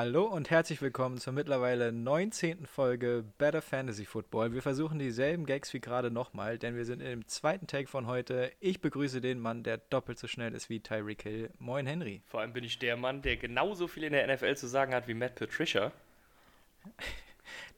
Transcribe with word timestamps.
Hallo 0.00 0.26
und 0.26 0.48
herzlich 0.48 0.80
willkommen 0.80 1.18
zur 1.18 1.32
mittlerweile 1.32 1.90
19. 1.90 2.66
Folge 2.66 3.24
Better 3.36 3.60
Fantasy 3.60 4.04
Football. 4.04 4.52
Wir 4.52 4.62
versuchen 4.62 5.00
dieselben 5.00 5.44
Gags 5.44 5.74
wie 5.74 5.80
gerade 5.80 6.12
nochmal, 6.12 6.56
denn 6.56 6.76
wir 6.76 6.84
sind 6.84 7.02
im 7.02 7.26
zweiten 7.26 7.66
Take 7.66 7.88
von 7.88 8.06
heute. 8.06 8.52
Ich 8.60 8.80
begrüße 8.80 9.20
den 9.20 9.40
Mann, 9.40 9.64
der 9.64 9.78
doppelt 9.78 10.20
so 10.20 10.28
schnell 10.28 10.54
ist 10.54 10.70
wie 10.70 10.78
Tyreek 10.78 11.22
Hill. 11.22 11.50
Moin 11.58 11.84
Henry. 11.84 12.22
Vor 12.26 12.38
allem 12.42 12.52
bin 12.52 12.62
ich 12.62 12.78
der 12.78 12.96
Mann, 12.96 13.22
der 13.22 13.38
genauso 13.38 13.88
viel 13.88 14.04
in 14.04 14.12
der 14.12 14.32
NFL 14.32 14.54
zu 14.54 14.68
sagen 14.68 14.94
hat 14.94 15.08
wie 15.08 15.14
Matt 15.14 15.34
Patricia. 15.34 15.90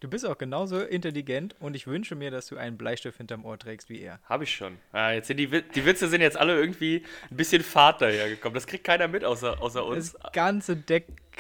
Du 0.00 0.09
bist 0.09 0.27
auch 0.27 0.39
genauso 0.39 0.80
intelligent 0.80 1.55
und 1.61 1.77
ich 1.77 1.87
wünsche 1.87 2.14
mir, 2.14 2.30
dass 2.30 2.47
du 2.47 2.56
einen 2.56 2.78
Bleistift 2.78 3.19
hinterm 3.19 3.45
Ohr 3.45 3.59
trägst 3.59 3.89
wie 3.89 4.00
er. 4.00 4.19
Habe 4.25 4.45
ich 4.45 4.55
schon. 4.55 4.78
Ah, 4.92 5.12
jetzt 5.12 5.28
sind 5.28 5.37
die, 5.37 5.48
die 5.48 5.84
Witze 5.84 6.09
sind 6.09 6.23
jetzt 6.23 6.39
alle 6.39 6.59
irgendwie 6.59 7.05
ein 7.30 7.37
bisschen 7.37 7.62
Fahrt 7.62 8.00
dahergekommen. 8.00 8.55
Das 8.55 8.66
kriegt 8.66 8.84
keiner 8.84 9.09
mit 9.09 9.25
außer, 9.25 9.61
außer 9.61 9.84
uns. 9.84 10.12
Das 10.12 10.33
ganze 10.33 10.77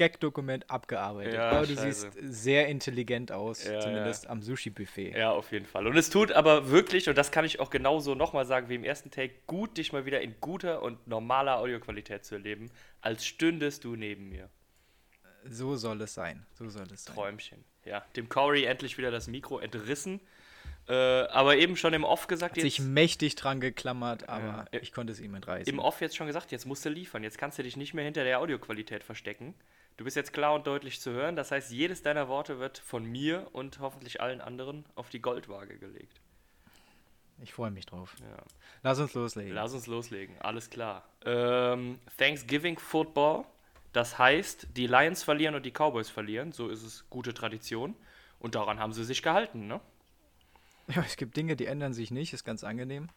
Gag-Dokument 0.00 0.70
abgearbeitet. 0.70 1.34
Ja, 1.34 1.50
aber 1.50 1.66
du 1.66 1.74
scheiße. 1.74 2.10
siehst 2.10 2.42
sehr 2.42 2.68
intelligent 2.68 3.30
aus, 3.32 3.64
ja, 3.64 3.80
zumindest 3.80 4.24
ja. 4.24 4.30
am 4.30 4.42
Sushi-Buffet. 4.42 5.16
Ja, 5.16 5.30
auf 5.30 5.52
jeden 5.52 5.66
Fall. 5.66 5.86
Und 5.86 5.96
es 5.96 6.08
tut 6.08 6.32
aber 6.32 6.70
wirklich, 6.70 7.08
und 7.08 7.18
das 7.18 7.30
kann 7.30 7.44
ich 7.44 7.60
auch 7.60 7.70
genauso 7.70 8.14
nochmal 8.14 8.46
sagen 8.46 8.68
wie 8.70 8.76
im 8.76 8.84
ersten 8.84 9.10
Take, 9.10 9.34
gut, 9.46 9.76
dich 9.76 9.92
mal 9.92 10.06
wieder 10.06 10.22
in 10.22 10.34
guter 10.40 10.82
und 10.82 11.06
normaler 11.06 11.58
Audioqualität 11.58 12.24
zu 12.24 12.36
erleben, 12.36 12.70
als 13.02 13.26
stündest 13.26 13.84
du 13.84 13.94
neben 13.94 14.30
mir. 14.30 14.48
So 15.44 15.76
soll 15.76 16.00
es 16.00 16.14
sein. 16.14 16.46
So 16.54 16.68
soll 16.68 16.86
es 16.92 17.04
sein. 17.04 17.14
Träumchen 17.14 17.64
ja, 17.84 18.04
dem 18.16 18.28
Corey 18.28 18.64
endlich 18.64 18.98
wieder 18.98 19.10
das 19.10 19.28
Mikro 19.28 19.58
entrissen. 19.58 20.20
Äh, 20.90 21.28
aber 21.28 21.56
eben 21.56 21.76
schon 21.76 21.94
im 21.94 22.04
Off 22.04 22.26
gesagt. 22.26 22.56
Hat 22.56 22.60
sich 22.60 22.80
mächtig 22.80 23.36
dran 23.36 23.60
geklammert, 23.60 24.28
aber 24.28 24.66
ja. 24.72 24.80
ich 24.80 24.92
konnte 24.92 25.12
es 25.12 25.20
ihm 25.20 25.34
entreißen. 25.34 25.72
Im 25.72 25.78
Off 25.78 26.00
jetzt 26.00 26.16
schon 26.16 26.26
gesagt, 26.26 26.50
jetzt 26.50 26.66
musst 26.66 26.84
du 26.84 26.88
liefern. 26.88 27.22
Jetzt 27.22 27.38
kannst 27.38 27.58
du 27.58 27.62
dich 27.62 27.76
nicht 27.76 27.94
mehr 27.94 28.04
hinter 28.04 28.24
der 28.24 28.40
Audioqualität 28.40 29.04
verstecken. 29.04 29.54
Du 29.96 30.04
bist 30.04 30.16
jetzt 30.16 30.32
klar 30.32 30.54
und 30.54 30.66
deutlich 30.66 31.00
zu 31.00 31.12
hören. 31.12 31.36
Das 31.36 31.50
heißt, 31.50 31.70
jedes 31.70 32.02
deiner 32.02 32.28
Worte 32.28 32.58
wird 32.58 32.78
von 32.78 33.04
mir 33.04 33.48
und 33.52 33.78
hoffentlich 33.78 34.20
allen 34.20 34.40
anderen 34.40 34.84
auf 34.94 35.10
die 35.10 35.20
Goldwaage 35.20 35.78
gelegt. 35.78 36.20
Ich 37.42 37.52
freue 37.52 37.70
mich 37.70 37.86
drauf. 37.86 38.16
Ja. 38.20 38.42
Lass 38.82 38.98
uns 38.98 39.14
loslegen. 39.14 39.54
Lass 39.54 39.72
uns 39.72 39.86
loslegen, 39.86 40.34
alles 40.40 40.68
klar. 40.68 41.08
Ähm, 41.24 41.98
Thanksgiving 42.18 42.78
Football 42.78 43.46
das 43.92 44.18
heißt, 44.18 44.68
die 44.76 44.86
Lions 44.86 45.22
verlieren 45.22 45.54
und 45.54 45.66
die 45.66 45.72
Cowboys 45.72 46.10
verlieren. 46.10 46.52
So 46.52 46.68
ist 46.68 46.82
es 46.82 47.08
gute 47.10 47.34
Tradition. 47.34 47.96
Und 48.38 48.54
daran 48.54 48.78
haben 48.78 48.92
sie 48.92 49.04
sich 49.04 49.22
gehalten, 49.22 49.66
ne? 49.66 49.80
Ja, 50.94 51.02
es 51.06 51.16
gibt 51.16 51.36
Dinge, 51.36 51.56
die 51.56 51.66
ändern 51.66 51.92
sich 51.92 52.10
nicht, 52.10 52.32
ist 52.32 52.44
ganz 52.44 52.64
angenehm. 52.64 53.08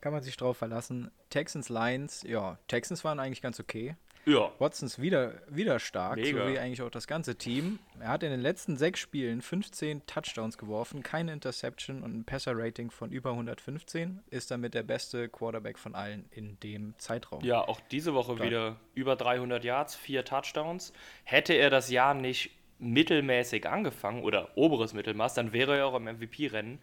Kann 0.00 0.12
man 0.12 0.22
sich 0.22 0.36
drauf 0.36 0.56
verlassen. 0.56 1.10
Texans, 1.30 1.68
Lions, 1.68 2.22
ja, 2.22 2.58
Texans 2.68 3.04
waren 3.04 3.18
eigentlich 3.18 3.42
ganz 3.42 3.58
okay. 3.58 3.96
Ja. 4.28 4.52
Watsons 4.58 4.98
wieder, 5.00 5.40
wieder 5.48 5.78
stark, 5.78 6.16
Mega. 6.16 6.44
so 6.44 6.52
wie 6.52 6.58
eigentlich 6.58 6.82
auch 6.82 6.90
das 6.90 7.06
ganze 7.06 7.36
Team. 7.36 7.78
Er 7.98 8.08
hat 8.08 8.22
in 8.22 8.30
den 8.30 8.40
letzten 8.40 8.76
sechs 8.76 9.00
Spielen 9.00 9.40
15 9.40 10.04
Touchdowns 10.06 10.58
geworfen, 10.58 11.02
keine 11.02 11.32
Interception 11.32 12.02
und 12.02 12.14
ein 12.14 12.24
Passer-Rating 12.24 12.90
von 12.90 13.10
über 13.10 13.30
115. 13.30 14.20
Ist 14.28 14.50
damit 14.50 14.74
der 14.74 14.82
beste 14.82 15.30
Quarterback 15.30 15.78
von 15.78 15.94
allen 15.94 16.26
in 16.30 16.60
dem 16.60 16.94
Zeitraum. 16.98 17.42
Ja, 17.42 17.62
auch 17.62 17.80
diese 17.90 18.12
Woche 18.12 18.36
Dann. 18.36 18.46
wieder 18.46 18.76
über 18.94 19.16
300 19.16 19.64
Yards, 19.64 19.96
vier 19.96 20.26
Touchdowns. 20.26 20.92
Hätte 21.24 21.54
er 21.54 21.70
das 21.70 21.90
Jahr 21.90 22.12
nicht 22.12 22.50
mittelmäßig 22.78 23.68
angefangen 23.68 24.22
oder 24.22 24.56
oberes 24.56 24.92
Mittelmaß, 24.92 25.34
dann 25.34 25.52
wäre 25.52 25.76
er 25.76 25.86
auch 25.86 25.94
im 25.94 26.04
MVP-Rennen. 26.04 26.78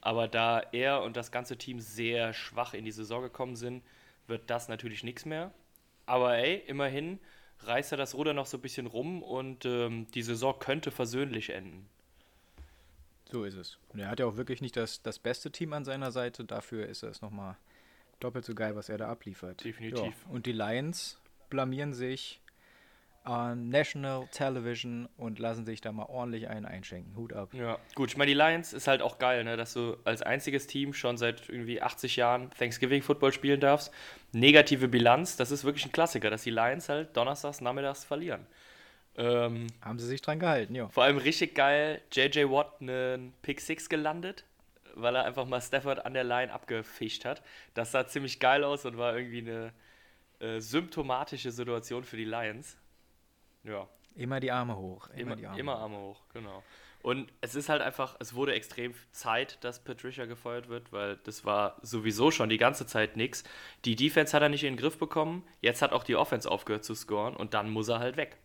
Aber 0.00 0.28
da 0.28 0.60
er 0.72 1.02
und 1.02 1.16
das 1.16 1.32
ganze 1.32 1.56
Team 1.56 1.80
sehr 1.80 2.32
schwach 2.32 2.74
in 2.74 2.84
die 2.84 2.92
Saison 2.92 3.22
gekommen 3.22 3.56
sind, 3.56 3.82
wird 4.26 4.48
das 4.50 4.68
natürlich 4.68 5.02
nichts 5.02 5.24
mehr. 5.24 5.52
Aber 6.06 6.36
ey, 6.36 6.62
immerhin 6.66 7.18
reißt 7.60 7.92
er 7.92 7.98
das 7.98 8.14
Ruder 8.14 8.34
noch 8.34 8.46
so 8.46 8.58
ein 8.58 8.62
bisschen 8.62 8.86
rum 8.86 9.22
und 9.22 9.64
ähm, 9.64 10.06
die 10.14 10.22
Saison 10.22 10.58
könnte 10.58 10.90
versöhnlich 10.90 11.50
enden. 11.50 11.88
So 13.30 13.44
ist 13.44 13.56
es. 13.56 13.78
Und 13.88 14.00
er 14.00 14.08
hat 14.08 14.20
ja 14.20 14.26
auch 14.26 14.36
wirklich 14.36 14.62
nicht 14.62 14.76
das, 14.76 15.02
das 15.02 15.18
beste 15.18 15.50
Team 15.50 15.72
an 15.72 15.84
seiner 15.84 16.12
Seite. 16.12 16.44
Dafür 16.44 16.86
ist 16.86 17.02
es 17.02 17.20
nochmal 17.20 17.56
doppelt 18.20 18.44
so 18.44 18.54
geil, 18.54 18.74
was 18.74 18.88
er 18.88 18.98
da 18.98 19.08
abliefert. 19.08 19.64
Definitiv. 19.64 20.02
Ja. 20.02 20.32
Und 20.32 20.46
die 20.46 20.52
Lions 20.52 21.20
blamieren 21.50 21.92
sich 21.92 22.40
National 23.24 24.26
Television 24.32 25.08
und 25.16 25.38
lassen 25.38 25.66
sich 25.66 25.80
da 25.80 25.92
mal 25.92 26.06
ordentlich 26.06 26.48
einen 26.48 26.64
einschenken. 26.64 27.14
Hut 27.16 27.32
ab. 27.32 27.52
Ja, 27.52 27.78
gut. 27.94 28.10
Ich 28.10 28.16
meine, 28.16 28.30
die 28.30 28.34
Lions 28.34 28.72
ist 28.72 28.86
halt 28.86 29.02
auch 29.02 29.18
geil, 29.18 29.44
ne? 29.44 29.56
dass 29.56 29.74
du 29.74 29.96
als 30.04 30.22
einziges 30.22 30.66
Team 30.66 30.94
schon 30.94 31.18
seit 31.18 31.48
irgendwie 31.48 31.82
80 31.82 32.16
Jahren 32.16 32.50
Thanksgiving 32.58 33.02
Football 33.02 33.32
spielen 33.32 33.60
darfst. 33.60 33.92
Negative 34.32 34.88
Bilanz, 34.88 35.36
das 35.36 35.50
ist 35.50 35.64
wirklich 35.64 35.84
ein 35.84 35.92
Klassiker, 35.92 36.30
dass 36.30 36.42
die 36.42 36.50
Lions 36.50 36.88
halt 36.88 37.16
donnerstags, 37.16 37.60
nachmittags 37.60 38.04
verlieren. 38.04 38.46
Ähm, 39.16 39.66
Haben 39.82 39.98
sie 39.98 40.06
sich 40.06 40.22
dran 40.22 40.38
gehalten, 40.38 40.74
ja. 40.74 40.88
Vor 40.88 41.02
allem 41.02 41.18
richtig 41.18 41.54
geil, 41.54 42.00
JJ 42.12 42.44
Watt 42.50 42.80
einen 42.80 43.34
Pick 43.42 43.60
6 43.60 43.88
gelandet, 43.88 44.44
weil 44.94 45.16
er 45.16 45.24
einfach 45.24 45.44
mal 45.44 45.60
Stafford 45.60 46.06
an 46.06 46.14
der 46.14 46.24
Line 46.24 46.52
abgefischt 46.52 47.24
hat. 47.24 47.42
Das 47.74 47.90
sah 47.90 48.06
ziemlich 48.06 48.38
geil 48.38 48.62
aus 48.64 48.84
und 48.84 48.96
war 48.96 49.16
irgendwie 49.16 49.40
eine 49.40 49.72
äh, 50.40 50.60
symptomatische 50.60 51.50
Situation 51.50 52.04
für 52.04 52.16
die 52.16 52.24
Lions. 52.24 52.76
Ja. 53.64 53.88
Immer 54.14 54.40
die 54.40 54.50
Arme 54.50 54.76
hoch. 54.76 55.08
Immer, 55.10 55.20
immer, 55.20 55.36
die 55.36 55.46
Arme, 55.46 55.60
immer 55.60 55.74
hoch. 55.76 55.80
Arme 55.80 55.98
hoch, 55.98 56.20
genau. 56.32 56.62
Und 57.02 57.32
es 57.40 57.54
ist 57.54 57.68
halt 57.68 57.80
einfach, 57.80 58.16
es 58.18 58.34
wurde 58.34 58.54
extrem 58.54 58.92
Zeit, 59.12 59.62
dass 59.62 59.84
Patricia 59.84 60.26
gefeuert 60.26 60.68
wird, 60.68 60.92
weil 60.92 61.16
das 61.24 61.44
war 61.44 61.78
sowieso 61.82 62.30
schon 62.30 62.48
die 62.48 62.58
ganze 62.58 62.86
Zeit 62.86 63.16
nichts. 63.16 63.44
Die 63.84 63.94
Defense 63.94 64.34
hat 64.34 64.42
er 64.42 64.48
nicht 64.48 64.64
in 64.64 64.74
den 64.74 64.80
Griff 64.80 64.98
bekommen, 64.98 65.44
jetzt 65.60 65.80
hat 65.80 65.92
auch 65.92 66.02
die 66.02 66.16
Offense 66.16 66.50
aufgehört 66.50 66.84
zu 66.84 66.94
scoren 66.94 67.36
und 67.36 67.54
dann 67.54 67.70
muss 67.70 67.88
er 67.88 68.00
halt 68.00 68.16
weg. 68.16 68.36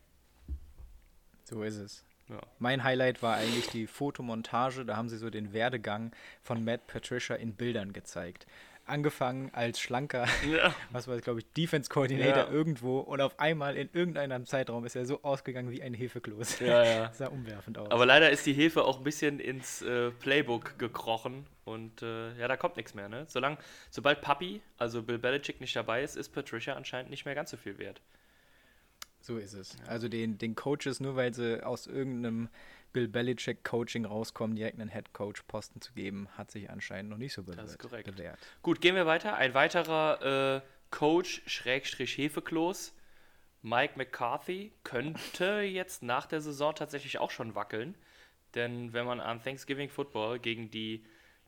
So 1.45 1.63
ist 1.63 1.77
es. 1.77 2.05
Ja. 2.29 2.39
Mein 2.59 2.83
Highlight 2.83 3.21
war 3.21 3.35
eigentlich 3.35 3.67
die 3.67 3.87
Fotomontage, 3.87 4.85
da 4.85 4.95
haben 4.95 5.09
sie 5.09 5.17
so 5.17 5.29
den 5.29 5.51
Werdegang 5.51 6.11
von 6.41 6.63
Matt 6.63 6.87
Patricia 6.87 7.35
in 7.35 7.55
Bildern 7.55 7.91
gezeigt 7.91 8.45
angefangen 8.85 9.49
als 9.53 9.79
schlanker, 9.79 10.27
ja. 10.51 10.73
was 10.91 11.07
war 11.07 11.17
glaube 11.19 11.39
ich, 11.39 11.45
Defense 11.53 11.89
Coordinator 11.89 12.45
ja. 12.45 12.51
irgendwo 12.51 12.99
und 12.99 13.21
auf 13.21 13.39
einmal 13.39 13.75
in 13.75 13.89
irgendeinem 13.93 14.45
Zeitraum 14.45 14.85
ist 14.85 14.95
er 14.95 15.05
so 15.05 15.23
ausgegangen 15.23 15.71
wie 15.71 15.81
ein 15.81 15.93
Hefekloß. 15.93 16.59
Ja, 16.59 16.83
ja. 16.83 17.13
sah 17.13 17.27
umwerfend 17.27 17.77
aus. 17.77 17.91
Aber 17.91 18.05
leider 18.05 18.29
ist 18.29 18.45
die 18.45 18.53
Hefe 18.53 18.83
auch 18.83 18.97
ein 18.97 19.03
bisschen 19.03 19.39
ins 19.39 19.81
äh, 19.81 20.11
Playbook 20.11 20.77
gekrochen 20.79 21.45
und 21.65 22.01
äh, 22.01 22.37
ja, 22.37 22.47
da 22.47 22.57
kommt 22.57 22.77
nichts 22.77 22.93
mehr. 22.93 23.09
Ne? 23.09 23.25
Solange, 23.27 23.57
sobald 23.89 24.21
Papi, 24.21 24.61
also 24.77 25.01
Bill 25.01 25.17
Belichick, 25.17 25.61
nicht 25.61 25.75
dabei 25.75 26.03
ist, 26.03 26.17
ist 26.17 26.29
Patricia 26.29 26.73
anscheinend 26.73 27.09
nicht 27.09 27.25
mehr 27.25 27.35
ganz 27.35 27.51
so 27.51 27.57
viel 27.57 27.77
wert. 27.77 28.01
So 29.21 29.37
ist 29.37 29.53
es. 29.53 29.77
Also 29.87 30.09
den, 30.09 30.37
den 30.37 30.53
Coaches, 30.53 30.99
nur 30.99 31.15
weil 31.15 31.33
sie 31.33 31.65
aus 31.65 31.87
irgendeinem 31.87 32.49
Bill 32.93 33.07
Belichick 33.07 33.63
Coaching 33.63 34.05
rauskommen, 34.05 34.55
direkt 34.55 34.79
einen 34.79 34.89
Head 34.89 35.13
Coach 35.13 35.41
Posten 35.43 35.81
zu 35.81 35.91
geben, 35.93 36.29
hat 36.37 36.51
sich 36.51 36.69
anscheinend 36.69 37.09
noch 37.09 37.17
nicht 37.17 37.33
so 37.33 37.43
bewährt. 37.43 37.63
Das 37.63 37.71
ist 37.71 37.79
korrekt. 37.79 38.09
Bewährt. 38.09 38.39
Gut, 38.61 38.79
gehen 38.79 38.95
wir 38.95 39.05
weiter. 39.05 39.35
Ein 39.35 39.53
weiterer 39.53 40.57
äh, 40.57 40.61
Coach 40.91 41.41
Schrägstrich 41.47 42.17
Hefeklos, 42.17 42.93
Mike 43.63 43.93
McCarthy, 43.97 44.71
könnte 44.83 45.61
jetzt 45.61 46.03
nach 46.03 46.27
der 46.27 46.39
Saison 46.39 46.75
tatsächlich 46.75 47.17
auch 47.17 47.31
schon 47.31 47.55
wackeln. 47.55 47.95
Denn 48.55 48.93
wenn 48.93 49.05
man 49.05 49.19
an 49.19 49.41
Thanksgiving 49.41 49.89
Football 49.89 50.39
gegen 50.39 50.69
die 50.69 51.03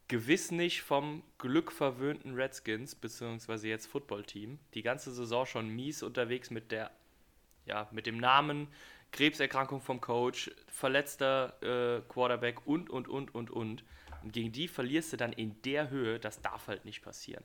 gewiss 0.08 0.52
nicht 0.52 0.82
vom 0.82 1.24
Glück 1.38 1.72
verwöhnten 1.72 2.36
Redskins, 2.36 2.96
beziehungsweise 2.96 3.68
jetzt 3.68 3.88
Football-Team, 3.88 4.60
die 4.74 4.82
ganze 4.82 5.12
Saison 5.12 5.46
schon 5.46 5.70
mies 5.70 6.04
unterwegs 6.04 6.52
mit 6.52 6.72
der, 6.72 6.92
ja, 7.66 7.88
mit 7.92 8.06
dem 8.06 8.18
Namen 8.18 8.68
Krebserkrankung 9.16 9.80
vom 9.80 10.02
Coach, 10.02 10.52
verletzter 10.68 11.54
äh, 11.62 12.02
Quarterback 12.10 12.68
und, 12.68 12.90
und, 12.90 13.08
und, 13.08 13.34
und, 13.34 13.50
und. 13.50 13.84
Und 14.24 14.34
gegen 14.34 14.52
die 14.52 14.68
verlierst 14.68 15.14
du 15.14 15.18
dann 15.18 15.32
in 15.32 15.62
der 15.62 15.90
Höhe, 15.90 16.20
das 16.20 16.42
darf 16.42 16.68
halt 16.68 16.84
nicht 16.84 17.02
passieren. 17.02 17.44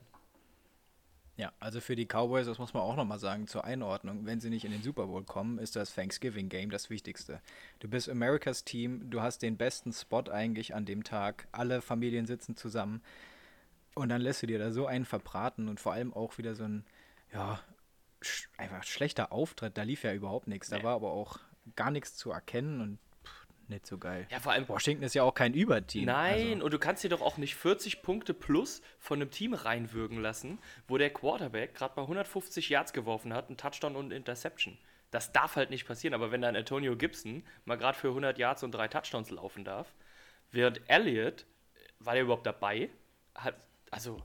Ja, 1.37 1.53
also 1.61 1.79
für 1.79 1.95
die 1.95 2.05
Cowboys, 2.05 2.45
das 2.45 2.59
muss 2.59 2.73
man 2.73 2.83
auch 2.83 2.97
nochmal 2.97 3.19
sagen, 3.19 3.47
zur 3.47 3.63
Einordnung, 3.63 4.25
wenn 4.25 4.41
sie 4.41 4.49
nicht 4.49 4.65
in 4.65 4.71
den 4.71 4.83
Super 4.83 5.07
Bowl 5.07 5.23
kommen, 5.23 5.59
ist 5.59 5.77
das 5.77 5.95
Thanksgiving 5.95 6.49
Game 6.49 6.71
das 6.71 6.89
Wichtigste. 6.89 7.39
Du 7.79 7.87
bist 7.87 8.09
Americas 8.09 8.65
Team, 8.65 9.09
du 9.09 9.21
hast 9.21 9.41
den 9.41 9.55
besten 9.55 9.93
Spot 9.93 10.29
eigentlich 10.29 10.75
an 10.75 10.85
dem 10.85 11.05
Tag, 11.05 11.47
alle 11.53 11.81
Familien 11.81 12.25
sitzen 12.25 12.57
zusammen 12.57 13.01
und 13.95 14.09
dann 14.09 14.19
lässt 14.19 14.43
du 14.43 14.47
dir 14.47 14.59
da 14.59 14.71
so 14.71 14.87
einen 14.87 15.05
verbraten 15.05 15.69
und 15.69 15.79
vor 15.79 15.93
allem 15.93 16.13
auch 16.13 16.37
wieder 16.37 16.53
so 16.53 16.65
ein, 16.65 16.85
ja, 17.33 17.61
sch 18.19 18.49
einfach 18.57 18.83
schlechter 18.83 19.31
Auftritt, 19.31 19.77
da 19.77 19.83
lief 19.83 20.03
ja 20.03 20.13
überhaupt 20.13 20.47
nichts, 20.47 20.69
da 20.69 20.83
war 20.83 20.95
aber 20.95 21.11
auch 21.13 21.39
gar 21.75 21.91
nichts 21.91 22.15
zu 22.15 22.31
erkennen 22.31 22.81
und 22.81 22.99
pff, 23.25 23.47
nicht 23.67 23.85
so 23.85 23.97
geil. 23.97 24.27
Ja, 24.29 24.39
vor 24.39 24.51
allem. 24.51 24.67
Washington 24.67 25.03
ist 25.03 25.13
ja 25.13 25.23
auch 25.23 25.33
kein 25.33 25.53
Überteam. 25.53 26.05
Nein, 26.05 26.53
also. 26.53 26.65
und 26.65 26.73
du 26.73 26.79
kannst 26.79 27.03
dir 27.03 27.09
doch 27.09 27.21
auch 27.21 27.37
nicht 27.37 27.55
40 27.55 28.01
Punkte 28.01 28.33
plus 28.33 28.81
von 28.99 29.21
einem 29.21 29.31
Team 29.31 29.53
reinwürgen 29.53 30.19
lassen, 30.19 30.59
wo 30.87 30.97
der 30.97 31.11
Quarterback 31.11 31.75
gerade 31.75 31.95
mal 31.95 32.03
150 32.03 32.69
Yards 32.69 32.93
geworfen 32.93 33.33
hat, 33.33 33.47
einen 33.47 33.57
Touchdown 33.57 33.95
und 33.95 34.05
eine 34.05 34.15
Interception. 34.15 34.77
Das 35.11 35.33
darf 35.33 35.57
halt 35.57 35.69
nicht 35.69 35.85
passieren, 35.85 36.13
aber 36.13 36.31
wenn 36.31 36.41
dann 36.41 36.55
Antonio 36.55 36.95
Gibson 36.95 37.43
mal 37.65 37.77
gerade 37.77 37.97
für 37.97 38.07
100 38.09 38.37
Yards 38.37 38.63
und 38.63 38.71
drei 38.71 38.87
Touchdowns 38.87 39.29
laufen 39.29 39.65
darf, 39.65 39.93
während 40.51 40.81
Elliott, 40.89 41.45
war 41.99 42.13
der 42.13 42.23
überhaupt 42.23 42.45
dabei? 42.45 42.89
Hat, 43.35 43.55
also. 43.89 44.21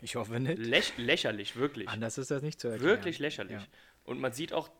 Ich 0.00 0.16
hoffe 0.16 0.40
nicht. 0.40 0.58
Läch 0.58 0.96
lächerlich, 0.96 1.56
wirklich. 1.56 1.88
Anders 1.88 2.16
ist 2.16 2.30
das 2.30 2.42
nicht 2.42 2.58
zu 2.58 2.68
erklären. 2.68 2.96
Wirklich 2.96 3.18
lächerlich. 3.18 3.60
Ja. 3.60 3.66
Und 4.04 4.18
man 4.18 4.32
sieht 4.32 4.54
auch, 4.54 4.70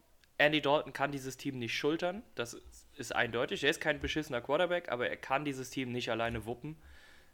Andy 0.41 0.63
Dalton 0.63 0.93
kann 0.93 1.13
dieses 1.13 1.37
Team 1.37 1.59
nicht 1.59 1.77
schultern. 1.77 2.23
Das 2.35 2.57
ist 2.97 3.15
eindeutig. 3.15 3.63
Er 3.63 3.71
ist 3.71 3.81
kein 3.81 4.01
beschissener 4.01 4.41
Quarterback, 4.41 4.91
aber 4.91 5.09
er 5.09 5.17
kann 5.17 5.45
dieses 5.45 5.71
Team 5.71 5.93
nicht 5.93 6.11
alleine 6.11 6.47
wuppen. 6.47 6.77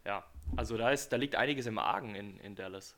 Ja, 0.05 0.25
also 0.56 0.76
da, 0.76 0.91
ist, 0.91 1.12
da 1.12 1.17
liegt 1.17 1.37
einiges 1.37 1.67
im 1.67 1.79
Argen 1.79 2.14
in, 2.14 2.38
in 2.41 2.56
Dallas. 2.56 2.97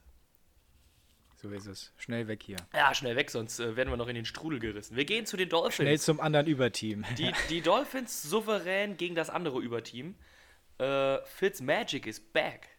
So 1.37 1.51
ist 1.51 1.67
es. 1.67 1.93
Schnell 1.99 2.27
weg 2.27 2.43
hier. 2.43 2.57
Ja, 2.75 2.95
schnell 2.95 3.17
weg, 3.17 3.31
sonst 3.31 3.61
äh, 3.61 3.77
werden 3.77 3.91
wir 3.91 3.97
noch 3.97 4.09
in 4.09 4.17
den 4.17 4.25
Strudel 4.25 4.59
gerissen. 4.59 4.97
Wir 4.97 5.05
gehen 5.05 5.25
zu 5.25 5.37
den 5.37 5.49
Dolphins. 5.49 5.75
Schnell 5.87 6.01
zum 6.01 6.21
anderen 6.21 6.47
Überteam. 6.47 7.05
Die, 7.17 7.33
die 7.49 7.61
Dolphins 7.63 8.23
souverän 8.23 8.97
gegen 8.97 9.15
das 9.15 9.31
andere 9.31 9.61
Überteam. 9.61 10.17
Äh, 10.79 11.19
Fitzmagic 11.25 12.07
ist 12.07 12.33
back. 12.33 12.71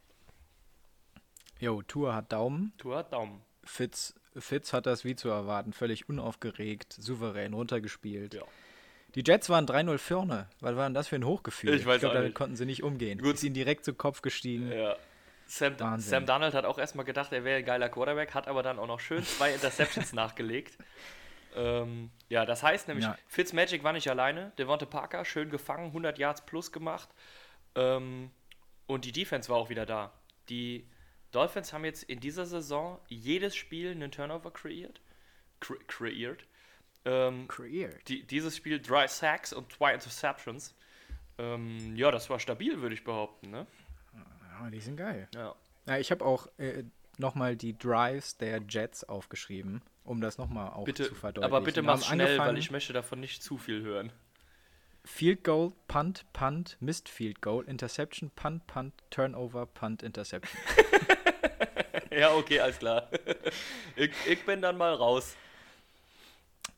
Jo, 1.59 1.81
Tour 1.83 2.13
hat 2.13 2.31
Daumen. 2.33 2.73
Tour 2.77 2.97
hat 2.97 3.13
Daumen. 3.13 3.41
Fitz, 3.63 4.18
Fitz 4.37 4.73
hat 4.73 4.85
das 4.85 5.03
wie 5.05 5.15
zu 5.15 5.29
erwarten, 5.29 5.73
völlig 5.73 6.07
unaufgeregt, 6.09 6.93
souverän 6.93 7.53
runtergespielt. 7.53 8.33
Ja. 8.35 8.43
Die 9.15 9.23
Jets 9.25 9.49
waren 9.49 9.65
3-0 9.65 9.97
vorne. 9.97 10.47
Was 10.59 10.75
war 10.75 10.85
denn 10.85 10.93
das 10.93 11.07
für 11.07 11.15
ein 11.15 11.25
Hochgefühl? 11.25 11.73
Ich 11.73 11.85
weiß 11.85 11.99
glaube, 12.01 12.15
damit 12.15 12.35
konnten 12.35 12.55
sie 12.55 12.65
nicht 12.65 12.83
umgehen. 12.83 13.19
Gut. 13.19 13.35
Ist 13.35 13.43
ihnen 13.43 13.55
direkt 13.55 13.83
zu 13.85 13.93
Kopf 13.93 14.21
gestiegen. 14.21 14.71
Ja. 14.71 14.95
Sam, 15.47 15.79
Wahnsinn. 15.79 16.09
Sam 16.11 16.25
Donald 16.27 16.53
hat 16.53 16.65
auch 16.65 16.77
erstmal 16.77 17.05
gedacht, 17.05 17.33
er 17.33 17.43
wäre 17.43 17.57
ein 17.57 17.65
geiler 17.65 17.89
Quarterback, 17.89 18.35
hat 18.35 18.47
aber 18.47 18.61
dann 18.61 18.77
auch 18.77 18.85
noch 18.85 18.99
schön 18.99 19.23
zwei 19.25 19.51
Interceptions 19.51 20.13
nachgelegt. 20.13 20.77
Ähm, 21.55 22.11
ja, 22.29 22.45
das 22.45 22.61
heißt 22.61 22.87
nämlich, 22.87 23.05
Ja. 23.05 23.17
Fitzmagic 23.27 23.83
war 23.83 23.93
nicht 23.93 24.07
alleine. 24.11 24.51
Devonte 24.59 24.85
Parker, 24.85 25.25
schön 25.25 25.49
gefangen, 25.49 25.87
100 25.87 26.19
Yards 26.19 26.45
plus 26.45 26.71
gemacht. 26.71 27.09
Ähm, 27.73 28.29
und 28.85 29.05
die 29.05 29.11
Defense 29.11 29.49
war 29.49 29.57
auch 29.57 29.69
wieder 29.69 29.87
da. 29.87 30.13
Die 30.49 30.85
Dolphins 31.31 31.73
haben 31.73 31.85
jetzt 31.85 32.03
in 32.03 32.19
dieser 32.19 32.45
Saison 32.45 32.99
jedes 33.07 33.55
Spiel 33.55 33.91
einen 33.91 34.11
Turnover 34.11 34.51
kreiert. 34.51 35.01
Kre 35.59 35.77
kreiert. 35.87 36.45
Ähm, 37.05 37.47
Created. 37.47 38.07
die, 38.09 38.23
dieses 38.23 38.57
Spiel 38.57 38.79
drei 38.79 39.07
Sacks 39.07 39.53
und 39.53 39.71
zwei 39.71 39.93
Interceptions. 39.93 40.75
Ähm, 41.37 41.95
ja, 41.95 42.11
das 42.11 42.29
war 42.29 42.39
stabil, 42.39 42.81
würde 42.81 42.93
ich 42.93 43.03
behaupten. 43.03 43.51
Ne? 43.51 43.65
Ja, 44.61 44.69
die 44.69 44.81
sind 44.81 44.97
geil. 44.97 45.27
Ja. 45.33 45.55
Ja, 45.87 45.97
ich 45.97 46.11
habe 46.11 46.25
auch 46.25 46.47
äh, 46.57 46.83
nochmal 47.17 47.55
die 47.55 47.77
Drives 47.77 48.37
der 48.37 48.61
Jets 48.67 49.03
aufgeschrieben, 49.03 49.81
um 50.03 50.21
das 50.21 50.37
nochmal 50.37 50.71
auch 50.71 50.83
Bitte, 50.83 51.07
zu 51.07 51.15
verdeutlichen. 51.15 51.55
aber 51.55 51.63
bitte 51.63 51.85
haben 51.85 52.01
schnell, 52.01 52.37
weil 52.37 52.57
ich 52.57 52.69
möchte 52.69 52.93
davon 52.93 53.19
nicht 53.19 53.41
zu 53.41 53.57
viel 53.57 53.81
hören. 53.81 54.11
Field 55.05 55.43
Goal, 55.43 55.71
Punt, 55.87 56.25
Punt, 56.33 56.77
Missed 56.81 57.07
Field 57.07 57.41
Goal, 57.41 57.63
Interception, 57.65 58.29
Punt, 58.35 58.67
Punt, 58.67 58.93
Turnover, 59.09 59.65
Punt, 59.65 60.03
Interception. 60.03 60.61
ja, 62.11 62.33
okay, 62.33 62.59
alles 62.59 62.79
klar. 62.79 63.09
ich, 63.95 64.11
ich 64.27 64.45
bin 64.45 64.61
dann 64.61 64.77
mal 64.77 64.93
raus. 64.93 65.35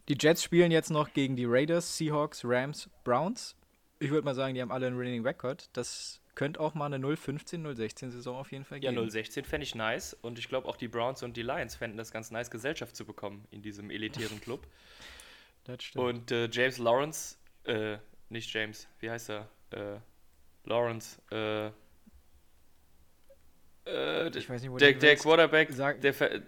Die 0.08 0.18
Jets 0.20 0.44
spielen 0.44 0.72
jetzt 0.72 0.90
noch 0.90 1.14
gegen 1.14 1.36
die 1.36 1.46
Raiders, 1.46 1.98
Seahawks, 1.98 2.42
Rams, 2.44 2.90
Browns. 3.04 3.56
Ich 4.00 4.10
würde 4.10 4.26
mal 4.26 4.36
sagen, 4.36 4.56
die 4.56 4.62
haben 4.62 4.72
alle 4.72 4.88
einen 4.88 5.00
Winning 5.00 5.26
Record. 5.26 5.70
Das 5.74 6.22
könnte 6.36 6.60
auch 6.60 6.74
mal 6.74 6.92
eine 6.92 6.98
0-15, 7.06 7.62
0-16-Saison 7.62 8.36
auf 8.36 8.52
jeden 8.52 8.66
Fall 8.66 8.84
Ja, 8.84 8.92
geben. 8.92 9.10
016 9.10 9.46
fände 9.46 9.64
ich 9.64 9.76
nice 9.76 10.14
und 10.22 10.40
ich 10.40 10.48
glaube 10.50 10.68
auch 10.68 10.76
die 10.76 10.88
Browns 10.88 11.24
und 11.24 11.38
die 11.38 11.44
Lions 11.44 11.76
fänden 11.76 11.98
das 11.98 12.12
ganz 12.12 12.32
nice, 12.32 12.50
Gesellschaft 12.50 12.96
zu 12.96 13.06
bekommen 13.06 13.46
in 13.52 13.62
diesem 13.62 13.92
elitären 13.92 14.42
Club. 14.42 14.66
Das 15.66 15.84
stimmt. 15.84 16.04
Und 16.04 16.32
äh, 16.32 16.50
James 16.52 16.78
Lawrence, 16.78 17.38
äh, 17.66 17.98
nicht 18.30 18.52
James, 18.52 18.88
wie 19.00 19.10
heißt 19.12 19.30
er? 19.30 19.50
Äh, 19.72 20.00
Lawrence, 20.66 21.22
äh, 23.86 24.30
ich 24.38 24.50
weiß 24.50 24.62
nicht, 24.62 24.72
wo 24.72 24.78
der, 24.78 24.94
der. 24.94 25.16
Quarterback, 25.16 25.72
Sag- 25.72 26.02
der, 26.02 26.14
Ver- 26.14 26.32
äh, 26.32 26.42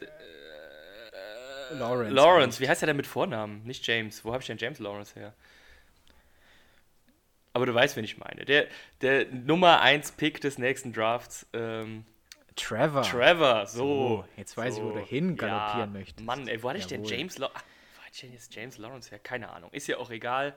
Lawrence. 1.74 2.14
Lawrence, 2.14 2.60
wie 2.60 2.70
heißt 2.70 2.84
er 2.84 2.88
denn 2.88 2.98
mit 2.98 3.08
Vornamen? 3.08 3.64
Nicht 3.64 3.86
James. 3.88 4.24
Wo 4.24 4.32
habe 4.32 4.42
ich 4.42 4.48
denn 4.48 4.58
James 4.58 4.80
Lawrence 4.80 5.20
her? 5.20 5.34
Aber 7.54 7.66
du 7.66 7.74
weißt, 7.74 7.96
wen 7.96 8.04
ich 8.04 8.18
meine. 8.18 8.46
Der, 8.46 8.68
der 9.02 9.28
Nummer 9.28 9.82
1 9.82 10.14
Pick 10.14 10.42
des 10.42 10.58
nächsten 10.58 10.92
Drafts. 10.92 11.46
Ähm, 11.54 12.06
Trevor. 12.56 13.04
Trevor, 13.04 13.66
so. 13.66 13.78
So, 13.78 14.26
jetzt 14.38 14.58
weiß 14.58 14.78
ich, 14.78 14.84
wo 14.84 14.90
so. 14.90 14.96
du 14.96 15.06
hin 15.06 15.36
galoppieren 15.36 15.94
ja, 15.94 16.00
möchtest. 16.00 16.26
Mann, 16.26 16.48
ey, 16.48 16.62
wo 16.62 16.70
hatte 16.70 16.80
ich 16.80 16.88
denn. 16.88 17.04
James 17.04 17.38
Lawrence? 17.38 17.64
Wo 17.96 18.02
hatte 18.02 18.12
ich 18.14 18.22
denn 18.22 18.32
jetzt 18.34 18.54
James 18.56 18.78
Lawrence 18.78 19.10
her? 19.12 19.20
Keine 19.20 19.50
Ahnung. 19.50 19.72
Ist 19.72 19.88
ja 19.88 19.98
auch 19.98 20.12
egal. 20.12 20.56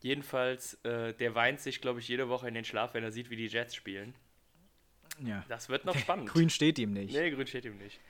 Jedenfalls, 0.00 0.74
äh, 0.84 1.14
der 1.14 1.34
weint 1.34 1.60
sich, 1.60 1.80
glaube 1.80 2.00
ich, 2.00 2.08
jede 2.08 2.28
Woche 2.28 2.46
in 2.48 2.54
den 2.54 2.64
Schlaf, 2.64 2.92
wenn 2.94 3.04
er 3.04 3.10
sieht, 3.10 3.30
wie 3.30 3.36
die 3.36 3.46
Jets 3.46 3.74
spielen. 3.74 4.14
Ja. 5.22 5.44
Das 5.48 5.68
wird 5.68 5.84
noch 5.84 5.96
spannend. 5.96 6.28
Grün 6.28 6.50
steht 6.50 6.78
ihm 6.78 6.92
nicht. 6.92 7.14
Nee, 7.14 7.30
grün 7.30 7.46
steht 7.46 7.64
ihm 7.64 7.76
nicht. 7.78 8.00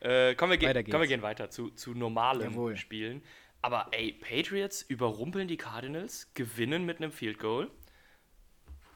Äh, 0.00 0.34
kommen, 0.34 0.50
wir 0.50 0.58
ge- 0.58 0.68
Weiter 0.68 0.82
kommen 0.84 1.00
wir 1.02 1.08
gehen 1.08 1.22
weiter 1.22 1.50
zu, 1.50 1.70
zu 1.70 1.94
normalen 1.94 2.42
Jawohl. 2.52 2.76
Spielen. 2.76 3.22
Aber 3.62 3.88
ey, 3.92 4.12
Patriots 4.12 4.82
überrumpeln 4.82 5.48
die 5.48 5.56
Cardinals, 5.56 6.28
gewinnen 6.34 6.84
mit 6.84 6.98
einem 6.98 7.12
Field 7.12 7.38
Goal. 7.38 7.70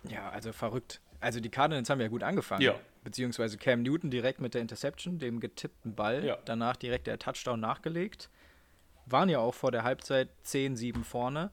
Ja, 0.09 0.29
also 0.31 0.53
verrückt. 0.53 1.01
Also 1.21 1.41
die 1.41 1.49
Cardinals 1.51 1.89
haben 1.91 2.01
ja 2.01 2.09
gut 2.09 2.23
angefangen. 2.23 2.63
Ja. 2.63 2.79
Beziehungsweise 3.03 3.57
Cam 3.57 3.83
Newton 3.83 4.11
direkt 4.11 4.41
mit 4.41 4.55
der 4.55 4.61
Interception, 4.61 5.19
dem 5.19 5.41
getippten 5.41 5.95
Ball. 5.95 6.25
Ja. 6.25 6.39
Danach 6.45 6.77
direkt 6.77 7.07
der 7.07 7.19
Touchdown 7.19 7.61
nachgelegt. 7.61 8.29
Waren 9.07 9.29
ja 9.31 9.39
auch 9.39 9.55
vor 9.55 9.73
der 9.73 9.83
Halbzeit 9.85 10.29
10-7 10.45 11.03
vorne. 11.03 11.51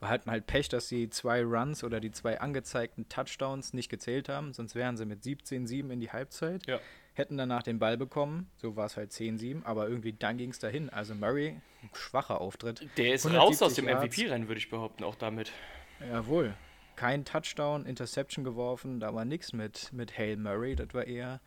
Wir 0.00 0.08
hatten 0.08 0.30
halt 0.30 0.46
Pech, 0.46 0.68
dass 0.68 0.88
die 0.88 1.10
zwei 1.10 1.42
Runs 1.42 1.82
oder 1.82 2.00
die 2.00 2.12
zwei 2.12 2.40
angezeigten 2.40 3.08
Touchdowns 3.08 3.72
nicht 3.72 3.88
gezählt 3.88 4.28
haben. 4.28 4.52
Sonst 4.52 4.74
wären 4.74 4.96
sie 4.96 5.04
mit 5.04 5.22
17-7 5.22 5.90
in 5.90 6.00
die 6.00 6.10
Halbzeit. 6.10 6.66
Ja. 6.66 6.78
Hätten 7.14 7.36
danach 7.36 7.64
den 7.64 7.80
Ball 7.80 7.96
bekommen. 7.96 8.48
So 8.56 8.76
war 8.76 8.86
es 8.86 8.96
halt 8.96 9.10
10-7. 9.10 9.64
Aber 9.64 9.88
irgendwie 9.88 10.12
dann 10.12 10.38
ging 10.38 10.50
es 10.50 10.60
dahin. 10.60 10.88
Also 10.88 11.16
Murray, 11.16 11.60
schwacher 11.94 12.40
Auftritt. 12.40 12.88
Der 12.96 13.14
ist 13.14 13.26
raus 13.26 13.60
aus 13.60 13.76
170 13.76 13.84
dem. 13.84 13.98
MVP-Rennen, 13.98 14.48
würde 14.48 14.58
ich 14.58 14.70
behaupten, 14.70 15.02
auch 15.02 15.16
damit. 15.16 15.50
Jawohl. 16.00 16.54
Kein 16.94 17.24
Touchdown, 17.24 17.86
Interception 17.86 18.44
geworfen, 18.44 18.98
da 18.98 19.14
war 19.14 19.24
nichts 19.24 19.52
mit, 19.52 19.92
mit 19.92 20.18
Hail 20.18 20.36
Murray, 20.36 20.74
das 20.74 20.92
war 20.94 21.06
eher 21.06 21.40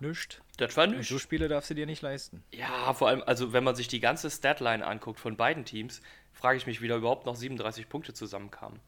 nichts. 0.00 0.40
Das 0.56 0.76
war 0.76 0.84
Und 0.88 0.98
nicht. 0.98 1.08
so 1.08 1.18
Spiele 1.18 1.48
darfst 1.48 1.70
du 1.70 1.74
dir 1.74 1.86
nicht 1.86 2.02
leisten. 2.02 2.42
Ja, 2.52 2.92
vor 2.94 3.08
allem, 3.08 3.22
also 3.26 3.52
wenn 3.52 3.64
man 3.64 3.74
sich 3.76 3.88
die 3.88 4.00
ganze 4.00 4.30
Statline 4.30 4.86
anguckt 4.86 5.20
von 5.20 5.36
beiden 5.36 5.64
Teams, 5.64 6.00
frage 6.32 6.56
ich 6.58 6.66
mich, 6.66 6.80
wie 6.80 6.88
da 6.88 6.96
überhaupt 6.96 7.26
noch 7.26 7.36
37 7.36 7.88
Punkte 7.88 8.14
zusammenkamen. 8.14 8.80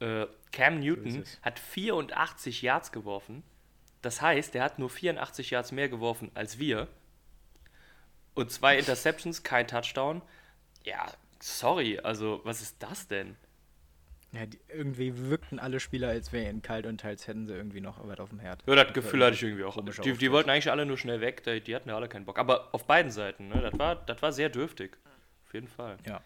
Äh, 0.00 0.26
Cam 0.52 0.80
Newton 0.80 1.22
es. 1.22 1.40
hat 1.42 1.58
84 1.58 2.62
Yards 2.62 2.92
geworfen. 2.92 3.42
Das 4.02 4.20
heißt, 4.20 4.54
er 4.54 4.62
hat 4.64 4.78
nur 4.78 4.90
84 4.90 5.50
Yards 5.50 5.72
mehr 5.72 5.88
geworfen 5.88 6.30
als 6.34 6.58
wir. 6.58 6.88
Und 8.34 8.50
zwei 8.52 8.76
Interceptions, 8.78 9.42
kein 9.42 9.66
Touchdown. 9.66 10.22
Ja, 10.84 11.06
sorry, 11.40 11.98
also 11.98 12.40
was 12.44 12.60
ist 12.60 12.76
das 12.82 13.08
denn? 13.08 13.36
Ja, 14.36 14.44
die, 14.44 14.58
irgendwie 14.68 15.16
wirkten 15.16 15.58
alle 15.58 15.80
Spieler, 15.80 16.08
als 16.08 16.32
wäre 16.32 16.50
ihnen 16.50 16.60
kalt 16.60 16.84
und 16.86 17.00
teils 17.00 17.26
hätten 17.26 17.46
sie 17.46 17.54
irgendwie 17.54 17.80
noch 17.80 18.06
was 18.06 18.18
auf 18.20 18.28
dem 18.28 18.38
Herd. 18.38 18.62
Ja, 18.66 18.74
das 18.74 18.92
Gefühl 18.92 19.24
hatte 19.24 19.34
ich 19.34 19.42
irgendwie 19.42 19.64
auch. 19.64 19.82
Die, 20.02 20.12
die 20.12 20.30
wollten 20.30 20.50
eigentlich 20.50 20.70
alle 20.70 20.84
nur 20.84 20.98
schnell 20.98 21.20
weg, 21.20 21.42
die, 21.44 21.60
die 21.60 21.74
hatten 21.74 21.88
ja 21.88 21.96
alle 21.96 22.08
keinen 22.08 22.26
Bock. 22.26 22.38
Aber 22.38 22.74
auf 22.74 22.86
beiden 22.86 23.10
Seiten, 23.10 23.48
ne? 23.48 23.60
Das 23.62 23.78
war, 23.78 23.96
das 23.96 24.20
war 24.20 24.32
sehr 24.32 24.50
dürftig. 24.50 24.98
Auf 25.46 25.54
jeden 25.54 25.68
Fall. 25.68 25.96
Ja. 26.06 26.22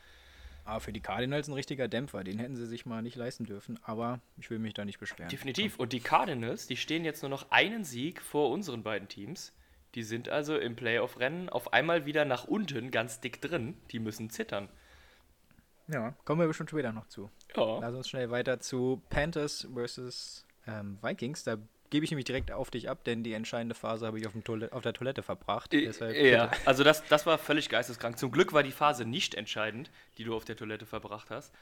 Aber 0.64 0.80
für 0.80 0.92
die 0.92 1.00
Cardinals 1.00 1.48
ein 1.48 1.54
richtiger 1.54 1.88
Dämpfer, 1.88 2.24
den 2.24 2.38
hätten 2.38 2.56
sie 2.56 2.66
sich 2.66 2.86
mal 2.86 3.02
nicht 3.02 3.16
leisten 3.16 3.44
dürfen. 3.44 3.78
Aber 3.82 4.20
ich 4.38 4.50
will 4.50 4.58
mich 4.58 4.74
da 4.74 4.84
nicht 4.84 4.98
beschweren. 4.98 5.28
Definitiv. 5.28 5.78
Und 5.78 5.92
die 5.92 6.00
Cardinals, 6.00 6.66
die 6.66 6.76
stehen 6.76 7.04
jetzt 7.04 7.22
nur 7.22 7.30
noch 7.30 7.50
einen 7.50 7.84
Sieg 7.84 8.20
vor 8.20 8.50
unseren 8.50 8.82
beiden 8.82 9.08
Teams. 9.08 9.52
Die 9.94 10.02
sind 10.02 10.28
also 10.28 10.56
im 10.56 10.76
Playoff-Rennen 10.76 11.48
auf 11.48 11.72
einmal 11.72 12.06
wieder 12.06 12.24
nach 12.24 12.44
unten 12.44 12.90
ganz 12.90 13.20
dick 13.20 13.40
drin. 13.40 13.76
Die 13.90 13.98
müssen 13.98 14.30
zittern. 14.30 14.68
Ja, 15.92 16.14
kommen 16.24 16.40
wir 16.40 16.46
bestimmt 16.46 16.70
später 16.70 16.92
noch 16.92 17.06
zu. 17.08 17.30
Ja. 17.56 17.78
Lass 17.80 17.94
uns 17.94 18.08
schnell 18.08 18.30
weiter 18.30 18.60
zu 18.60 19.02
Panthers 19.10 19.66
versus 19.74 20.46
ähm, 20.66 20.98
Vikings. 21.02 21.44
Da 21.44 21.56
gebe 21.90 22.04
ich 22.04 22.10
nämlich 22.10 22.24
direkt 22.24 22.52
auf 22.52 22.70
dich 22.70 22.88
ab, 22.88 23.04
denn 23.04 23.24
die 23.24 23.32
entscheidende 23.32 23.74
Phase 23.74 24.06
habe 24.06 24.18
ich 24.18 24.26
auf, 24.26 24.32
dem 24.32 24.44
Toilette, 24.44 24.72
auf 24.72 24.82
der 24.82 24.92
Toilette 24.92 25.22
verbracht. 25.22 25.72
Deshalb 25.72 26.16
ja, 26.16 26.46
bitte. 26.46 26.66
also 26.66 26.84
das, 26.84 27.04
das 27.06 27.26
war 27.26 27.36
völlig 27.38 27.68
geisteskrank. 27.68 28.18
Zum 28.18 28.30
Glück 28.30 28.52
war 28.52 28.62
die 28.62 28.70
Phase 28.70 29.04
nicht 29.04 29.34
entscheidend, 29.34 29.90
die 30.16 30.24
du 30.24 30.34
auf 30.34 30.44
der 30.44 30.56
Toilette 30.56 30.86
verbracht 30.86 31.30
hast. 31.30 31.52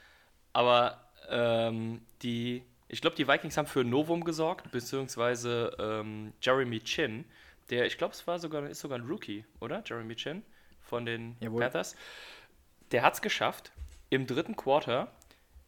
Aber 0.53 1.09
ähm, 1.29 2.01
die, 2.21 2.63
ich 2.87 3.01
glaube, 3.01 3.15
die 3.15 3.27
Vikings 3.27 3.57
haben 3.57 3.67
für 3.67 3.81
ein 3.81 3.89
Novum 3.89 4.23
gesorgt, 4.23 4.71
beziehungsweise 4.71 5.75
ähm, 5.79 6.33
Jeremy 6.41 6.79
Chin, 6.81 7.25
der, 7.69 7.85
ich 7.85 7.97
glaube, 7.97 8.13
es 8.13 8.25
war 8.27 8.39
sogar, 8.39 8.67
ist 8.67 8.79
sogar 8.79 8.99
ein 8.99 9.05
Rookie, 9.05 9.45
oder? 9.59 9.83
Jeremy 9.85 10.15
Chin 10.15 10.43
von 10.81 11.05
den 11.05 11.35
Jawohl. 11.39 11.61
Panthers. 11.61 11.95
Der 12.91 13.03
hat 13.03 13.13
es 13.13 13.21
geschafft, 13.21 13.71
im 14.09 14.27
dritten 14.27 14.55
Quarter 14.55 15.11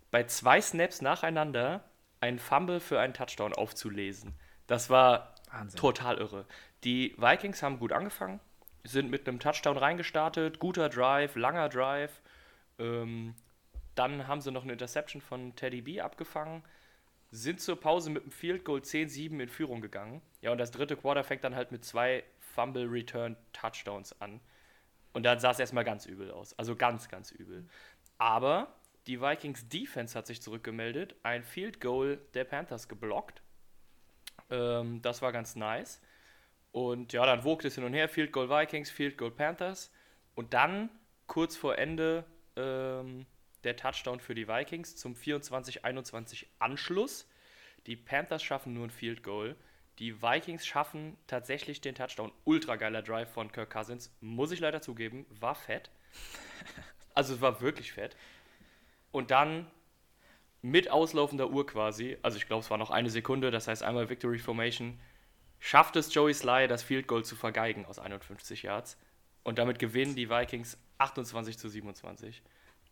bei 0.10 0.24
zwei 0.25 0.62
Snaps 0.62 1.01
nacheinander 1.01 1.83
einen 2.19 2.39
Fumble 2.39 2.79
für 2.79 3.00
einen 3.00 3.13
Touchdown 3.13 3.53
aufzulesen. 3.53 4.33
Das 4.67 4.89
war 4.89 5.36
Wahnsinn. 5.51 5.79
total 5.79 6.17
irre. 6.17 6.45
Die 6.83 7.15
Vikings 7.17 7.63
haben 7.63 7.79
gut 7.79 7.91
angefangen, 7.91 8.39
sind 8.83 9.10
mit 9.10 9.27
einem 9.27 9.39
Touchdown 9.39 9.77
reingestartet, 9.77 10.60
guter 10.60 10.89
Drive, 10.89 11.36
langer 11.36 11.69
Drive. 11.69 12.21
Ähm, 12.79 13.36
dann 13.95 14.27
haben 14.27 14.41
sie 14.41 14.51
noch 14.51 14.63
eine 14.63 14.74
Interception 14.74 15.21
von 15.21 15.55
Teddy 15.55 15.81
B 15.81 16.01
abgefangen, 16.01 16.63
sind 17.31 17.62
zur 17.62 17.79
Pause 17.79 18.10
mit 18.10 18.24
einem 18.24 18.31
Field 18.31 18.65
Goal 18.65 18.79
10-7 18.81 19.39
in 19.41 19.50
Führung 19.50 19.81
gegangen. 19.81 20.21
Ja, 20.41 20.51
und 20.51 20.57
das 20.57 20.71
dritte 20.71 20.98
Quarter 20.98 21.24
fängt 21.24 21.43
dann 21.43 21.55
halt 21.55 21.71
mit 21.71 21.86
zwei 21.86 22.24
Fumble 22.39 22.88
Return 22.89 23.38
Touchdowns 23.53 24.19
an. 24.21 24.41
Und 25.13 25.24
dann 25.24 25.39
sah 25.39 25.51
es 25.51 25.60
erstmal 25.60 25.83
ganz 25.83 26.05
übel 26.05 26.31
aus. 26.31 26.57
Also 26.57 26.75
ganz, 26.75 27.10
ganz 27.10 27.31
übel. 27.31 27.67
Aber 28.22 28.68
die 29.08 29.20
Vikings 29.20 29.68
Defense 29.68 30.16
hat 30.16 30.28
sich 30.28 30.44
zurückgemeldet, 30.44 31.16
ein 31.24 31.44
Field 31.44 31.82
Goal 31.82 32.20
der 32.36 32.44
Panthers 32.44 32.88
geblockt. 32.88 33.42
Ähm, 34.51 35.01
das 35.01 35.24
war 35.24 35.32
ganz 35.32 35.56
nice. 35.56 36.00
Und 36.72 37.13
ja, 37.13 37.25
dann 37.25 37.44
wogte 37.44 37.68
es 37.68 37.74
hin 37.74 37.84
und 37.84 37.94
her, 37.94 38.08
Field 38.08 38.32
Goal 38.32 38.48
Vikings, 38.48 38.92
Field 38.92 39.18
Goal 39.18 39.32
Panthers. 39.32 39.92
Und 40.36 40.54
dann, 40.54 40.92
kurz 41.25 41.58
vor 41.58 41.80
Ende, 41.80 42.24
ähm, 42.58 43.25
der 43.63 43.75
Touchdown 43.75 44.20
für 44.20 44.36
die 44.36 44.48
Vikings 44.48 44.98
zum 44.98 45.16
24-21 45.16 46.46
Anschluss. 46.60 47.28
Die 47.88 47.96
Panthers 47.96 48.44
schaffen 48.44 48.75
nur 48.75 48.86
ein 48.86 48.92
Field 48.92 49.24
Goal. 49.24 49.56
Die 49.98 50.22
Vikings 50.22 50.68
schaffen 50.68 51.18
tatsächlich 51.25 51.82
den 51.82 51.96
Touchdown. 51.96 52.32
Ultra 52.44 52.75
geiler 52.75 53.01
Drive 53.01 53.32
von 53.32 53.51
Kirk 53.51 53.72
Cousins. 53.72 54.16
Muss 54.22 54.51
ich 54.51 54.60
leider 54.60 54.84
zugeben, 54.84 55.25
war 55.32 55.56
fett. 55.56 55.90
Also 57.13 57.36
es 57.36 57.41
war 57.41 57.62
wirklich 57.62 57.94
fett. 57.94 58.15
Und 59.12 59.32
dann 59.32 59.68
mit 60.62 60.89
auslaufender 60.89 61.50
Uhr 61.50 61.65
quasi, 61.65 62.18
also 62.22 62.38
ich 62.38 62.48
glaube, 62.48 62.63
es 62.63 62.70
war 62.70 62.77
noch 62.77 62.91
eine 62.91 63.10
Sekunde, 63.10 63.51
das 63.51 63.68
heißt 63.68 63.84
einmal 63.84 64.10
Victory 64.10 64.38
Formation, 64.38 65.00
schafft 65.60 65.96
es 65.96 66.13
Joey 66.13 66.34
Sly, 66.34 66.68
das 66.68 66.84
Field 66.84 67.08
Goal 67.08 67.25
zu 67.25 67.36
vergeigen 67.36 67.86
aus 67.86 68.00
51 68.00 68.63
Yards. 68.63 68.98
Und 69.44 69.58
damit 69.58 69.80
gewinnen 69.80 70.15
die 70.15 70.30
Vikings 70.30 70.77
28 71.00 71.58
zu 71.58 71.68
27. 71.68 72.44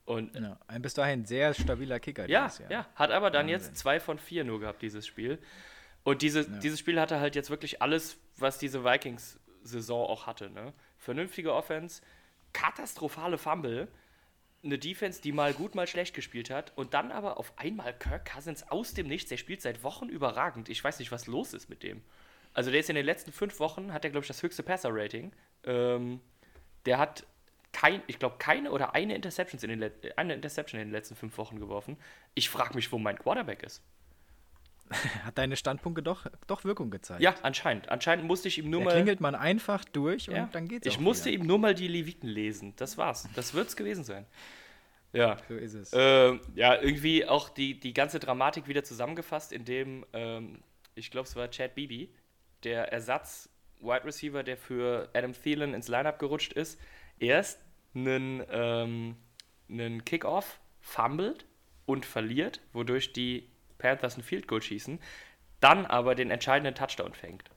Und 0.05 0.35
ja, 0.35 0.57
ein 0.67 0.81
bis 0.81 0.95
dahin 0.95 1.25
sehr 1.25 1.53
stabiler 1.53 1.99
Kicker. 1.99 2.27
Ja, 2.27 2.51
ja, 2.69 2.87
hat 2.95 3.11
aber 3.11 3.29
dann 3.29 3.47
Wahnsinn. 3.47 3.67
jetzt 3.69 3.77
zwei 3.77 3.99
von 3.99 4.17
vier 4.17 4.43
nur 4.43 4.59
gehabt, 4.59 4.81
dieses 4.81 5.05
Spiel. 5.05 5.37
Und 6.03 6.23
diese, 6.23 6.41
ja. 6.41 6.59
dieses 6.59 6.79
Spiel 6.79 6.99
hatte 6.99 7.19
halt 7.19 7.35
jetzt 7.35 7.51
wirklich 7.51 7.83
alles, 7.83 8.17
was 8.37 8.57
diese 8.57 8.83
Vikings-Saison 8.83 10.07
auch 10.07 10.25
hatte. 10.25 10.49
Ne? 10.49 10.73
Vernünftige 10.97 11.53
Offense, 11.53 12.01
katastrophale 12.53 13.37
Fumble, 13.37 13.87
eine 14.63 14.77
Defense, 14.77 15.21
die 15.21 15.31
mal 15.31 15.53
gut, 15.53 15.75
mal 15.75 15.87
schlecht 15.87 16.13
gespielt 16.13 16.49
hat 16.49 16.73
und 16.75 16.93
dann 16.93 17.11
aber 17.11 17.37
auf 17.37 17.53
einmal 17.57 17.93
Kirk 17.93 18.29
Cousins 18.33 18.63
aus 18.69 18.93
dem 18.93 19.07
Nichts, 19.07 19.29
der 19.29 19.37
spielt 19.37 19.61
seit 19.61 19.83
Wochen 19.83 20.09
überragend. 20.09 20.69
Ich 20.69 20.83
weiß 20.83 20.99
nicht, 20.99 21.11
was 21.11 21.27
los 21.27 21.53
ist 21.53 21.69
mit 21.69 21.83
dem. 21.83 22.01
Also 22.53 22.71
der 22.71 22.79
ist 22.79 22.89
in 22.89 22.95
den 22.95 23.05
letzten 23.05 23.31
fünf 23.31 23.59
Wochen, 23.59 23.93
hat 23.93 24.03
er, 24.03 24.11
glaube 24.11 24.23
ich, 24.23 24.27
das 24.27 24.43
höchste 24.43 24.63
Passer-Rating. 24.63 25.31
Ähm, 25.63 26.19
der 26.85 26.97
hat 26.97 27.25
kein, 27.71 28.01
ich 28.07 28.19
glaube, 28.19 28.37
keine 28.39 28.71
oder 28.71 28.95
eine, 28.95 29.15
Interceptions 29.15 29.63
in 29.63 29.79
den 29.79 29.91
eine 30.15 30.33
Interception 30.33 30.81
in 30.81 30.87
den 30.87 30.93
letzten 30.93 31.15
fünf 31.15 31.37
Wochen 31.37 31.59
geworfen. 31.59 31.97
Ich 32.33 32.49
frage 32.49 32.73
mich, 32.75 32.91
wo 32.91 32.97
mein 32.97 33.17
Quarterback 33.17 33.63
ist. 33.63 33.83
Hat 35.23 35.37
deine 35.37 35.55
Standpunkte 35.55 36.01
doch, 36.01 36.25
doch 36.47 36.63
Wirkung 36.63 36.89
gezeigt? 36.89 37.21
Ja, 37.21 37.35
anscheinend. 37.41 37.89
Anscheinend 37.89 38.25
musste 38.25 38.47
ich 38.47 38.57
ihm 38.57 38.69
nur 38.69 38.81
da 38.81 38.85
mal. 38.85 38.93
klingelt 38.93 39.21
man 39.21 39.35
einfach 39.35 39.85
durch 39.85 40.27
ja. 40.27 40.43
und 40.43 40.55
dann 40.55 40.67
geht's 40.67 40.87
Ich 40.87 40.99
musste 40.99 41.29
wieder. 41.29 41.41
ihm 41.41 41.47
nur 41.47 41.59
mal 41.59 41.75
die 41.75 41.87
Leviten 41.87 42.27
lesen. 42.27 42.73
Das 42.75 42.97
war's. 42.97 43.27
Das 43.35 43.53
wird's 43.53 43.75
gewesen 43.75 44.03
sein. 44.03 44.25
Ja. 45.13 45.37
So 45.47 45.55
ist 45.55 45.73
es. 45.73 45.91
Ähm, 45.93 46.41
ja, 46.55 46.79
irgendwie 46.81 47.25
auch 47.25 47.49
die, 47.49 47.79
die 47.79 47.93
ganze 47.93 48.19
Dramatik 48.19 48.67
wieder 48.67 48.83
zusammengefasst, 48.83 49.51
indem, 49.51 50.05
ähm, 50.13 50.59
ich 50.95 51.11
glaube, 51.11 51.27
es 51.27 51.35
war 51.35 51.49
Chad 51.49 51.75
Beebe, 51.75 52.09
der 52.63 52.91
Ersatz 52.91 53.49
Wide 53.79 54.05
Receiver, 54.05 54.43
der 54.43 54.57
für 54.57 55.09
Adam 55.13 55.33
Thielen 55.33 55.73
ins 55.73 55.87
Lineup 55.87 56.19
gerutscht 56.19 56.53
ist, 56.53 56.79
erst 57.17 57.59
einen, 57.95 58.43
ähm, 58.49 59.15
einen 59.69 60.05
Kickoff 60.05 60.59
fummelt 60.81 61.45
und 61.85 62.05
verliert, 62.05 62.61
wodurch 62.73 63.13
die 63.13 63.49
Panthers 63.79 64.17
ein 64.17 64.23
Field 64.23 64.47
Goal 64.47 64.61
schießen, 64.61 64.99
dann 65.59 65.85
aber 65.87 66.13
den 66.13 66.29
entscheidenden 66.29 66.75
Touchdown 66.75 67.13
fängt. 67.13 67.49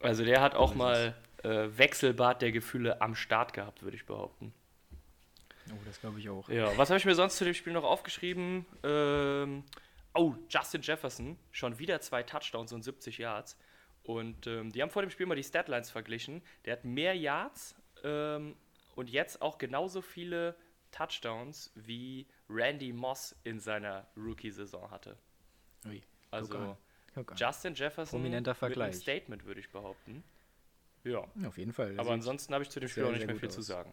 Also 0.00 0.24
der 0.24 0.40
hat 0.40 0.54
auch 0.54 0.74
mal 0.74 1.14
äh, 1.42 1.68
Wechselbad 1.76 2.42
der 2.42 2.52
Gefühle 2.52 3.00
am 3.00 3.14
Start 3.14 3.54
gehabt, 3.54 3.82
würde 3.82 3.96
ich 3.96 4.06
behaupten. 4.06 4.52
Oh, 5.70 5.78
das 5.86 6.00
glaube 6.00 6.18
ich 6.18 6.28
auch. 6.28 6.48
Ja, 6.48 6.76
was 6.76 6.90
habe 6.90 6.98
ich 6.98 7.04
mir 7.04 7.14
sonst 7.14 7.36
zu 7.36 7.44
dem 7.44 7.54
Spiel 7.54 7.72
noch 7.72 7.84
aufgeschrieben? 7.84 8.66
Ähm, 8.82 9.64
oh, 10.14 10.34
Justin 10.48 10.82
Jefferson, 10.82 11.38
schon 11.52 11.78
wieder 11.78 12.00
zwei 12.00 12.22
Touchdowns 12.22 12.72
und 12.72 12.82
70 12.82 13.18
Yards. 13.18 13.56
Und 14.02 14.46
ähm, 14.46 14.72
die 14.72 14.82
haben 14.82 14.90
vor 14.90 15.02
dem 15.02 15.10
Spiel 15.10 15.26
mal 15.26 15.34
die 15.34 15.44
Statlines 15.44 15.90
verglichen. 15.90 16.42
Der 16.64 16.72
hat 16.72 16.84
mehr 16.84 17.14
Yards 17.14 17.74
ähm, 18.02 18.56
und 18.96 19.10
jetzt 19.10 19.42
auch 19.42 19.58
genauso 19.58 20.02
viele 20.02 20.56
Touchdowns 20.90 21.70
wie 21.74 22.26
Randy 22.50 22.92
Moss 22.92 23.34
in 23.44 23.60
seiner 23.60 24.06
Rookie-Saison 24.16 24.90
hatte. 24.90 25.16
Ui, 25.86 26.02
also 26.30 26.76
Justin 27.36 27.74
Jefferson 27.74 28.20
Prominenter 28.20 28.54
Vergleich. 28.54 28.88
mit 28.88 28.94
einem 28.94 29.00
Statement, 29.00 29.44
würde 29.44 29.60
ich 29.60 29.70
behaupten. 29.70 30.22
Ja. 31.04 31.26
Auf 31.46 31.56
jeden 31.56 31.72
Fall. 31.72 31.98
Aber 31.98 32.10
ansonsten 32.10 32.52
habe 32.52 32.64
ich 32.64 32.70
zu 32.70 32.80
dem 32.80 32.88
Spiel 32.88 33.04
auch 33.04 33.12
nicht 33.12 33.26
mehr 33.26 33.36
viel 33.36 33.48
aus. 33.48 33.54
zu 33.54 33.62
sagen. 33.62 33.92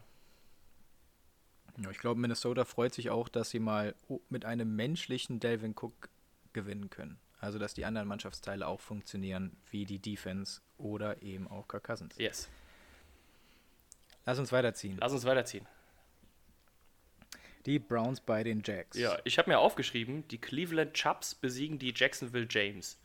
Ja, 1.78 1.92
ich 1.92 2.00
glaube, 2.00 2.20
Minnesota 2.20 2.66
freut 2.66 2.94
sich 2.94 3.12
auch, 3.12 3.30
dass 3.30 3.52
sie 3.52 3.60
mal 3.60 3.96
mit 4.30 4.46
einem 4.46 4.76
menschlichen 4.76 5.40
Delvin 5.40 5.76
Cook 5.80 6.10
gewinnen 6.54 6.90
können. 6.90 7.20
Also, 7.40 7.60
dass 7.60 7.76
die 7.76 7.86
anderen 7.86 8.08
Mannschaftsteile 8.08 8.68
auch 8.68 8.82
funktionieren, 8.82 9.56
wie 9.70 9.86
die 9.86 10.00
Defense 10.00 10.62
oder 10.78 11.22
eben 11.22 11.48
auch 11.48 11.68
Kirk 11.68 11.84
Cousins. 11.84 12.18
Yes. 12.18 12.50
Lass 14.26 14.40
uns 14.40 14.52
weiterziehen. 14.52 14.98
Lass 15.00 15.14
uns 15.14 15.24
weiterziehen. 15.24 15.68
Die 17.68 17.80
Browns 17.80 18.22
bei 18.22 18.44
den 18.44 18.64
Jacks. 18.64 18.98
Ja, 18.98 19.18
ich 19.26 19.38
habe 19.38 19.50
mir 19.50 19.60
aufgeschrieben, 19.60 20.26
die 20.30 20.38
Cleveland 20.38 20.94
Chubbs 20.94 21.36
besiegen 21.36 21.78
die 21.78 21.94
Jacksonville 21.94 22.48
James. 22.50 22.98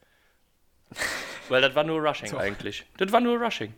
Weil 1.48 1.60
das 1.60 1.74
war 1.74 1.82
nur 1.82 2.00
Rushing 2.00 2.28
so. 2.28 2.38
eigentlich. 2.38 2.86
Das 2.96 3.10
war 3.10 3.20
nur 3.20 3.38
Rushing. 3.38 3.74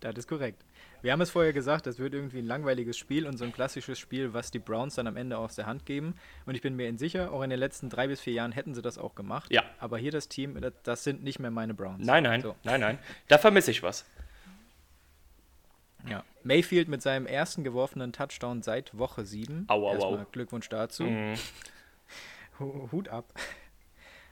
Das 0.00 0.16
ist 0.16 0.26
korrekt. 0.26 0.64
Wir 1.02 1.12
haben 1.12 1.20
es 1.20 1.30
vorher 1.30 1.52
gesagt, 1.52 1.86
das 1.86 1.98
wird 1.98 2.14
irgendwie 2.14 2.38
ein 2.38 2.46
langweiliges 2.46 2.96
Spiel 2.96 3.26
und 3.26 3.36
so 3.36 3.44
ein 3.44 3.52
klassisches 3.52 3.98
Spiel, 3.98 4.32
was 4.32 4.50
die 4.50 4.60
Browns 4.60 4.94
dann 4.94 5.08
am 5.08 5.16
Ende 5.16 5.36
aus 5.36 5.56
der 5.56 5.66
Hand 5.66 5.84
geben. 5.84 6.14
Und 6.46 6.54
ich 6.54 6.62
bin 6.62 6.76
mir 6.76 6.96
sicher, 6.96 7.32
auch 7.32 7.42
in 7.42 7.50
den 7.50 7.58
letzten 7.58 7.90
drei 7.90 8.06
bis 8.06 8.20
vier 8.20 8.34
Jahren 8.34 8.52
hätten 8.52 8.72
sie 8.74 8.82
das 8.82 8.98
auch 8.98 9.16
gemacht. 9.16 9.52
Ja. 9.52 9.64
Aber 9.78 9.98
hier 9.98 10.12
das 10.12 10.28
Team, 10.28 10.56
das 10.84 11.04
sind 11.04 11.22
nicht 11.24 11.38
mehr 11.40 11.50
meine 11.50 11.74
Browns. 11.74 12.06
Nein, 12.06 12.22
nein, 12.22 12.40
so. 12.40 12.54
nein, 12.62 12.80
nein. 12.80 12.98
Da 13.28 13.36
vermisse 13.36 13.72
ich 13.72 13.82
was. 13.82 14.06
Ja. 16.08 16.24
Mayfield 16.42 16.88
mit 16.88 17.02
seinem 17.02 17.26
ersten 17.26 17.64
geworfenen 17.64 18.12
Touchdown 18.12 18.62
seit 18.62 18.96
Woche 18.96 19.24
7. 19.24 19.66
Au, 19.68 19.88
au, 19.88 19.98
au. 19.98 20.26
Glückwunsch 20.32 20.68
dazu. 20.68 21.04
Mhm. 21.04 21.34
Hut 22.58 23.08
ab. 23.08 23.32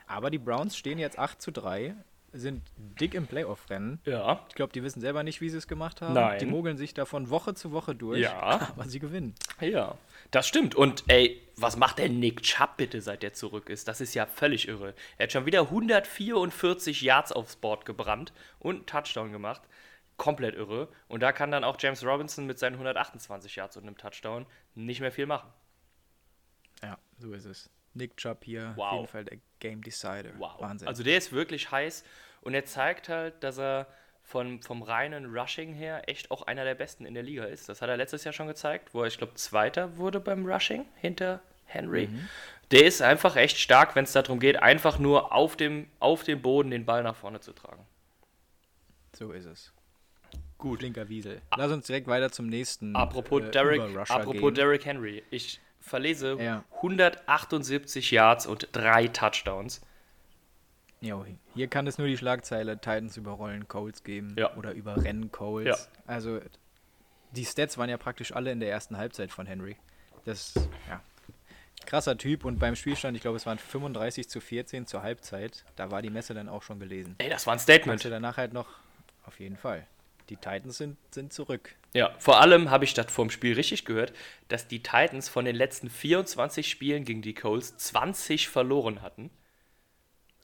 Aber 0.06 0.30
die 0.30 0.38
Browns 0.38 0.76
stehen 0.76 0.98
jetzt 0.98 1.18
8 1.18 1.40
zu 1.40 1.52
3 1.52 1.94
sind 2.32 2.62
dick 2.76 3.14
im 3.14 3.26
Playoff-Rennen. 3.26 4.00
Ja. 4.04 4.44
Ich 4.48 4.54
glaube, 4.54 4.72
die 4.72 4.82
wissen 4.82 5.00
selber 5.00 5.22
nicht, 5.22 5.40
wie 5.40 5.48
sie 5.48 5.56
es 5.56 5.66
gemacht 5.66 6.00
haben. 6.00 6.14
Nein. 6.14 6.38
Die 6.38 6.46
mogeln 6.46 6.76
sich 6.76 6.94
davon 6.94 7.30
Woche 7.30 7.54
zu 7.54 7.72
Woche 7.72 7.94
durch. 7.94 8.20
Ja. 8.20 8.40
Aber 8.70 8.84
sie 8.84 9.00
gewinnen. 9.00 9.34
Ja. 9.60 9.96
Das 10.30 10.46
stimmt. 10.46 10.74
Und 10.74 11.04
ey, 11.08 11.40
was 11.56 11.76
macht 11.76 11.98
der 11.98 12.08
Nick 12.08 12.42
Chubb 12.42 12.76
bitte, 12.76 13.00
seit 13.00 13.24
er 13.24 13.32
zurück 13.32 13.68
ist? 13.68 13.88
Das 13.88 14.00
ist 14.00 14.14
ja 14.14 14.26
völlig 14.26 14.68
irre. 14.68 14.94
Er 15.18 15.24
hat 15.24 15.32
schon 15.32 15.46
wieder 15.46 15.62
144 15.62 17.02
Yards 17.02 17.32
aufs 17.32 17.56
Board 17.56 17.84
gebrannt 17.84 18.32
und 18.58 18.76
einen 18.76 18.86
Touchdown 18.86 19.32
gemacht. 19.32 19.62
Komplett 20.20 20.54
irre. 20.54 20.88
Und 21.08 21.20
da 21.20 21.32
kann 21.32 21.50
dann 21.50 21.64
auch 21.64 21.78
James 21.80 22.04
Robinson 22.04 22.44
mit 22.44 22.58
seinen 22.58 22.74
128 22.74 23.56
Yards 23.56 23.78
und 23.78 23.84
einem 23.84 23.96
Touchdown 23.96 24.44
nicht 24.74 25.00
mehr 25.00 25.10
viel 25.10 25.24
machen. 25.24 25.50
Ja, 26.82 26.98
so 27.16 27.32
ist 27.32 27.46
es. 27.46 27.70
Nick 27.94 28.18
Chubb 28.18 28.44
hier 28.44 28.74
wow. 28.76 28.84
auf 28.84 28.94
jeden 28.96 29.06
Fall 29.06 29.24
der 29.24 29.38
Game 29.60 29.82
Decider. 29.82 30.32
Wow. 30.36 30.60
Wahnsinn. 30.60 30.88
Also 30.88 31.02
der 31.02 31.16
ist 31.16 31.32
wirklich 31.32 31.70
heiß 31.70 32.04
und 32.42 32.52
er 32.52 32.66
zeigt 32.66 33.08
halt, 33.08 33.42
dass 33.42 33.58
er 33.58 33.86
von, 34.22 34.60
vom 34.60 34.82
reinen 34.82 35.34
Rushing 35.34 35.72
her 35.72 36.02
echt 36.06 36.30
auch 36.30 36.42
einer 36.42 36.64
der 36.64 36.74
besten 36.74 37.06
in 37.06 37.14
der 37.14 37.22
Liga 37.22 37.44
ist. 37.44 37.70
Das 37.70 37.80
hat 37.80 37.88
er 37.88 37.96
letztes 37.96 38.22
Jahr 38.24 38.34
schon 38.34 38.46
gezeigt, 38.46 38.92
wo 38.92 39.00
er, 39.00 39.06
ich 39.06 39.16
glaube, 39.16 39.32
Zweiter 39.36 39.96
wurde 39.96 40.20
beim 40.20 40.44
Rushing 40.44 40.84
hinter 40.96 41.40
Henry. 41.64 42.08
Mhm. 42.08 42.28
Der 42.72 42.84
ist 42.84 43.00
einfach 43.00 43.36
echt 43.36 43.56
stark, 43.56 43.96
wenn 43.96 44.04
es 44.04 44.12
darum 44.12 44.38
geht, 44.38 44.62
einfach 44.62 44.98
nur 44.98 45.32
auf 45.32 45.56
dem, 45.56 45.88
auf 45.98 46.24
dem 46.24 46.42
Boden 46.42 46.70
den 46.70 46.84
Ball 46.84 47.02
nach 47.02 47.16
vorne 47.16 47.40
zu 47.40 47.54
tragen. 47.54 47.86
So 49.14 49.32
ist 49.32 49.46
es. 49.46 49.72
Gut. 50.60 50.80
Flinker 50.80 51.08
Wiesel. 51.08 51.40
Lass 51.56 51.72
uns 51.72 51.86
direkt 51.86 52.06
weiter 52.06 52.30
zum 52.30 52.46
nächsten. 52.46 52.94
Apropos, 52.94 53.42
äh, 53.42 53.50
Derek, 53.50 53.80
apropos 54.08 54.52
Derek 54.52 54.84
Henry. 54.84 55.24
Ich 55.30 55.60
verlese 55.80 56.36
ja. 56.38 56.64
178 56.76 58.10
Yards 58.10 58.46
und 58.46 58.68
drei 58.72 59.08
Touchdowns. 59.08 59.80
Jo, 61.00 61.24
hier 61.54 61.68
kann 61.68 61.86
es 61.86 61.96
nur 61.96 62.06
die 62.06 62.18
Schlagzeile 62.18 62.76
Titans 62.76 63.16
überrollen 63.16 63.68
Coles 63.68 64.04
geben 64.04 64.36
ja. 64.38 64.54
oder 64.56 64.72
überrennen 64.72 65.32
Coles. 65.32 65.66
Ja. 65.66 66.02
Also 66.06 66.40
die 67.32 67.46
Stats 67.46 67.78
waren 67.78 67.88
ja 67.88 67.96
praktisch 67.96 68.32
alle 68.32 68.52
in 68.52 68.60
der 68.60 68.70
ersten 68.70 68.98
Halbzeit 68.98 69.32
von 69.32 69.46
Henry. 69.46 69.76
Das, 70.26 70.52
ja, 70.88 71.00
krasser 71.86 72.18
Typ 72.18 72.44
und 72.44 72.58
beim 72.58 72.76
Spielstand, 72.76 73.16
ich 73.16 73.22
glaube, 73.22 73.38
es 73.38 73.46
waren 73.46 73.58
35 73.58 74.28
zu 74.28 74.40
14 74.40 74.86
zur 74.86 75.02
Halbzeit. 75.02 75.64
Da 75.76 75.90
war 75.90 76.02
die 76.02 76.10
Messe 76.10 76.34
dann 76.34 76.50
auch 76.50 76.62
schon 76.62 76.78
gelesen. 76.78 77.14
Ey, 77.16 77.30
das 77.30 77.46
war 77.46 77.54
ein 77.54 77.58
Statement. 77.58 78.02
Konnte 78.02 78.10
danach 78.10 78.36
halt 78.36 78.52
noch, 78.52 78.68
auf 79.24 79.40
jeden 79.40 79.56
Fall. 79.56 79.86
Die 80.30 80.36
Titans 80.36 80.78
sind, 80.78 80.96
sind 81.12 81.32
zurück. 81.32 81.74
Ja, 81.92 82.14
vor 82.18 82.40
allem 82.40 82.70
habe 82.70 82.84
ich 82.84 82.94
das 82.94 83.12
vor 83.12 83.26
dem 83.26 83.30
Spiel 83.30 83.54
richtig 83.54 83.84
gehört, 83.84 84.12
dass 84.46 84.68
die 84.68 84.80
Titans 84.80 85.28
von 85.28 85.44
den 85.44 85.56
letzten 85.56 85.90
24 85.90 86.70
Spielen 86.70 87.04
gegen 87.04 87.20
die 87.20 87.34
Colts 87.34 87.76
20 87.76 88.48
verloren 88.48 89.02
hatten. 89.02 89.30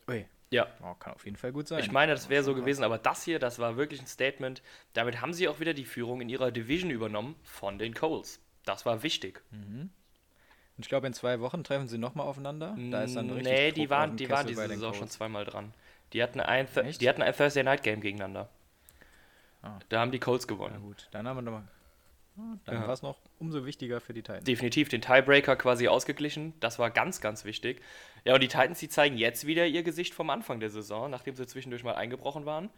Ui. 0.08 0.26
Ja. 0.50 0.66
Oh, 0.82 0.94
kann 0.94 1.14
auf 1.14 1.24
jeden 1.24 1.36
Fall 1.36 1.52
gut 1.52 1.68
sein. 1.68 1.78
Ich 1.80 1.92
meine, 1.92 2.12
das 2.12 2.28
wäre 2.28 2.42
so 2.42 2.54
gewesen, 2.54 2.82
aber 2.82 2.98
das 2.98 3.24
hier, 3.24 3.38
das 3.38 3.60
war 3.60 3.76
wirklich 3.76 4.00
ein 4.00 4.06
Statement. 4.06 4.60
Damit 4.92 5.20
haben 5.20 5.32
sie 5.32 5.48
auch 5.48 5.60
wieder 5.60 5.72
die 5.72 5.84
Führung 5.84 6.20
in 6.20 6.28
ihrer 6.28 6.50
Division 6.50 6.90
übernommen 6.90 7.36
von 7.44 7.78
den 7.78 7.94
Coles. 7.94 8.40
Das 8.64 8.84
war 8.84 9.04
wichtig. 9.04 9.42
Und 10.76 10.84
ich 10.84 10.88
glaube, 10.88 11.06
in 11.06 11.14
zwei 11.14 11.40
Wochen 11.40 11.62
treffen 11.62 11.86
sie 11.86 11.98
nochmal 11.98 12.26
aufeinander. 12.26 12.76
Da 12.90 13.04
ist 13.04 13.14
dann 13.14 13.30
richtig 13.30 13.52
nee, 13.52 13.68
Druck 13.68 13.74
die 13.76 13.90
waren, 13.90 14.16
die 14.16 14.28
waren 14.28 14.46
diese 14.46 14.66
Saison 14.66 14.94
schon 14.94 15.08
zweimal 15.08 15.44
dran. 15.44 15.72
Die 16.12 16.22
hatten 16.22 16.40
ein, 16.40 16.68
Echt? 16.76 17.00
die 17.00 17.08
hatten 17.08 17.22
ein 17.22 17.34
Thursday 17.34 17.62
Night 17.62 17.82
Game 17.82 18.00
gegeneinander. 18.00 18.48
Ah. 19.66 19.78
Da 19.88 20.00
haben 20.00 20.10
die 20.12 20.18
Colts 20.18 20.46
Na 20.46 20.54
gewonnen. 20.54 20.80
gut, 20.80 21.08
dann 21.10 21.26
haben 21.26 21.36
wir 21.36 21.42
nochmal. 21.42 21.64
Dann 22.66 22.74
Ja. 22.82 22.86
war 22.86 22.92
es 22.92 23.00
noch 23.00 23.18
umso 23.38 23.64
wichtiger 23.64 23.98
für 24.00 24.12
die 24.12 24.20
Titans. 24.22 24.44
Definitiv 24.44 24.90
den 24.90 25.00
Tiebreaker 25.00 25.56
quasi 25.56 25.88
ausgeglichen. 25.88 26.52
Das 26.60 26.78
war 26.78 26.90
ganz, 26.90 27.22
ganz 27.22 27.46
wichtig. 27.46 27.80
Ja, 28.24 28.34
und 28.34 28.42
die 28.42 28.48
Titans, 28.48 28.78
die 28.78 28.90
zeigen 28.90 29.16
jetzt 29.16 29.46
wieder 29.46 29.66
ihr 29.66 29.82
Gesicht 29.82 30.12
vom 30.12 30.28
Anfang 30.28 30.60
der 30.60 30.68
Saison, 30.68 31.08
nachdem 31.10 31.34
sie 31.34 31.46
zwischendurch 31.46 31.82
mal 31.82 31.94
eingebrochen 31.94 32.44
waren. 32.44 32.68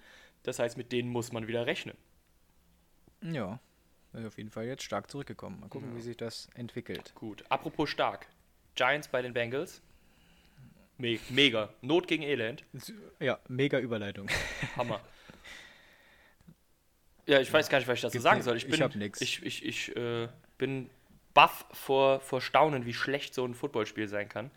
Das 0.45 0.61
heißt, 0.61 0.77
mit 0.77 0.93
denen 0.93 1.09
muss 1.11 1.33
man 1.33 1.49
wieder 1.49 1.67
rechnen. 1.67 1.97
Ja, 3.21 3.59
auf 4.25 4.39
jeden 4.39 4.51
Fall 4.51 4.67
jetzt 4.67 4.85
stark 4.85 5.11
zurückgekommen. 5.11 5.59
Mal 5.59 5.69
gucken, 5.69 5.97
wie 5.97 6.01
sich 6.03 6.17
das 6.17 6.49
entwickelt. 6.55 7.13
Gut. 7.17 7.45
Apropos 7.49 7.91
stark. 7.91 8.29
Giants 8.77 9.09
bei 9.09 9.23
den 9.23 9.33
Bengals. 9.35 9.83
Me 10.99 11.19
mega. 11.31 11.69
Not 11.83 12.07
gegen 12.07 12.23
Elend. 12.23 12.65
Ja, 13.19 13.41
mega 13.49 13.79
Überleitung. 13.81 14.29
Hammer. 14.77 15.01
Ja, 17.29 17.41
ich 17.41 17.53
weiß 17.53 17.69
gar 17.69 17.77
nicht, 17.79 17.87
was 17.87 17.97
ich 17.97 18.01
dazu 18.01 18.21
sagen 18.21 18.41
soll. 18.41 18.57
Ich, 18.57 18.65
ich 18.65 18.71
bin, 18.71 18.83
hab 18.83 18.95
nix. 18.95 19.21
Ich, 19.21 19.43
ich, 19.43 19.65
ich 19.65 19.95
äh, 19.95 20.29
bin 20.57 20.89
baff 21.35 21.67
vor, 21.73 22.21
vor 22.21 22.41
Staunen, 22.41 22.87
wie 22.87 22.95
schlecht 22.95 23.35
so 23.35 23.45
ein 23.45 23.53
Footballspiel 23.55 24.09
sein 24.09 24.31
kann. 24.31 24.51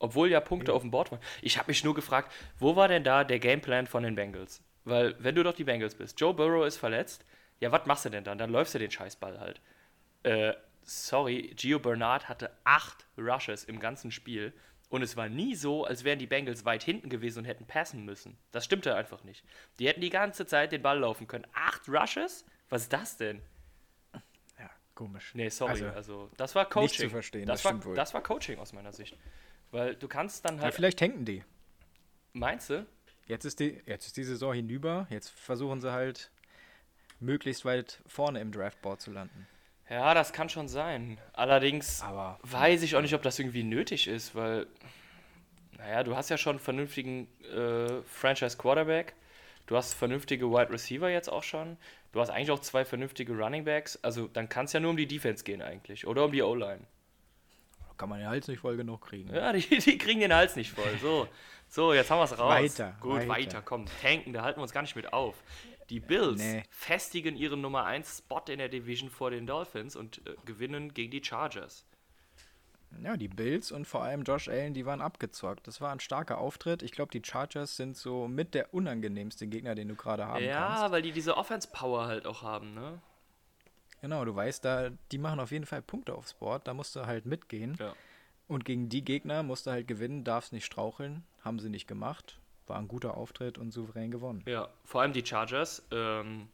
Obwohl 0.00 0.28
ja 0.28 0.40
Punkte 0.40 0.72
auf 0.74 0.82
dem 0.82 0.90
Board 0.90 1.12
waren. 1.12 1.20
Ich 1.40 1.56
habe 1.56 1.70
mich 1.70 1.84
nur 1.84 1.94
gefragt, 1.94 2.32
wo 2.58 2.74
war 2.74 2.88
denn 2.88 3.04
da 3.04 3.22
der 3.22 3.38
Gameplan 3.38 3.86
von 3.86 4.02
den 4.02 4.16
Bengals? 4.16 4.60
Weil, 4.84 5.14
wenn 5.20 5.36
du 5.36 5.44
doch 5.44 5.54
die 5.54 5.62
Bengals 5.62 5.94
bist, 5.94 6.20
Joe 6.20 6.34
Burrow 6.34 6.66
ist 6.66 6.78
verletzt, 6.78 7.24
ja, 7.60 7.70
was 7.70 7.86
machst 7.86 8.04
du 8.04 8.10
denn 8.10 8.24
dann? 8.24 8.38
Dann 8.38 8.50
läufst 8.50 8.74
du 8.74 8.80
den 8.80 8.90
Scheißball 8.90 9.38
halt. 9.38 9.60
Äh, 10.24 10.52
sorry, 10.82 11.54
Gio 11.56 11.78
Bernard 11.78 12.28
hatte 12.28 12.50
acht 12.64 13.06
Rushes 13.16 13.62
im 13.64 13.78
ganzen 13.78 14.10
Spiel 14.10 14.52
und 14.88 15.02
es 15.02 15.16
war 15.16 15.28
nie 15.28 15.54
so, 15.54 15.84
als 15.84 16.04
wären 16.04 16.18
die 16.18 16.26
Bengals 16.26 16.64
weit 16.64 16.82
hinten 16.82 17.08
gewesen 17.10 17.40
und 17.40 17.44
hätten 17.46 17.66
passen 17.66 18.04
müssen. 18.04 18.36
Das 18.52 18.64
stimmte 18.64 18.94
einfach 18.94 19.24
nicht. 19.24 19.44
Die 19.78 19.88
hätten 19.88 20.00
die 20.00 20.10
ganze 20.10 20.46
Zeit 20.46 20.72
den 20.72 20.82
Ball 20.82 20.98
laufen 21.00 21.26
können. 21.26 21.46
Acht 21.52 21.88
Rushes? 21.88 22.44
Was 22.68 22.82
ist 22.82 22.92
das 22.92 23.16
denn? 23.16 23.42
Ja, 24.58 24.70
komisch. 24.94 25.32
Nee, 25.34 25.48
sorry. 25.48 25.72
Also, 25.72 25.88
Also, 25.88 26.30
das 26.36 26.54
war 26.54 26.64
Coaching. 26.68 26.82
nicht 26.82 27.00
zu 27.00 27.10
verstehen, 27.10 27.46
das, 27.46 27.58
das 27.58 27.64
war, 27.64 27.70
stimmt 27.72 27.84
wohl. 27.86 27.94
das 27.96 28.14
war 28.14 28.22
Coaching 28.22 28.58
aus 28.58 28.72
meiner 28.72 28.92
Sicht. 28.92 29.16
Weil 29.72 29.96
du 29.96 30.06
kannst 30.08 30.44
dann 30.44 30.56
ja, 30.56 30.62
halt. 30.62 30.74
vielleicht 30.74 30.98
tanken 30.98 31.24
die. 31.24 31.42
meinst 32.32 32.70
du? 32.70 32.86
Jetzt 33.26 33.44
ist, 33.44 33.58
die, 33.58 33.82
jetzt 33.86 34.06
ist 34.06 34.16
die 34.16 34.22
Saison 34.22 34.54
hinüber. 34.54 35.08
Jetzt 35.10 35.30
versuchen 35.30 35.80
sie 35.80 35.90
halt, 35.92 36.30
möglichst 37.18 37.64
weit 37.64 38.00
vorne 38.06 38.40
im 38.40 38.52
Draftboard 38.52 39.00
zu 39.00 39.10
landen. 39.10 39.48
Ja, 39.88 40.14
das 40.14 40.32
kann 40.32 40.48
schon 40.48 40.68
sein. 40.68 41.18
Allerdings 41.32 42.02
Aber 42.02 42.38
weiß 42.42 42.82
ich 42.82 42.96
auch 42.96 43.02
nicht, 43.02 43.14
ob 43.14 43.22
das 43.22 43.38
irgendwie 43.38 43.62
nötig 43.62 44.08
ist, 44.08 44.34
weil, 44.34 44.66
naja, 45.78 46.02
du 46.02 46.16
hast 46.16 46.28
ja 46.28 46.36
schon 46.38 46.56
einen 46.56 46.60
vernünftigen 46.60 47.28
äh, 47.54 48.02
Franchise 48.02 48.56
Quarterback, 48.56 49.14
du 49.66 49.76
hast 49.76 49.94
vernünftige 49.94 50.50
Wide 50.50 50.70
Receiver 50.72 51.08
jetzt 51.08 51.28
auch 51.28 51.44
schon, 51.44 51.76
du 52.12 52.20
hast 52.20 52.30
eigentlich 52.30 52.50
auch 52.50 52.60
zwei 52.60 52.84
vernünftige 52.84 53.32
Running 53.36 53.64
Backs, 53.64 53.96
also 54.02 54.26
dann 54.26 54.48
kann 54.48 54.64
es 54.64 54.72
ja 54.72 54.80
nur 54.80 54.90
um 54.90 54.96
die 54.96 55.06
Defense 55.06 55.44
gehen 55.44 55.62
eigentlich 55.62 56.06
oder 56.06 56.24
um 56.24 56.32
die 56.32 56.42
O-Line. 56.42 56.80
kann 57.96 58.08
man 58.08 58.18
den 58.18 58.28
Hals 58.28 58.48
nicht 58.48 58.58
voll 58.60 58.76
genug 58.76 59.02
kriegen. 59.02 59.32
Ja, 59.32 59.52
die, 59.52 59.60
die 59.78 59.98
kriegen 59.98 60.18
den 60.20 60.34
Hals 60.34 60.56
nicht 60.56 60.72
voll. 60.72 60.98
So, 61.00 61.28
so 61.68 61.94
jetzt 61.94 62.10
haben 62.10 62.18
wir 62.18 62.24
es 62.24 62.36
raus. 62.36 62.54
Weiter, 62.78 62.96
Gut, 63.00 63.20
weiter. 63.20 63.28
weiter. 63.28 63.62
komm, 63.64 63.84
tanken, 64.02 64.32
da 64.32 64.42
halten 64.42 64.58
wir 64.58 64.62
uns 64.62 64.72
gar 64.72 64.82
nicht 64.82 64.96
mit 64.96 65.12
auf. 65.12 65.36
Die 65.90 66.00
Bills 66.00 66.40
Nee. 66.42 66.64
festigen 66.70 67.36
ihren 67.36 67.60
Nummer 67.60 67.84
1 67.84 68.18
Spot 68.18 68.42
in 68.48 68.58
der 68.58 68.68
Division 68.68 69.08
vor 69.10 69.30
den 69.30 69.46
Dolphins 69.46 69.94
und 69.96 70.18
äh, 70.26 70.34
gewinnen 70.44 70.92
gegen 70.94 71.10
die 71.10 71.22
Chargers. 71.22 71.84
Ja, 73.02 73.16
die 73.16 73.28
Bills 73.28 73.72
und 73.72 73.84
vor 73.86 74.02
allem 74.02 74.22
Josh 74.22 74.48
Allen, 74.48 74.72
die 74.72 74.86
waren 74.86 75.00
abgezockt. 75.02 75.66
Das 75.66 75.80
war 75.80 75.92
ein 75.92 76.00
starker 76.00 76.38
Auftritt. 76.38 76.82
Ich 76.82 76.92
glaube, 76.92 77.10
die 77.12 77.22
Chargers 77.24 77.76
sind 77.76 77.96
so 77.96 78.26
mit 78.26 78.54
der 78.54 78.72
unangenehmste 78.72 79.46
Gegner, 79.46 79.74
den 79.74 79.88
du 79.88 79.96
gerade 79.96 80.26
haben 80.26 80.42
Ja, 80.42 80.76
kannst. 80.78 80.92
weil 80.92 81.02
die 81.02 81.12
diese 81.12 81.36
Offense-Power 81.36 82.06
halt 82.06 82.26
auch 82.26 82.42
haben, 82.42 82.74
ne? 82.74 83.00
Genau, 84.00 84.24
du 84.24 84.34
weißt, 84.34 84.64
da, 84.64 84.90
die 85.12 85.18
machen 85.18 85.40
auf 85.40 85.50
jeden 85.50 85.66
Fall 85.66 85.82
Punkte 85.82 86.14
aufs 86.14 86.34
Board. 86.34 86.66
Da 86.68 86.74
musst 86.74 86.94
du 86.96 87.06
halt 87.06 87.26
mitgehen. 87.26 87.76
Ja. 87.78 87.94
Und 88.48 88.64
gegen 88.64 88.88
die 88.88 89.04
Gegner 89.04 89.42
musst 89.42 89.66
du 89.66 89.72
halt 89.72 89.88
gewinnen, 89.88 90.22
darfst 90.24 90.52
nicht 90.52 90.64
straucheln. 90.64 91.24
Haben 91.42 91.58
sie 91.58 91.68
nicht 91.68 91.88
gemacht. 91.88 92.38
War 92.66 92.78
ein 92.78 92.88
guter 92.88 93.16
Auftritt 93.16 93.58
und 93.58 93.72
souverän 93.72 94.10
gewonnen. 94.10 94.42
Ja, 94.46 94.68
vor 94.84 95.02
allem 95.02 95.12
die 95.12 95.24
Chargers. 95.24 95.86
Ähm, 95.90 96.48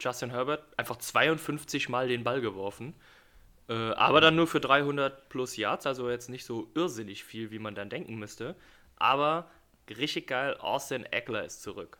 Justin 0.00 0.30
Herbert 0.30 0.62
einfach 0.76 0.96
52 0.96 1.88
Mal 1.88 2.08
den 2.08 2.24
Ball 2.24 2.40
geworfen. 2.40 2.94
Äh, 3.68 3.72
aber 3.72 4.20
dann 4.20 4.36
nur 4.36 4.46
für 4.46 4.60
300 4.60 5.28
plus 5.28 5.56
Yards, 5.56 5.86
also 5.86 6.10
jetzt 6.10 6.28
nicht 6.28 6.44
so 6.44 6.70
irrsinnig 6.74 7.24
viel, 7.24 7.50
wie 7.50 7.58
man 7.58 7.74
dann 7.74 7.90
denken 7.90 8.16
müsste. 8.16 8.56
Aber 8.96 9.50
richtig 9.88 10.26
geil, 10.26 10.56
Austin 10.58 11.04
Eckler 11.04 11.44
ist 11.44 11.62
zurück. 11.62 11.98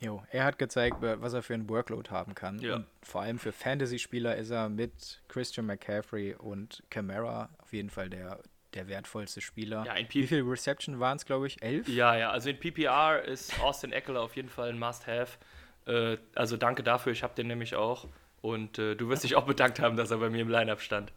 Jo, 0.00 0.20
er 0.32 0.44
hat 0.44 0.58
gezeigt, 0.58 0.96
was 1.00 1.32
er 1.32 1.44
für 1.44 1.54
einen 1.54 1.68
Workload 1.68 2.10
haben 2.10 2.34
kann. 2.34 2.58
Ja. 2.58 2.74
Und 2.74 2.86
vor 3.02 3.22
allem 3.22 3.38
für 3.38 3.52
Fantasy-Spieler 3.52 4.36
ist 4.36 4.50
er 4.50 4.68
mit 4.68 5.22
Christian 5.28 5.66
McCaffrey 5.66 6.34
und 6.34 6.82
Camara 6.90 7.48
auf 7.58 7.72
jeden 7.72 7.88
Fall 7.88 8.10
der, 8.10 8.40
der 8.74 8.88
wertvollste 8.88 9.40
Spieler. 9.40 9.84
Ja, 9.86 9.94
in 9.94 10.06
P- 10.08 10.20
Wie 10.22 10.26
viele 10.26 10.42
Reception 10.50 10.98
waren 11.00 11.16
es, 11.16 11.24
glaube 11.26 11.46
ich? 11.46 11.62
Elf? 11.62 11.88
Ja, 11.88 12.16
ja, 12.16 12.30
also 12.30 12.48
in 12.50 12.58
PPR 12.58 13.22
ist 13.22 13.60
Austin 13.60 13.92
Eckler 13.92 14.20
auf 14.22 14.34
jeden 14.36 14.48
Fall 14.48 14.70
ein 14.70 14.78
Must-Have. 14.78 15.38
Äh, 15.86 16.16
also 16.34 16.56
danke 16.56 16.82
dafür, 16.82 17.12
ich 17.12 17.22
habe 17.22 17.34
den 17.34 17.46
nämlich 17.48 17.74
auch. 17.74 18.06
Und 18.40 18.78
äh, 18.78 18.94
du 18.96 19.08
wirst 19.08 19.24
dich 19.24 19.36
auch 19.36 19.44
bedankt 19.46 19.78
haben, 19.80 19.96
dass 19.96 20.10
er 20.10 20.18
bei 20.18 20.30
mir 20.30 20.40
im 20.42 20.48
Lineup 20.48 20.80
stand. 20.80 21.12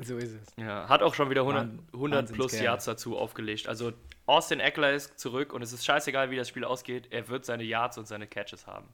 So 0.00 0.16
ist 0.16 0.32
es. 0.32 0.52
Ja, 0.56 0.88
hat 0.88 1.02
auch 1.02 1.14
schon 1.14 1.30
wieder 1.30 1.42
100, 1.42 1.62
Wahn- 1.68 1.88
100 1.92 2.26
plus 2.26 2.38
Wahnsinnskerl. 2.38 2.64
Yards 2.64 2.84
dazu 2.86 3.16
aufgelegt. 3.16 3.68
Also 3.68 3.92
Austin 4.26 4.58
Eckler 4.60 4.92
ist 4.92 5.18
zurück 5.18 5.52
und 5.52 5.62
es 5.62 5.72
ist 5.72 5.84
scheißegal, 5.84 6.30
wie 6.30 6.36
das 6.36 6.48
Spiel 6.48 6.64
ausgeht. 6.64 7.08
Er 7.12 7.28
wird 7.28 7.44
seine 7.44 7.62
Yards 7.62 7.96
und 7.96 8.06
seine 8.08 8.26
Catches 8.26 8.66
haben. 8.66 8.88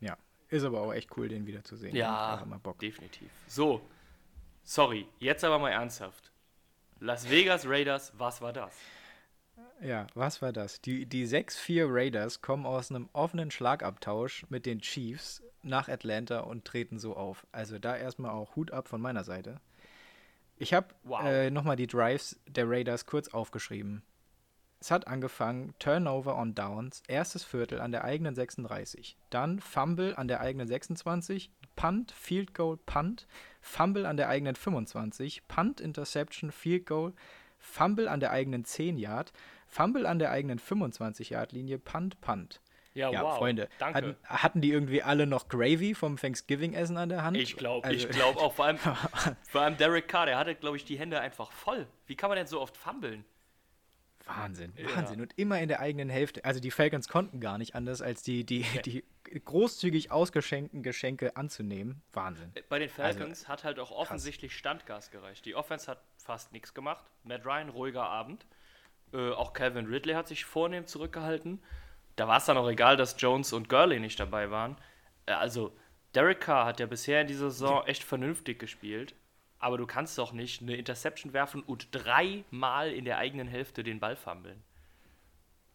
Ja, 0.00 0.16
ist 0.50 0.64
aber 0.64 0.80
auch 0.82 0.92
echt 0.92 1.16
cool, 1.16 1.28
den 1.28 1.46
wiederzusehen. 1.46 1.96
Ja, 1.96 2.32
Macht 2.34 2.44
immer 2.46 2.58
Bock. 2.58 2.78
definitiv. 2.78 3.30
So, 3.46 3.80
sorry, 4.64 5.06
jetzt 5.18 5.42
aber 5.44 5.58
mal 5.58 5.70
ernsthaft. 5.70 6.30
Las 7.02 7.28
Vegas 7.28 7.66
Raiders, 7.66 8.12
was 8.16 8.40
war 8.40 8.52
das? 8.52 8.72
Ja, 9.80 10.06
was 10.14 10.40
war 10.40 10.52
das? 10.52 10.80
Die, 10.80 11.04
die 11.04 11.26
6-4 11.26 11.86
Raiders 11.88 12.42
kommen 12.42 12.64
aus 12.64 12.90
einem 12.90 13.08
offenen 13.12 13.50
Schlagabtausch 13.50 14.46
mit 14.50 14.66
den 14.66 14.80
Chiefs 14.80 15.42
nach 15.64 15.88
Atlanta 15.88 16.40
und 16.40 16.64
treten 16.64 17.00
so 17.00 17.16
auf. 17.16 17.44
Also 17.50 17.80
da 17.80 17.96
erstmal 17.96 18.30
auch 18.30 18.54
Hut 18.54 18.70
ab 18.70 18.86
von 18.86 19.00
meiner 19.00 19.24
Seite. 19.24 19.56
Ich 20.58 20.74
habe 20.74 20.94
Wow. 21.02 21.24
äh, 21.24 21.50
nochmal 21.50 21.74
die 21.74 21.88
Drives 21.88 22.38
der 22.46 22.70
Raiders 22.70 23.04
kurz 23.04 23.26
aufgeschrieben. 23.34 24.02
Es 24.78 24.92
hat 24.92 25.08
angefangen, 25.08 25.74
Turnover 25.80 26.38
on 26.38 26.54
Downs, 26.54 27.02
erstes 27.08 27.42
Viertel 27.42 27.80
an 27.80 27.90
der 27.90 28.04
eigenen 28.04 28.36
36, 28.36 29.16
dann 29.30 29.58
Fumble 29.58 30.14
an 30.14 30.28
der 30.28 30.40
eigenen 30.40 30.68
26, 30.68 31.50
Punt, 31.76 32.12
Field 32.12 32.54
Goal, 32.54 32.76
Punt, 32.76 33.26
Fumble 33.60 34.06
an 34.06 34.16
der 34.16 34.28
eigenen 34.28 34.54
25, 34.56 35.46
Punt, 35.48 35.80
Interception, 35.80 36.50
Field 36.52 36.86
Goal, 36.86 37.12
Fumble 37.58 38.08
an 38.08 38.20
der 38.20 38.30
eigenen 38.32 38.64
10 38.64 38.98
Yard, 38.98 39.32
Fumble 39.68 40.06
an 40.06 40.18
der 40.18 40.30
eigenen 40.30 40.58
25 40.58 41.30
Yard 41.30 41.52
Linie, 41.52 41.78
Punt, 41.78 42.20
Punt. 42.20 42.60
Ja, 42.94 43.10
Freunde, 43.36 43.70
Danke. 43.78 43.96
Hatten, 43.96 44.16
hatten 44.24 44.60
die 44.60 44.70
irgendwie 44.70 45.02
alle 45.02 45.26
noch 45.26 45.48
Gravy 45.48 45.94
vom 45.94 46.18
Thanksgiving-Essen 46.18 46.98
an 46.98 47.08
der 47.08 47.24
Hand? 47.24 47.38
Ich 47.38 47.56
glaube, 47.56 47.86
Also- 47.88 47.96
ich 48.06 48.10
glaube 48.10 48.38
auch, 48.38 48.52
vor 48.52 48.66
allem, 48.66 48.76
vor 49.48 49.62
allem 49.62 49.78
Derek 49.78 50.08
Carr, 50.08 50.26
der 50.26 50.36
hatte, 50.36 50.54
glaube 50.54 50.76
ich, 50.76 50.84
die 50.84 50.98
Hände 50.98 51.18
einfach 51.18 51.52
voll. 51.52 51.86
Wie 52.06 52.16
kann 52.16 52.28
man 52.28 52.36
denn 52.36 52.46
so 52.46 52.60
oft 52.60 52.76
fummeln? 52.76 53.24
Wahnsinn, 54.26 54.72
Ja. 54.76 54.96
Wahnsinn. 54.96 55.20
Und 55.20 55.32
immer 55.36 55.60
in 55.60 55.68
der 55.68 55.80
eigenen 55.80 56.08
Hälfte. 56.08 56.44
Also 56.44 56.60
die 56.60 56.70
Falcons 56.70 57.08
konnten 57.08 57.40
gar 57.40 57.58
nicht 57.58 57.74
anders, 57.74 58.02
als 58.02 58.22
die, 58.22 58.44
die, 58.44 58.64
die 58.84 59.04
großzügig 59.44 60.10
ausgeschenkten 60.10 60.82
Geschenke 60.82 61.36
anzunehmen. 61.36 62.02
Wahnsinn. 62.12 62.52
Bei 62.68 62.78
den 62.78 62.88
Also, 62.90 63.18
Falcons 63.18 63.48
hat 63.48 63.64
halt 63.64 63.78
auch 63.78 63.90
offensichtlich 63.90 64.56
Standgas 64.56 65.10
gereicht. 65.10 65.44
Die 65.44 65.54
Offense 65.54 65.90
hat 65.90 66.02
fast 66.16 66.52
nichts 66.52 66.74
gemacht. 66.74 67.04
Matt 67.24 67.44
Ryan, 67.44 67.68
ruhiger 67.70 68.04
Abend. 68.04 68.46
Äh, 69.12 69.30
auch 69.32 69.52
Calvin 69.52 69.86
Ridley 69.86 70.14
hat 70.14 70.28
sich 70.28 70.44
vornehm 70.44 70.86
zurückgehalten. 70.86 71.62
Da 72.16 72.28
war 72.28 72.38
es 72.38 72.44
dann 72.44 72.56
auch 72.56 72.68
egal, 72.68 72.96
dass 72.96 73.16
Jones 73.18 73.52
und 73.52 73.68
Gurley 73.68 74.00
nicht 74.00 74.20
dabei 74.20 74.50
waren. 74.50 74.76
Äh, 75.26 75.32
also, 75.32 75.76
Derek 76.14 76.40
Carr 76.40 76.66
hat 76.66 76.78
ja 76.80 76.86
bisher 76.86 77.22
in 77.22 77.26
dieser 77.26 77.50
Saison 77.50 77.86
echt 77.86 78.04
vernünftig 78.04 78.58
gespielt. 78.58 79.14
Aber 79.62 79.78
du 79.78 79.86
kannst 79.86 80.18
doch 80.18 80.32
nicht 80.32 80.60
eine 80.60 80.74
Interception 80.74 81.32
werfen 81.32 81.62
und 81.62 81.86
dreimal 81.92 82.90
in 82.90 83.04
der 83.04 83.18
eigenen 83.18 83.46
Hälfte 83.46 83.84
den 83.84 84.00
Ball 84.00 84.16
fummeln. 84.16 84.60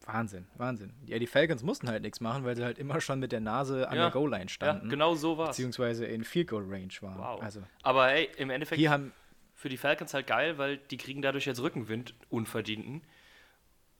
Wahnsinn, 0.04 0.46
Wahnsinn. 0.56 0.92
Ja, 1.06 1.18
die 1.18 1.26
Falcons 1.26 1.62
mussten 1.62 1.88
halt 1.88 2.02
nichts 2.02 2.20
machen, 2.20 2.44
weil 2.44 2.54
sie 2.54 2.64
halt 2.64 2.78
immer 2.78 3.00
schon 3.00 3.18
mit 3.18 3.32
der 3.32 3.40
Nase 3.40 3.88
an 3.88 3.96
Ja, 3.96 4.02
der 4.04 4.10
Goal-Line 4.10 4.44
Ja, 4.44 4.48
standen. 4.50 4.90
genau 4.90 5.14
so 5.14 5.38
war's. 5.38 5.56
Beziehungsweise 5.56 6.04
in 6.04 6.22
Field 6.22 6.48
Goal 6.48 6.64
Range 6.68 6.92
waren. 7.00 7.18
Wow. 7.18 7.42
Also 7.42 7.62
Aber 7.82 8.12
ey, 8.12 8.28
im 8.36 8.50
Endeffekt 8.50 8.78
hier 8.78 8.90
haben, 8.90 9.12
für 9.54 9.70
die 9.70 9.78
Falcons 9.78 10.12
halt 10.12 10.26
geil, 10.26 10.58
weil 10.58 10.76
die 10.76 10.98
kriegen 10.98 11.22
dadurch 11.22 11.46
jetzt 11.46 11.60
Rückenwind, 11.62 12.14
unverdienten. 12.28 13.02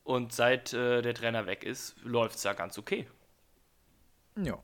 Und 0.05 0.33
seit 0.35 0.74
äh, 0.74 1.01
der 1.01 1.14
Trainer 1.14 1.46
weg 1.46 1.64
ist, 1.64 1.96
läuft 2.05 2.37
es 2.37 2.44
ja 2.44 2.53
ganz 2.53 2.77
okay. 2.79 3.07
ja. 4.37 4.59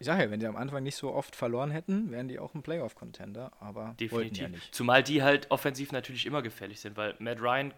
Ich 0.00 0.06
sage 0.06 0.22
ja, 0.22 0.30
wenn 0.30 0.40
die 0.40 0.46
am 0.46 0.56
Anfang 0.56 0.82
nicht 0.82 0.96
so 0.96 1.12
oft 1.12 1.36
verloren 1.36 1.70
hätten, 1.70 2.10
wären 2.10 2.26
die 2.26 2.38
auch 2.38 2.54
ein 2.54 2.62
Playoff-Contender, 2.62 3.52
aber 3.60 3.94
Definitiv. 4.00 4.38
ja 4.38 4.48
nicht. 4.48 4.74
Zumal 4.74 5.02
die 5.02 5.22
halt 5.22 5.50
offensiv 5.50 5.92
natürlich 5.92 6.24
immer 6.24 6.40
gefährlich 6.40 6.80
sind, 6.80 6.96
weil 6.96 7.14
Matt 7.18 7.42
Ryan, 7.42 7.74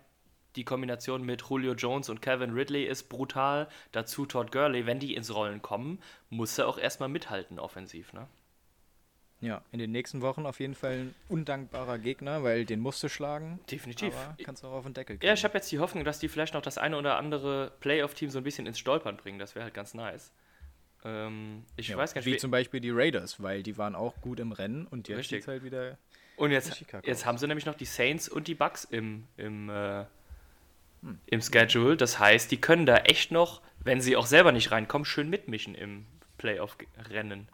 die 0.55 0.63
Kombination 0.63 1.25
mit 1.25 1.43
Julio 1.43 1.75
Jones 1.75 2.09
und 2.09 2.23
Kevin 2.23 2.53
Ridley 2.53 2.85
ist 2.85 3.09
brutal. 3.09 3.69
Dazu 3.91 4.25
Todd 4.25 4.53
Gurley, 4.53 4.87
wenn 4.87 5.01
die 5.01 5.17
ins 5.17 5.35
Rollen 5.35 5.63
kommen, 5.63 5.99
muss 6.31 6.57
er 6.59 6.69
auch 6.69 6.79
erstmal 6.79 7.09
mithalten 7.09 7.59
offensiv, 7.59 8.13
ne? 8.13 8.29
Ja, 9.41 9.63
in 9.73 9.81
den 9.81 9.91
nächsten 9.91 10.21
Wochen 10.21 10.47
auf 10.47 10.61
jeden 10.61 10.77
Fall 10.77 10.93
ein 10.93 11.15
undankbarer 11.29 11.99
Gegner, 11.99 12.45
weil 12.45 12.65
den 12.65 12.79
musst 12.79 13.03
du 13.03 13.09
schlagen. 13.09 13.59
Definitiv. 13.69 14.15
Aber 14.15 14.37
kannst 14.45 14.63
du 14.63 14.69
auch 14.69 14.75
auf 14.75 14.85
den 14.85 14.95
Deckel 14.95 15.19
kriegen. 15.19 15.27
Ja, 15.27 15.35
ich 15.35 15.43
habe 15.43 15.55
jetzt 15.55 15.73
die 15.73 15.81
Hoffnung, 15.81 16.05
dass 16.05 16.21
die 16.21 16.29
vielleicht 16.29 16.55
noch 16.55 16.63
das 16.63 16.79
eine 16.79 16.97
oder 16.97 17.17
andere 17.17 17.73
Playoff-Team 17.81 18.31
so 18.31 18.39
ein 18.39 18.45
bisschen 18.45 18.69
ins 18.69 18.79
Stolpern 18.79 19.17
bringen. 19.17 19.41
Das 19.41 19.57
wäre 19.57 19.65
halt 19.65 19.75
ganz 19.75 19.95
nice. 19.95 20.31
Ähm, 21.05 21.65
ich 21.77 21.89
ja, 21.89 21.97
weiß 21.97 22.15
gar 22.15 22.21
nicht, 22.21 22.27
wie 22.27 22.35
wie- 22.35 22.39
zum 22.39 22.51
Beispiel 22.51 22.81
die 22.81 22.91
Raiders, 22.91 23.43
weil 23.43 23.63
die 23.63 23.77
waren 23.79 23.95
auch 23.95 24.21
gut 24.21 24.39
im 24.41 24.53
Rennen 24.53 24.87
und 24.87 25.09
jetzt 25.09 25.19
Richtig. 25.19 25.47
halt 25.49 25.65
wieder. 25.65 25.99
Und 26.37 26.51
jetzt, 26.51 26.85
jetzt 27.05 27.27
haben 27.27 27.39
sie 27.39 27.47
nämlich 27.47 27.67
noch 27.67 27.75
die 27.75 27.85
Saints 27.85 28.29
und 28.29 28.49
die 28.49 28.55
Bucks 28.55 28.85
im, 28.85 29.27
im, 29.37 29.69
äh, 29.69 30.05
Hm. 31.03 31.19
im 31.27 31.41
Schedule. 31.43 31.97
Das 31.97 32.19
heißt, 32.21 32.51
die 32.51 32.61
können 32.61 32.87
da 32.87 32.99
echt 32.99 33.33
noch, 33.33 33.61
wenn 33.81 34.01
sie 34.01 34.17
auch 34.17 34.27
selber 34.27 34.53
nicht 34.53 34.71
reinkommen, 34.71 35.05
schön 35.05 35.29
mitmischen 35.29 35.75
im 35.75 36.07
Playoff-Rennen. 36.39 37.49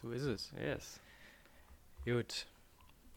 So 0.00 0.10
ist 0.10 0.22
es. 0.24 0.52
Yes. 0.60 1.00
Gut. 2.04 2.46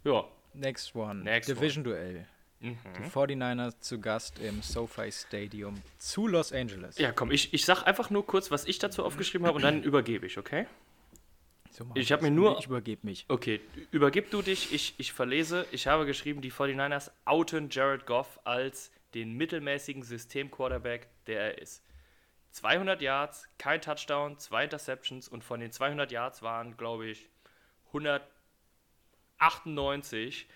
Ja. 0.03 0.23
Next 0.53 0.95
one. 0.95 1.23
Next 1.23 1.49
Division-Duell. 1.49 2.25
Mhm. 2.65 2.77
Die 3.03 3.09
49ers 3.09 3.79
zu 3.79 3.99
Gast 4.01 4.39
im 4.39 4.61
SoFi 4.61 5.11
Stadium 5.11 5.81
zu 5.97 6.27
Los 6.27 6.51
Angeles. 6.51 6.97
Ja, 6.97 7.11
komm, 7.11 7.31
ich, 7.31 7.53
ich 7.53 7.65
sag 7.65 7.83
einfach 7.83 8.09
nur 8.09 8.25
kurz, 8.25 8.51
was 8.51 8.65
ich 8.65 8.79
dazu 8.79 9.03
aufgeschrieben 9.05 9.45
habe 9.47 9.55
und 9.57 9.61
dann 9.63 9.83
übergebe 9.83 10.25
ich, 10.25 10.37
okay? 10.37 10.65
So 11.71 11.85
Ich 11.95 12.09
wir 12.09 12.15
hab 12.15 12.21
mir 12.21 12.31
nur- 12.31 12.57
Ich 12.59 12.65
übergebe 12.67 13.05
mich. 13.05 13.25
Okay, 13.27 13.59
übergib 13.91 14.31
du 14.31 14.41
dich, 14.41 14.73
ich, 14.73 14.93
ich 14.97 15.11
verlese. 15.13 15.65
Ich 15.71 15.87
habe 15.87 16.05
geschrieben, 16.05 16.41
die 16.41 16.51
49ers 16.51 17.11
outen 17.25 17.69
Jared 17.69 18.05
Goff 18.05 18.39
als 18.45 18.91
den 19.13 19.33
mittelmäßigen 19.33 20.03
System-Quarterback, 20.03 21.07
der 21.27 21.41
er 21.41 21.57
ist. 21.61 21.81
200 22.51 23.01
Yards, 23.01 23.49
kein 23.57 23.81
Touchdown, 23.81 24.39
zwei 24.39 24.63
Interceptions 24.63 25.27
und 25.27 25.43
von 25.43 25.59
den 25.59 25.71
200 25.73 26.11
Yards 26.13 26.41
waren, 26.41 26.77
glaube 26.77 27.07
ich, 27.07 27.27
198 29.39 30.47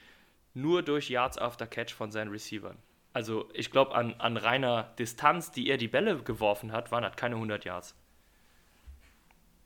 nur 0.53 0.83
durch 0.83 1.09
Yards 1.09 1.37
after 1.37 1.67
Catch 1.67 1.93
von 1.93 2.11
seinen 2.11 2.31
Receivern. 2.31 2.77
Also 3.13 3.49
ich 3.53 3.71
glaube, 3.71 3.95
an, 3.95 4.13
an 4.19 4.37
reiner 4.37 4.93
Distanz, 4.99 5.51
die 5.51 5.69
er 5.69 5.77
die 5.77 5.87
Bälle 5.87 6.21
geworfen 6.21 6.71
hat, 6.71 6.91
waren 6.91 7.03
das 7.03 7.15
keine 7.15 7.35
100 7.35 7.65
Yards. 7.65 7.95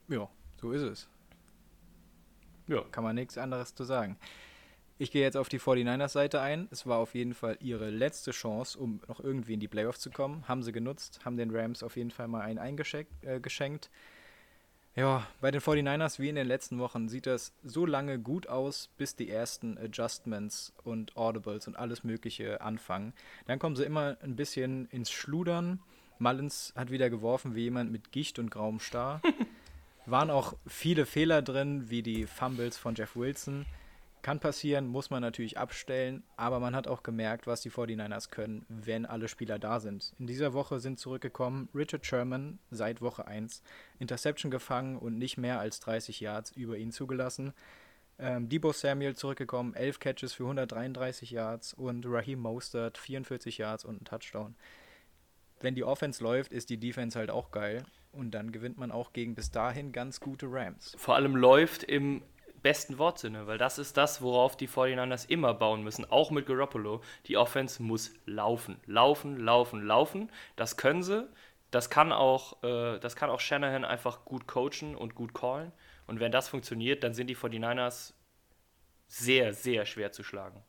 Ja, 0.08 0.28
so 0.60 0.72
ist 0.72 0.82
es. 0.82 1.08
Ja. 2.66 2.82
Kann 2.90 3.04
man 3.04 3.14
nichts 3.14 3.36
anderes 3.36 3.74
zu 3.74 3.84
sagen. 3.84 4.16
Ich 4.96 5.10
gehe 5.10 5.22
jetzt 5.22 5.36
auf 5.36 5.48
die 5.48 5.58
49ers 5.58 6.08
Seite 6.08 6.40
ein. 6.40 6.68
Es 6.70 6.86
war 6.86 6.98
auf 6.98 7.14
jeden 7.14 7.34
Fall 7.34 7.58
ihre 7.60 7.90
letzte 7.90 8.30
Chance, 8.30 8.78
um 8.78 9.00
noch 9.08 9.20
irgendwie 9.20 9.54
in 9.54 9.60
die 9.60 9.68
Playoffs 9.68 10.00
zu 10.00 10.10
kommen. 10.10 10.46
Haben 10.46 10.62
sie 10.62 10.72
genutzt, 10.72 11.20
haben 11.24 11.36
den 11.36 11.54
Rams 11.54 11.82
auf 11.82 11.96
jeden 11.96 12.12
Fall 12.12 12.28
mal 12.28 12.42
einen 12.42 12.58
eingeschenkt. 12.58 13.12
Äh, 13.22 13.40
geschenkt. 13.40 13.90
Ja, 14.96 15.26
bei 15.40 15.50
den 15.50 15.60
49ers, 15.60 16.20
wie 16.20 16.28
in 16.28 16.36
den 16.36 16.46
letzten 16.46 16.78
Wochen, 16.78 17.08
sieht 17.08 17.26
das 17.26 17.52
so 17.64 17.84
lange 17.84 18.20
gut 18.20 18.46
aus, 18.46 18.90
bis 18.96 19.16
die 19.16 19.28
ersten 19.28 19.76
Adjustments 19.76 20.72
und 20.84 21.16
Audibles 21.16 21.66
und 21.66 21.76
alles 21.76 22.04
Mögliche 22.04 22.60
anfangen. 22.60 23.12
Dann 23.46 23.58
kommen 23.58 23.74
sie 23.74 23.82
immer 23.82 24.16
ein 24.22 24.36
bisschen 24.36 24.86
ins 24.90 25.10
Schludern. 25.10 25.80
Mullins 26.20 26.72
hat 26.76 26.92
wieder 26.92 27.10
geworfen 27.10 27.56
wie 27.56 27.62
jemand 27.62 27.90
mit 27.90 28.12
Gicht 28.12 28.38
und 28.38 28.50
grauem 28.50 28.78
Star. 28.78 29.20
Waren 30.06 30.30
auch 30.30 30.54
viele 30.64 31.06
Fehler 31.06 31.42
drin, 31.42 31.90
wie 31.90 32.02
die 32.02 32.26
Fumbles 32.26 32.78
von 32.78 32.94
Jeff 32.94 33.16
Wilson. 33.16 33.66
Kann 34.24 34.40
passieren, 34.40 34.86
muss 34.86 35.10
man 35.10 35.20
natürlich 35.20 35.58
abstellen, 35.58 36.22
aber 36.38 36.58
man 36.58 36.74
hat 36.74 36.88
auch 36.88 37.02
gemerkt, 37.02 37.46
was 37.46 37.60
die 37.60 37.70
49ers 37.70 38.30
können, 38.30 38.64
wenn 38.70 39.04
alle 39.04 39.28
Spieler 39.28 39.58
da 39.58 39.80
sind. 39.80 40.14
In 40.18 40.26
dieser 40.26 40.54
Woche 40.54 40.80
sind 40.80 40.98
zurückgekommen 40.98 41.68
Richard 41.74 42.06
Sherman 42.06 42.58
seit 42.70 43.02
Woche 43.02 43.26
1, 43.26 43.62
Interception 43.98 44.50
gefangen 44.50 44.96
und 44.96 45.18
nicht 45.18 45.36
mehr 45.36 45.60
als 45.60 45.78
30 45.80 46.20
Yards 46.20 46.52
über 46.52 46.78
ihn 46.78 46.90
zugelassen. 46.90 47.52
Ähm, 48.18 48.48
Debo 48.48 48.72
Samuel 48.72 49.14
zurückgekommen, 49.14 49.74
11 49.74 49.98
Catches 49.98 50.32
für 50.32 50.44
133 50.44 51.30
Yards 51.30 51.74
und 51.74 52.06
Raheem 52.06 52.40
Mostert 52.40 52.96
44 52.96 53.58
Yards 53.58 53.84
und 53.84 54.00
ein 54.00 54.04
Touchdown. 54.06 54.54
Wenn 55.60 55.74
die 55.74 55.84
Offense 55.84 56.24
läuft, 56.24 56.50
ist 56.50 56.70
die 56.70 56.78
Defense 56.78 57.18
halt 57.18 57.30
auch 57.30 57.50
geil 57.50 57.84
und 58.10 58.30
dann 58.30 58.52
gewinnt 58.52 58.78
man 58.78 58.90
auch 58.90 59.12
gegen 59.12 59.34
bis 59.34 59.50
dahin 59.50 59.92
ganz 59.92 60.18
gute 60.18 60.46
Rams. 60.50 60.96
vor 60.96 61.14
allem 61.14 61.36
läuft 61.36 61.82
im 61.82 62.22
besten 62.64 62.98
Wortsinne, 62.98 63.46
weil 63.46 63.58
das 63.58 63.78
ist 63.78 63.96
das, 63.96 64.22
worauf 64.22 64.56
die 64.56 64.68
49ers 64.68 65.28
immer 65.28 65.54
bauen 65.54 65.84
müssen, 65.84 66.10
auch 66.10 66.30
mit 66.30 66.46
Garoppolo. 66.46 67.02
Die 67.26 67.36
Offense 67.36 67.82
muss 67.82 68.12
laufen, 68.24 68.80
laufen, 68.86 69.36
laufen, 69.36 69.86
laufen. 69.86 70.32
Das 70.56 70.76
können 70.76 71.02
sie. 71.02 71.28
Das 71.70 71.90
kann 71.90 72.10
auch, 72.10 72.62
äh, 72.62 72.98
das 72.98 73.16
kann 73.16 73.30
auch 73.30 73.40
Shanahan 73.40 73.84
einfach 73.84 74.24
gut 74.24 74.46
coachen 74.46 74.96
und 74.96 75.14
gut 75.14 75.34
callen. 75.34 75.72
Und 76.06 76.20
wenn 76.20 76.32
das 76.32 76.48
funktioniert, 76.48 77.04
dann 77.04 77.12
sind 77.12 77.28
die 77.28 77.36
49ers 77.36 78.14
sehr, 79.08 79.52
sehr 79.52 79.84
schwer 79.84 80.12
zu 80.12 80.22
schlagen. 80.22 80.62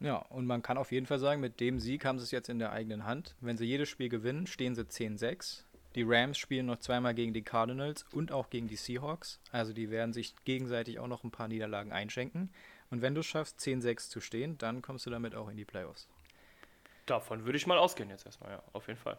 Ja, 0.00 0.16
und 0.16 0.44
man 0.46 0.62
kann 0.62 0.76
auf 0.76 0.90
jeden 0.90 1.06
Fall 1.06 1.20
sagen, 1.20 1.40
mit 1.40 1.60
dem 1.60 1.78
Sieg 1.78 2.04
haben 2.04 2.18
sie 2.18 2.24
es 2.24 2.30
jetzt 2.32 2.48
in 2.48 2.58
der 2.58 2.72
eigenen 2.72 3.04
Hand. 3.04 3.36
Wenn 3.40 3.56
sie 3.56 3.64
jedes 3.64 3.88
Spiel 3.88 4.08
gewinnen, 4.08 4.48
stehen 4.48 4.74
sie 4.74 4.82
10-6. 4.82 5.62
Die 5.94 6.02
Rams 6.02 6.38
spielen 6.38 6.66
noch 6.66 6.80
zweimal 6.80 7.14
gegen 7.14 7.32
die 7.32 7.42
Cardinals 7.42 8.04
und 8.12 8.32
auch 8.32 8.50
gegen 8.50 8.66
die 8.66 8.76
Seahawks. 8.76 9.40
Also 9.52 9.72
die 9.72 9.90
werden 9.90 10.12
sich 10.12 10.34
gegenseitig 10.44 10.98
auch 10.98 11.06
noch 11.06 11.22
ein 11.22 11.30
paar 11.30 11.48
Niederlagen 11.48 11.92
einschenken. 11.92 12.50
Und 12.90 13.00
wenn 13.00 13.14
du 13.14 13.20
es 13.20 13.26
schaffst, 13.26 13.60
10-6 13.60 14.10
zu 14.10 14.20
stehen, 14.20 14.58
dann 14.58 14.82
kommst 14.82 15.06
du 15.06 15.10
damit 15.10 15.34
auch 15.34 15.48
in 15.48 15.56
die 15.56 15.64
Playoffs. 15.64 16.08
Davon 17.06 17.44
würde 17.44 17.56
ich 17.56 17.66
mal 17.66 17.78
ausgehen 17.78 18.10
jetzt 18.10 18.26
erstmal, 18.26 18.52
ja, 18.52 18.62
auf 18.72 18.88
jeden 18.88 18.98
Fall. 18.98 19.16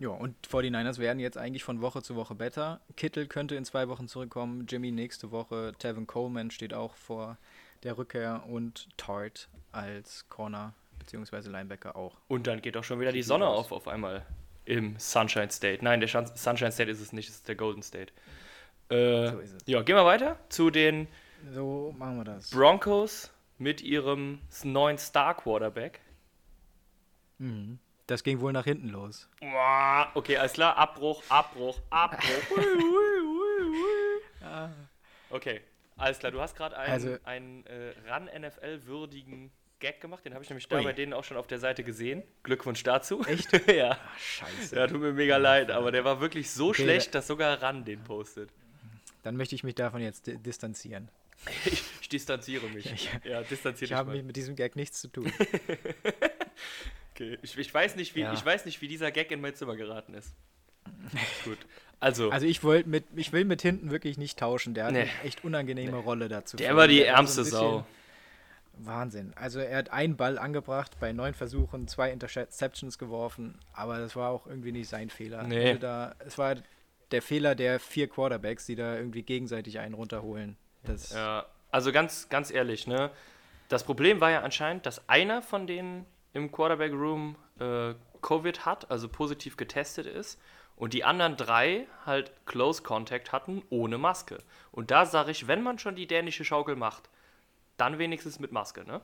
Ja, 0.00 0.10
und 0.10 0.36
49ers 0.46 0.98
werden 0.98 1.18
jetzt 1.18 1.36
eigentlich 1.36 1.64
von 1.64 1.80
Woche 1.80 2.02
zu 2.02 2.14
Woche 2.14 2.34
besser. 2.34 2.80
Kittel 2.96 3.26
könnte 3.26 3.56
in 3.56 3.64
zwei 3.64 3.88
Wochen 3.88 4.06
zurückkommen, 4.06 4.66
Jimmy 4.66 4.92
nächste 4.92 5.32
Woche, 5.32 5.72
Tevin 5.78 6.06
Coleman 6.06 6.50
steht 6.50 6.72
auch 6.72 6.94
vor 6.94 7.36
der 7.82 7.98
Rückkehr 7.98 8.44
und 8.46 8.88
Tart 8.96 9.48
als 9.72 10.28
Corner 10.28 10.74
bzw. 11.00 11.48
Linebacker 11.48 11.96
auch. 11.96 12.16
Und 12.28 12.46
dann 12.46 12.62
geht 12.62 12.76
auch 12.76 12.84
schon 12.84 13.00
wieder 13.00 13.12
die 13.12 13.22
Sonne 13.22 13.48
auf 13.48 13.72
auf 13.72 13.88
einmal 13.88 14.24
im 14.68 14.98
Sunshine 14.98 15.50
State. 15.50 15.82
Nein, 15.84 16.00
der 16.00 16.08
Sunshine 16.08 16.70
State 16.72 16.90
ist 16.90 17.00
es 17.00 17.12
nicht, 17.12 17.28
es 17.28 17.36
ist 17.36 17.48
der 17.48 17.54
Golden 17.56 17.82
State. 17.82 18.12
Äh, 18.90 19.30
So 19.30 19.38
ist 19.40 19.52
es. 19.52 19.62
Ja, 19.66 19.82
gehen 19.82 19.96
wir 19.96 20.04
weiter 20.04 20.38
zu 20.48 20.70
den 20.70 21.08
So. 21.52 21.94
Broncos 22.52 23.30
mit 23.58 23.80
ihrem 23.80 24.40
neuen 24.64 24.98
Star 24.98 25.34
Quarterback. 25.36 26.00
Mhm. 27.38 27.78
Das 28.06 28.22
ging 28.24 28.40
wohl 28.40 28.52
nach 28.52 28.64
hinten 28.64 28.88
los. 28.88 29.28
Okay, 30.14 30.36
alles 30.38 30.52
klar. 30.54 30.76
Abbruch, 30.76 31.22
Abbruch, 31.28 31.78
Abbruch. 31.90 32.20
Hui. 32.50 34.22
Okay, 35.30 35.60
alles 35.96 36.18
klar. 36.18 36.32
Du 36.32 36.40
hast 36.40 36.56
gerade 36.56 36.76
einen, 36.78 36.92
Also- 36.92 37.18
einen 37.24 37.66
äh, 37.66 37.92
ran-NFL-würdigen 38.06 39.50
Gag 39.80 40.00
gemacht. 40.00 40.24
Den 40.24 40.34
habe 40.34 40.42
ich 40.44 40.50
nämlich 40.50 40.68
da 40.68 40.76
Ui. 40.76 40.84
bei 40.84 40.92
denen 40.92 41.12
auch 41.12 41.24
schon 41.24 41.36
auf 41.36 41.46
der 41.46 41.58
Seite 41.58 41.84
gesehen. 41.84 42.22
Glückwunsch 42.42 42.82
dazu. 42.82 43.24
Echt? 43.24 43.48
ja. 43.68 43.98
Ach, 44.02 44.18
scheiße. 44.18 44.76
Ja, 44.76 44.86
tut 44.86 45.00
mir 45.00 45.12
mega 45.12 45.36
leid, 45.36 45.70
aber 45.70 45.92
der 45.92 46.04
war 46.04 46.20
wirklich 46.20 46.50
so 46.50 46.70
Okay, 46.70 46.82
schlecht, 46.82 47.14
dass 47.14 47.26
sogar 47.26 47.62
Ran 47.62 47.84
den 47.84 48.02
postet. 48.02 48.50
Dann 49.22 49.36
möchte 49.36 49.54
ich 49.54 49.64
mich 49.64 49.74
davon 49.74 50.00
jetzt 50.00 50.26
di 50.26 50.36
distanzieren. 50.38 51.08
Ich, 51.64 51.82
ich 52.00 52.08
distanziere 52.08 52.66
mich. 52.68 52.92
Ich- 52.92 53.10
ja, 53.24 53.42
distanziere 53.42 53.86
Ich 53.86 53.92
habe 53.92 54.20
mit 54.22 54.34
diesem 54.36 54.56
Gag 54.56 54.74
nichts 54.76 55.00
zu 55.00 55.08
tun. 55.08 55.32
Okay. 57.14 57.36
Ich, 57.42 57.58
ich, 57.58 57.74
weiß 57.74 57.96
nicht, 57.96 58.14
wie, 58.14 58.20
Ja. 58.20 58.32
ich 58.32 58.44
weiß 58.44 58.64
nicht, 58.64 58.80
wie 58.80 58.86
dieser 58.86 59.10
Gag 59.10 59.32
in 59.32 59.40
mein 59.40 59.52
Zimmer 59.54 59.74
geraten 59.74 60.14
ist. 60.14 60.32
Gut. 61.44 61.58
Also, 61.98 62.30
Also 62.30 62.46
ich 62.46 62.62
mit, 62.62 63.06
ich 63.16 63.32
will 63.32 63.44
mit 63.44 63.60
hinten 63.60 63.90
wirklich 63.90 64.18
nicht 64.18 64.38
tauschen. 64.38 64.72
Der 64.74 64.84
hat 64.84 64.92
Nee. 64.92 65.00
eine 65.00 65.10
echt 65.24 65.42
unangenehme 65.42 65.96
Rolle 65.96 66.28
dazu. 66.28 66.56
der 66.56 66.76
war 66.76 66.86
die 66.86 67.02
ärmste 67.02 67.44
Sau. 67.44 67.84
Wahnsinn. 68.78 69.32
Also 69.36 69.60
er 69.60 69.78
hat 69.78 69.90
einen 69.90 70.16
Ball 70.16 70.38
angebracht, 70.38 70.96
bei 71.00 71.12
neun 71.12 71.34
Versuchen, 71.34 71.88
zwei 71.88 72.10
Interceptions 72.10 72.98
geworfen, 72.98 73.58
aber 73.72 73.98
das 73.98 74.16
war 74.16 74.30
auch 74.30 74.46
irgendwie 74.46 74.72
nicht 74.72 74.88
sein 74.88 75.10
Fehler. 75.10 75.42
Nee. 75.44 75.68
Also 75.68 75.80
da, 75.80 76.14
es 76.20 76.38
war 76.38 76.56
der 77.10 77.22
Fehler 77.22 77.54
der 77.54 77.80
vier 77.80 78.08
Quarterbacks, 78.08 78.66
die 78.66 78.76
da 78.76 78.96
irgendwie 78.96 79.22
gegenseitig 79.22 79.78
einen 79.78 79.94
runterholen. 79.94 80.56
Das, 80.84 81.12
Ja, 81.12 81.46
also 81.70 81.92
ganz, 81.92 82.28
ganz 82.28 82.50
ehrlich, 82.50 82.86
ne? 82.86 83.10
Das 83.68 83.84
Problem 83.84 84.20
war 84.20 84.30
ja 84.30 84.42
anscheinend, 84.42 84.86
dass 84.86 85.08
einer 85.08 85.42
von 85.42 85.66
denen 85.66 86.06
im 86.32 86.50
Quarterback 86.50 86.92
Room 86.92 87.36
äh, 87.58 87.94
Covid 88.22 88.64
hat, 88.64 88.90
also 88.90 89.08
positiv 89.08 89.56
getestet 89.56 90.06
ist, 90.06 90.40
und 90.76 90.94
die 90.94 91.04
anderen 91.04 91.36
drei 91.36 91.86
halt 92.06 92.32
Close 92.46 92.82
Contact 92.82 93.32
hatten 93.32 93.62
ohne 93.68 93.98
Maske. 93.98 94.38
Und 94.70 94.90
da 94.90 95.06
sage 95.06 95.32
ich, 95.32 95.48
wenn 95.48 95.62
man 95.62 95.78
schon 95.78 95.96
die 95.96 96.06
dänische 96.06 96.44
Schaukel 96.44 96.76
macht, 96.76 97.10
dann 97.78 97.98
wenigstens 97.98 98.38
mit 98.38 98.52
Maske, 98.52 98.84
ne? 98.84 99.00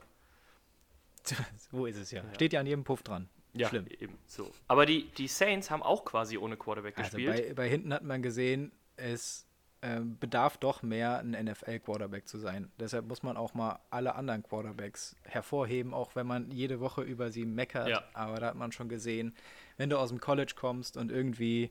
so 1.72 1.86
ist 1.86 1.96
es 1.96 2.10
ja. 2.10 2.22
Steht 2.34 2.52
ja 2.52 2.60
an 2.60 2.66
jedem 2.66 2.84
Puff 2.84 3.02
dran. 3.02 3.28
Ja, 3.54 3.68
Schlimm. 3.68 3.86
eben 3.86 4.18
so. 4.26 4.50
Aber 4.68 4.84
die, 4.84 5.08
die 5.16 5.28
Saints 5.28 5.70
haben 5.70 5.82
auch 5.82 6.04
quasi 6.04 6.36
ohne 6.36 6.56
Quarterback 6.56 6.98
Also 6.98 7.16
gespielt. 7.16 7.48
bei, 7.48 7.54
bei 7.54 7.68
hinten 7.68 7.94
hat 7.94 8.02
man 8.02 8.20
gesehen, 8.20 8.72
es 8.96 9.46
ähm, 9.84 10.18
bedarf 10.18 10.56
doch 10.56 10.82
mehr, 10.82 11.18
ein 11.18 11.32
NFL-Quarterback 11.32 12.26
zu 12.26 12.38
sein. 12.38 12.70
Deshalb 12.80 13.06
muss 13.06 13.22
man 13.22 13.36
auch 13.36 13.54
mal 13.54 13.78
alle 13.90 14.14
anderen 14.14 14.42
Quarterbacks 14.42 15.14
hervorheben, 15.24 15.94
auch 15.94 16.16
wenn 16.16 16.26
man 16.26 16.50
jede 16.50 16.80
Woche 16.80 17.02
über 17.02 17.30
sie 17.30 17.44
meckert. 17.44 17.88
Ja. 17.88 18.02
Aber 18.12 18.40
da 18.40 18.46
hat 18.46 18.56
man 18.56 18.72
schon 18.72 18.88
gesehen, 18.88 19.36
wenn 19.76 19.90
du 19.90 19.98
aus 19.98 20.08
dem 20.08 20.20
College 20.20 20.54
kommst 20.56 20.96
und 20.96 21.12
irgendwie 21.12 21.70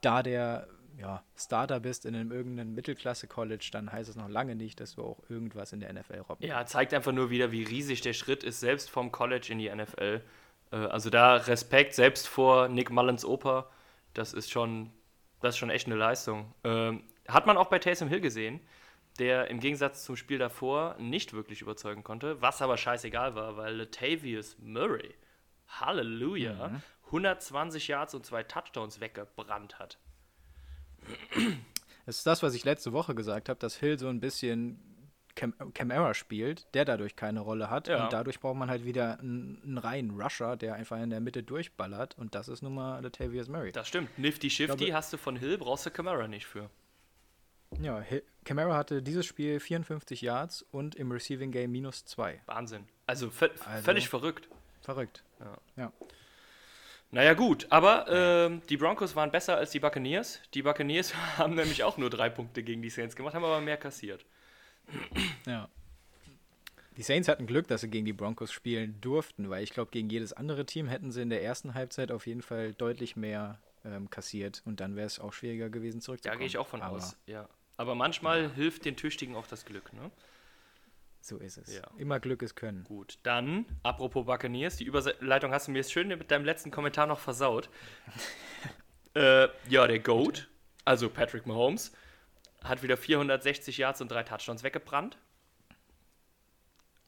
da 0.00 0.22
der 0.22 0.68
ja, 0.98 1.22
Starter 1.36 1.80
bist 1.80 2.06
in 2.06 2.14
einem 2.14 2.32
irgendeinem 2.32 2.74
Mittelklasse-College, 2.74 3.68
dann 3.72 3.92
heißt 3.92 4.08
es 4.08 4.16
noch 4.16 4.28
lange 4.28 4.54
nicht, 4.54 4.80
dass 4.80 4.94
du 4.94 5.02
auch 5.02 5.18
irgendwas 5.28 5.72
in 5.72 5.80
der 5.80 5.92
NFL 5.92 6.20
robben 6.20 6.46
Ja, 6.46 6.64
zeigt 6.64 6.94
einfach 6.94 7.12
nur 7.12 7.30
wieder, 7.30 7.52
wie 7.52 7.64
riesig 7.64 8.00
der 8.00 8.14
Schritt 8.14 8.44
ist, 8.44 8.60
selbst 8.60 8.90
vom 8.90 9.12
College 9.12 9.48
in 9.50 9.58
die 9.58 9.74
NFL. 9.74 10.22
Äh, 10.72 10.76
also 10.76 11.10
da 11.10 11.36
Respekt, 11.36 11.94
selbst 11.94 12.28
vor 12.28 12.68
Nick 12.68 12.90
Mullins 12.90 13.24
Oper, 13.24 13.70
das 14.14 14.32
ist 14.32 14.50
schon, 14.50 14.90
das 15.40 15.54
ist 15.54 15.58
schon 15.58 15.70
echt 15.70 15.86
eine 15.86 15.96
Leistung. 15.96 16.54
Ähm, 16.64 17.02
hat 17.28 17.46
man 17.46 17.56
auch 17.58 17.66
bei 17.66 17.78
Taysom 17.78 18.08
Hill 18.08 18.20
gesehen, 18.20 18.60
der 19.18 19.48
im 19.48 19.60
Gegensatz 19.60 20.04
zum 20.04 20.16
Spiel 20.16 20.38
davor 20.38 20.96
nicht 20.98 21.32
wirklich 21.32 21.60
überzeugen 21.60 22.04
konnte, 22.04 22.40
was 22.40 22.62
aber 22.62 22.76
scheißegal 22.76 23.34
war, 23.34 23.56
weil 23.56 23.74
Latavius 23.74 24.56
Murray, 24.58 25.14
Halleluja, 25.68 26.80
120 27.06 27.88
Yards 27.88 28.14
und 28.14 28.24
zwei 28.24 28.42
Touchdowns 28.42 29.00
weggebrannt 29.00 29.78
hat. 29.78 29.98
Das 32.06 32.18
ist 32.18 32.26
das, 32.26 32.42
was 32.42 32.54
ich 32.54 32.64
letzte 32.64 32.92
Woche 32.92 33.14
gesagt 33.14 33.48
habe, 33.48 33.58
dass 33.58 33.76
Hill 33.76 33.98
so 33.98 34.08
ein 34.08 34.20
bisschen 34.20 34.80
Cam 35.34 35.52
Camara 35.74 36.14
spielt, 36.14 36.66
der 36.74 36.84
dadurch 36.84 37.14
keine 37.16 37.40
Rolle 37.40 37.68
hat. 37.68 37.88
Ja. 37.88 38.04
Und 38.04 38.12
dadurch 38.12 38.40
braucht 38.40 38.56
man 38.56 38.70
halt 38.70 38.84
wieder 38.84 39.18
einen, 39.18 39.60
einen 39.62 39.78
reinen 39.78 40.10
Rusher, 40.20 40.56
der 40.56 40.74
einfach 40.74 41.00
in 41.02 41.10
der 41.10 41.20
Mitte 41.20 41.42
durchballert. 41.42 42.16
Und 42.16 42.34
das 42.34 42.48
ist 42.48 42.62
nun 42.62 42.74
mal 42.74 43.00
Latavius 43.02 43.48
Murray. 43.48 43.72
Das 43.72 43.88
stimmt. 43.88 44.16
Nifty 44.18 44.48
Shifty 44.48 44.76
glaube- 44.76 44.94
hast 44.94 45.12
du 45.12 45.18
von 45.18 45.36
Hill, 45.36 45.58
brauchst 45.58 45.84
du 45.84 45.90
Camara 45.90 46.26
nicht 46.28 46.46
für. 46.46 46.70
Ja, 47.80 48.00
Hill 48.00 48.22
Camara 48.44 48.76
hatte 48.76 49.02
dieses 49.02 49.26
Spiel 49.26 49.58
54 49.58 50.22
Yards 50.22 50.62
und 50.70 50.94
im 50.94 51.10
Receiving 51.10 51.50
Game 51.50 51.72
minus 51.72 52.04
2. 52.04 52.40
Wahnsinn. 52.46 52.84
Also, 53.06 53.26
Also- 53.26 53.82
völlig 53.82 54.08
verrückt. 54.08 54.48
Verrückt. 54.82 55.24
Ja. 55.76 55.92
Naja, 57.10 57.34
gut, 57.34 57.66
aber 57.70 58.06
ähm, 58.08 58.62
die 58.68 58.76
Broncos 58.76 59.14
waren 59.16 59.30
besser 59.30 59.56
als 59.56 59.70
die 59.70 59.80
Buccaneers. 59.80 60.40
Die 60.54 60.62
Buccaneers 60.62 61.14
haben 61.38 61.54
nämlich 61.54 61.84
auch 61.84 61.96
nur 61.98 62.10
drei 62.10 62.28
Punkte 62.28 62.62
gegen 62.62 62.82
die 62.82 62.90
Saints 62.90 63.16
gemacht, 63.16 63.34
haben 63.34 63.44
aber 63.44 63.60
mehr 63.60 63.76
kassiert. 63.76 64.24
ja. 65.46 65.68
Die 66.96 67.02
Saints 67.02 67.28
hatten 67.28 67.46
Glück, 67.46 67.68
dass 67.68 67.82
sie 67.82 67.90
gegen 67.90 68.06
die 68.06 68.14
Broncos 68.14 68.50
spielen 68.50 68.98
durften, 69.00 69.50
weil 69.50 69.62
ich 69.62 69.70
glaube, 69.70 69.90
gegen 69.90 70.08
jedes 70.08 70.32
andere 70.32 70.64
Team 70.64 70.88
hätten 70.88 71.10
sie 71.12 71.22
in 71.22 71.30
der 71.30 71.42
ersten 71.42 71.74
Halbzeit 71.74 72.10
auf 72.10 72.26
jeden 72.26 72.40
Fall 72.42 72.72
deutlich 72.72 73.16
mehr 73.16 73.58
ähm, 73.84 74.08
kassiert 74.10 74.62
und 74.64 74.80
dann 74.80 74.96
wäre 74.96 75.06
es 75.06 75.20
auch 75.20 75.32
schwieriger 75.32 75.68
gewesen 75.68 76.00
Da 76.00 76.04
zurückzukommen. 76.04 76.38
gehe 76.38 76.46
ich 76.46 76.58
auch 76.58 76.66
von 76.66 76.80
Aber 76.82 76.96
aus. 76.96 77.16
Ja. 77.26 77.48
Aber 77.76 77.94
manchmal 77.94 78.50
hilft 78.52 78.86
den 78.86 78.96
Tüchtigen 78.96 79.36
auch 79.36 79.46
das 79.46 79.66
Glück. 79.66 79.92
Ne? 79.92 80.10
So 81.26 81.38
ist 81.38 81.58
es. 81.58 81.74
Ja. 81.74 81.82
Immer 81.98 82.20
Glück 82.20 82.40
ist 82.42 82.54
Können. 82.54 82.84
Gut, 82.84 83.18
dann, 83.24 83.66
apropos 83.82 84.26
Buccaneers, 84.26 84.76
die 84.76 84.84
Überleitung 84.84 85.50
hast 85.52 85.66
du 85.66 85.72
mir 85.72 85.78
jetzt 85.78 85.90
schön 85.90 86.06
mit 86.06 86.30
deinem 86.30 86.44
letzten 86.44 86.70
Kommentar 86.70 87.08
noch 87.08 87.18
versaut. 87.18 87.68
äh, 89.14 89.48
ja, 89.68 89.88
der 89.88 89.98
GOAT, 89.98 90.48
also 90.84 91.10
Patrick 91.10 91.44
Mahomes, 91.44 91.92
hat 92.62 92.84
wieder 92.84 92.96
460 92.96 93.76
Yards 93.76 94.00
und 94.00 94.08
drei 94.08 94.22
Touchdowns 94.22 94.62
weggebrannt. 94.62 95.18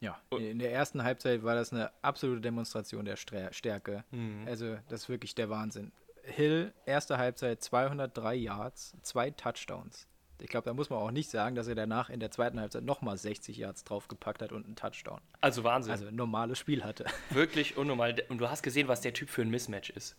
Ja, 0.01 0.19
in 0.31 0.59
der 0.59 0.73
ersten 0.73 1.01
Halbzeit 1.01 1.43
war 1.43 1.55
das 1.55 1.71
eine 1.71 1.89
absolute 2.01 2.41
Demonstration 2.41 3.05
der 3.05 3.15
Stärke. 3.15 4.03
Mhm. 4.11 4.45
Also, 4.47 4.77
das 4.89 5.03
ist 5.03 5.09
wirklich 5.09 5.33
der 5.33 5.49
Wahnsinn. 5.49 5.93
Hill, 6.23 6.73
erste 6.85 7.17
Halbzeit 7.17 7.63
203 7.63 8.35
Yards, 8.35 8.97
zwei 9.01 9.31
Touchdowns. 9.31 10.07
Ich 10.41 10.49
glaube, 10.49 10.65
da 10.65 10.73
muss 10.73 10.89
man 10.89 10.99
auch 10.99 11.11
nicht 11.11 11.29
sagen, 11.29 11.55
dass 11.55 11.67
er 11.67 11.75
danach 11.75 12.09
in 12.09 12.19
der 12.19 12.31
zweiten 12.31 12.59
Halbzeit 12.59 12.83
nochmal 12.83 13.17
60 13.17 13.57
Yards 13.57 13.83
draufgepackt 13.83 14.41
hat 14.41 14.51
und 14.51 14.65
einen 14.65 14.75
Touchdown. 14.75 15.19
Also 15.41 15.63
Wahnsinn. 15.63 15.91
Also 15.91 16.07
ein 16.07 16.15
normales 16.15 16.57
Spiel 16.59 16.83
hatte. 16.83 17.05
Wirklich 17.29 17.77
unnormal. 17.77 18.15
Und 18.29 18.37
du 18.39 18.49
hast 18.49 18.63
gesehen, 18.63 18.87
was 18.87 19.01
der 19.01 19.13
Typ 19.13 19.29
für 19.29 19.41
ein 19.41 19.49
Mismatch 19.49 19.89
ist. 19.89 20.15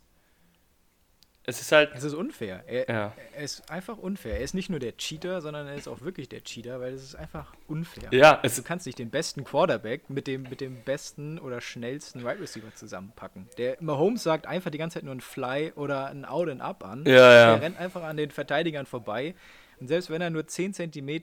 Es 1.44 1.60
ist 1.62 1.72
halt. 1.72 1.90
Es 1.94 2.04
ist 2.04 2.12
unfair. 2.12 2.64
Er, 2.66 2.88
Ja. 2.88 3.12
er 3.34 3.42
ist 3.42 3.70
einfach 3.70 3.96
unfair. 3.96 4.34
Er 4.36 4.40
ist 4.44 4.52
nicht 4.54 4.68
nur 4.68 4.78
der 4.78 4.96
Cheater, 4.98 5.40
sondern 5.40 5.66
er 5.66 5.74
ist 5.74 5.88
auch 5.88 6.02
wirklich 6.02 6.28
der 6.28 6.44
Cheater, 6.44 6.80
weil 6.80 6.92
es 6.92 7.02
ist 7.02 7.14
einfach 7.14 7.54
unfair. 7.66 8.10
Ja, 8.12 8.38
es, 8.42 8.56
Du 8.56 8.62
kannst 8.62 8.84
nicht 8.86 8.98
den 8.98 9.10
besten 9.10 9.42
Quarterback 9.42 10.10
mit 10.10 10.26
dem, 10.26 10.42
mit 10.42 10.60
dem 10.60 10.82
besten 10.84 11.38
oder 11.38 11.62
schnellsten 11.62 12.20
Wide 12.24 12.40
Receiver 12.40 12.72
zusammenpacken. 12.74 13.48
Der 13.56 13.78
Mahomes 13.80 14.22
sagt 14.22 14.46
einfach 14.46 14.70
die 14.70 14.76
ganze 14.78 14.94
Zeit 14.98 15.04
nur 15.04 15.14
ein 15.14 15.22
Fly 15.22 15.72
oder 15.74 16.06
ein 16.08 16.26
Out 16.26 16.50
and 16.50 16.60
Up 16.60 16.84
an. 16.84 17.04
Ja, 17.06 17.14
ja. 17.14 17.52
Der 17.54 17.62
rennt 17.62 17.78
einfach 17.78 18.02
an 18.02 18.18
den 18.18 18.30
Verteidigern 18.30 18.84
vorbei. 18.84 19.34
Und 19.80 19.88
selbst 19.88 20.10
wenn 20.10 20.20
er 20.20 20.28
nur 20.30 20.46
10 20.46 20.74
cm 20.74 21.22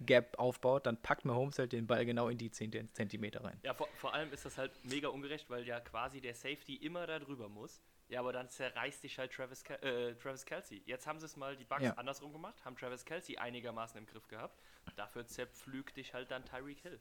Gap 0.00 0.38
aufbaut, 0.38 0.86
dann 0.86 1.02
packt 1.02 1.24
Mahomes 1.24 1.58
halt 1.58 1.72
den 1.72 1.86
Ball 1.86 2.06
genau 2.06 2.28
in 2.28 2.38
die 2.38 2.50
10 2.50 2.90
cm 2.92 3.24
rein. 3.38 3.58
ja 3.62 3.74
vor, 3.74 3.88
vor 3.96 4.14
allem 4.14 4.32
ist 4.32 4.44
das 4.44 4.56
halt 4.56 4.72
mega 4.84 5.08
ungerecht, 5.08 5.50
weil 5.50 5.66
ja 5.66 5.80
quasi 5.80 6.20
der 6.20 6.34
Safety 6.34 6.76
immer 6.76 7.06
da 7.06 7.18
drüber 7.18 7.48
muss. 7.48 7.82
Ja, 8.08 8.20
aber 8.20 8.32
dann 8.32 8.48
zerreißt 8.48 9.02
sich 9.02 9.18
halt 9.18 9.32
Travis, 9.32 9.64
Kel 9.64 9.76
äh, 9.82 10.14
Travis 10.14 10.44
Kelsey. 10.44 10.80
Jetzt 10.86 11.08
haben 11.08 11.18
sie 11.18 11.26
es 11.26 11.36
mal 11.36 11.56
die 11.56 11.64
Bugs 11.64 11.82
Ja. 11.82 11.94
andersrum 11.94 12.32
gemacht, 12.32 12.64
haben 12.64 12.76
Travis 12.76 13.04
Kelsey 13.04 13.36
einigermaßen 13.36 13.98
im 13.98 14.06
Griff 14.06 14.28
gehabt. 14.28 14.62
Dafür 14.94 15.26
zerpflügt 15.26 15.96
dich 15.96 16.14
halt 16.14 16.30
dann 16.30 16.44
Tyreek 16.44 16.78
Hill. 16.82 17.00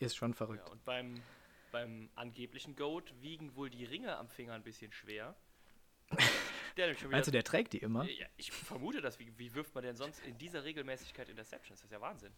Ist 0.00 0.16
schon 0.16 0.34
verrückt. 0.34 0.66
Ja, 0.66 0.72
und 0.72 0.84
beim, 0.84 1.22
beim 1.70 2.10
angeblichen 2.16 2.74
Goat 2.74 3.12
wiegen 3.20 3.54
wohl 3.54 3.70
die 3.70 3.84
Ringe 3.84 4.16
am 4.16 4.28
Finger 4.28 4.54
ein 4.54 4.64
bisschen 4.64 4.92
schwer. 4.92 5.36
Der 6.76 6.94
Meinst 7.10 7.28
du, 7.28 7.32
der 7.32 7.44
trägt 7.44 7.72
die 7.72 7.78
immer? 7.78 8.04
Ja, 8.04 8.26
ich 8.36 8.52
vermute 8.52 9.00
das. 9.00 9.18
Wie, 9.18 9.32
wie 9.36 9.54
wirft 9.54 9.74
man 9.74 9.84
denn 9.84 9.96
sonst 9.96 10.24
in 10.26 10.36
dieser 10.38 10.64
Regelmäßigkeit 10.64 11.28
Interceptions? 11.28 11.80
Das 11.80 11.86
ist 11.86 11.92
ja 11.92 12.00
Wahnsinn. 12.00 12.32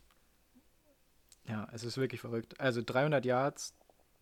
Ja, 1.49 1.69
es 1.73 1.85
ist 1.85 1.97
wirklich 1.97 2.21
verrückt. 2.21 2.59
Also 2.61 2.83
300 2.85 3.25
Yards, 3.25 3.75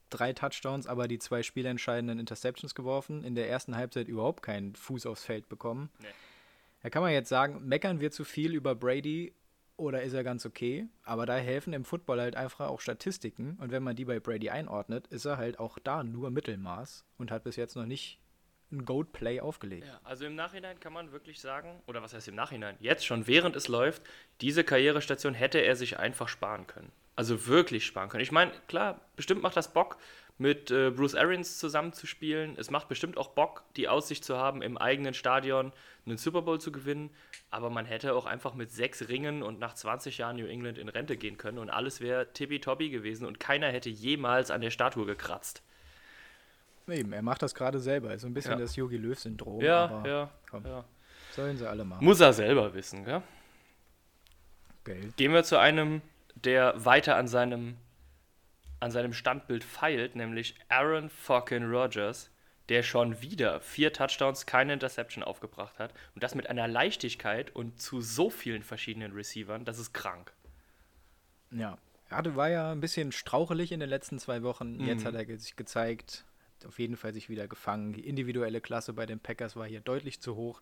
drei 0.08 0.32
Touchdowns, 0.32 0.86
aber 0.86 1.08
die 1.08 1.18
zwei 1.18 1.42
spielentscheidenden 1.42 2.18
Interceptions 2.18 2.74
geworfen. 2.74 3.24
In 3.24 3.34
der 3.34 3.48
ersten 3.48 3.76
Halbzeit 3.76 4.08
überhaupt 4.08 4.42
keinen 4.42 4.74
Fuß 4.74 5.06
aufs 5.06 5.24
Feld 5.24 5.48
bekommen. 5.48 5.90
Nee. 6.00 6.06
Da 6.82 6.90
kann 6.90 7.02
man 7.02 7.12
jetzt 7.12 7.28
sagen, 7.28 7.66
meckern 7.66 8.00
wir 8.00 8.10
zu 8.10 8.24
viel 8.24 8.54
über 8.54 8.74
Brady 8.74 9.34
oder 9.76 10.02
ist 10.02 10.12
er 10.12 10.24
ganz 10.24 10.46
okay? 10.46 10.86
Aber 11.02 11.26
da 11.26 11.36
helfen 11.36 11.72
im 11.72 11.84
Football 11.84 12.20
halt 12.20 12.36
einfach 12.36 12.68
auch 12.68 12.80
Statistiken. 12.80 13.56
Und 13.60 13.70
wenn 13.70 13.82
man 13.82 13.96
die 13.96 14.04
bei 14.04 14.20
Brady 14.20 14.50
einordnet, 14.50 15.06
ist 15.08 15.24
er 15.24 15.36
halt 15.36 15.58
auch 15.58 15.78
da 15.78 16.04
nur 16.04 16.30
Mittelmaß 16.30 17.04
und 17.18 17.30
hat 17.30 17.44
bis 17.44 17.56
jetzt 17.56 17.76
noch 17.76 17.86
nicht 17.86 18.20
ein 18.72 18.84
Goat-Play 18.84 19.40
aufgelegt. 19.40 19.86
Ja, 19.86 20.00
also 20.04 20.26
im 20.26 20.34
Nachhinein 20.34 20.78
kann 20.80 20.92
man 20.92 21.12
wirklich 21.12 21.40
sagen, 21.40 21.82
oder 21.86 22.02
was 22.02 22.14
heißt 22.14 22.28
im 22.28 22.34
Nachhinein? 22.34 22.76
Jetzt 22.80 23.04
schon, 23.04 23.26
während 23.26 23.56
es 23.56 23.68
läuft, 23.68 24.02
diese 24.40 24.64
Karrierestation 24.64 25.34
hätte 25.34 25.58
er 25.58 25.76
sich 25.76 25.98
einfach 25.98 26.28
sparen 26.28 26.66
können. 26.66 26.92
Also 27.16 27.46
wirklich 27.46 27.84
sparen 27.84 28.08
können. 28.08 28.22
Ich 28.22 28.32
meine, 28.32 28.52
klar, 28.68 29.00
bestimmt 29.16 29.42
macht 29.42 29.56
das 29.56 29.72
Bock, 29.72 29.98
mit 30.40 30.70
äh, 30.70 30.90
Bruce 30.90 31.16
Arians 31.16 31.58
zusammenzuspielen. 31.58 32.56
Es 32.56 32.70
macht 32.70 32.88
bestimmt 32.88 33.18
auch 33.18 33.28
Bock, 33.28 33.62
die 33.76 33.88
Aussicht 33.88 34.24
zu 34.24 34.38
haben, 34.38 34.62
im 34.62 34.78
eigenen 34.78 35.12
Stadion 35.12 35.70
einen 36.06 36.16
Super 36.16 36.40
Bowl 36.40 36.58
zu 36.58 36.72
gewinnen. 36.72 37.10
Aber 37.50 37.68
man 37.68 37.84
hätte 37.84 38.14
auch 38.14 38.24
einfach 38.24 38.54
mit 38.54 38.72
sechs 38.72 39.10
Ringen 39.10 39.42
und 39.42 39.58
nach 39.58 39.74
20 39.74 40.16
Jahren 40.16 40.36
New 40.36 40.46
England 40.46 40.78
in 40.78 40.88
Rente 40.88 41.18
gehen 41.18 41.36
können 41.36 41.58
und 41.58 41.68
alles 41.68 42.00
wäre 42.00 42.32
tippitoppi 42.32 42.88
gewesen 42.88 43.26
und 43.26 43.38
keiner 43.38 43.68
hätte 43.68 43.90
jemals 43.90 44.50
an 44.50 44.62
der 44.62 44.70
Statue 44.70 45.04
gekratzt. 45.04 45.62
Eben, 46.92 47.12
er 47.12 47.22
macht 47.22 47.42
das 47.42 47.54
gerade 47.54 47.78
selber. 47.80 48.12
Ist 48.14 48.22
so 48.22 48.26
ein 48.26 48.34
bisschen 48.34 48.52
Ja. 48.52 48.58
das 48.58 48.76
Yogi 48.76 48.96
Löw-Syndrom. 48.96 49.60
Ja, 49.60 50.02
ja, 50.06 50.30
komm. 50.50 50.64
ja. 50.66 50.84
sollen 51.32 51.56
sie 51.56 51.68
alle 51.68 51.84
machen. 51.84 52.04
Muss 52.04 52.20
er 52.20 52.32
selber 52.32 52.74
wissen, 52.74 53.04
gell? 53.04 53.22
Geld. 54.84 55.16
Gehen 55.16 55.32
wir 55.32 55.44
zu 55.44 55.58
einem, 55.58 56.02
der 56.34 56.84
weiter 56.84 57.16
an 57.16 57.28
seinem, 57.28 57.76
an 58.80 58.90
seinem 58.90 59.12
Standbild 59.12 59.62
feilt, 59.62 60.16
nämlich 60.16 60.54
Aaron 60.68 61.10
fucking 61.10 61.64
Rodgers, 61.70 62.30
der 62.68 62.82
schon 62.82 63.20
wieder 63.20 63.60
vier 63.60 63.92
Touchdowns, 63.92 64.46
keine 64.46 64.72
Interception 64.72 65.22
aufgebracht 65.24 65.78
hat. 65.78 65.92
Und 66.14 66.22
das 66.22 66.34
mit 66.34 66.48
einer 66.48 66.66
Leichtigkeit 66.68 67.54
und 67.54 67.80
zu 67.80 68.00
so 68.00 68.30
vielen 68.30 68.62
verschiedenen 68.62 69.12
Receivern, 69.12 69.64
das 69.64 69.78
ist 69.78 69.92
krank. 69.92 70.32
Ja. 71.50 71.76
Er 72.08 72.16
hatte, 72.16 72.34
war 72.36 72.48
ja 72.48 72.72
ein 72.72 72.80
bisschen 72.80 73.12
strauchelig 73.12 73.70
in 73.72 73.80
den 73.80 73.88
letzten 73.88 74.18
zwei 74.18 74.42
Wochen. 74.42 74.80
Jetzt 74.80 75.02
Mhm. 75.02 75.06
hat 75.08 75.14
er 75.14 75.38
sich 75.38 75.56
gezeigt, 75.56 76.24
auf 76.66 76.78
jeden 76.78 76.96
Fall 76.96 77.12
sich 77.12 77.28
wieder 77.28 77.48
gefangen. 77.48 77.92
Die 77.92 78.06
individuelle 78.06 78.60
Klasse 78.60 78.92
bei 78.92 79.06
den 79.06 79.20
Packers 79.20 79.56
war 79.56 79.66
hier 79.66 79.80
deutlich 79.80 80.20
zu 80.20 80.36
hoch. 80.36 80.60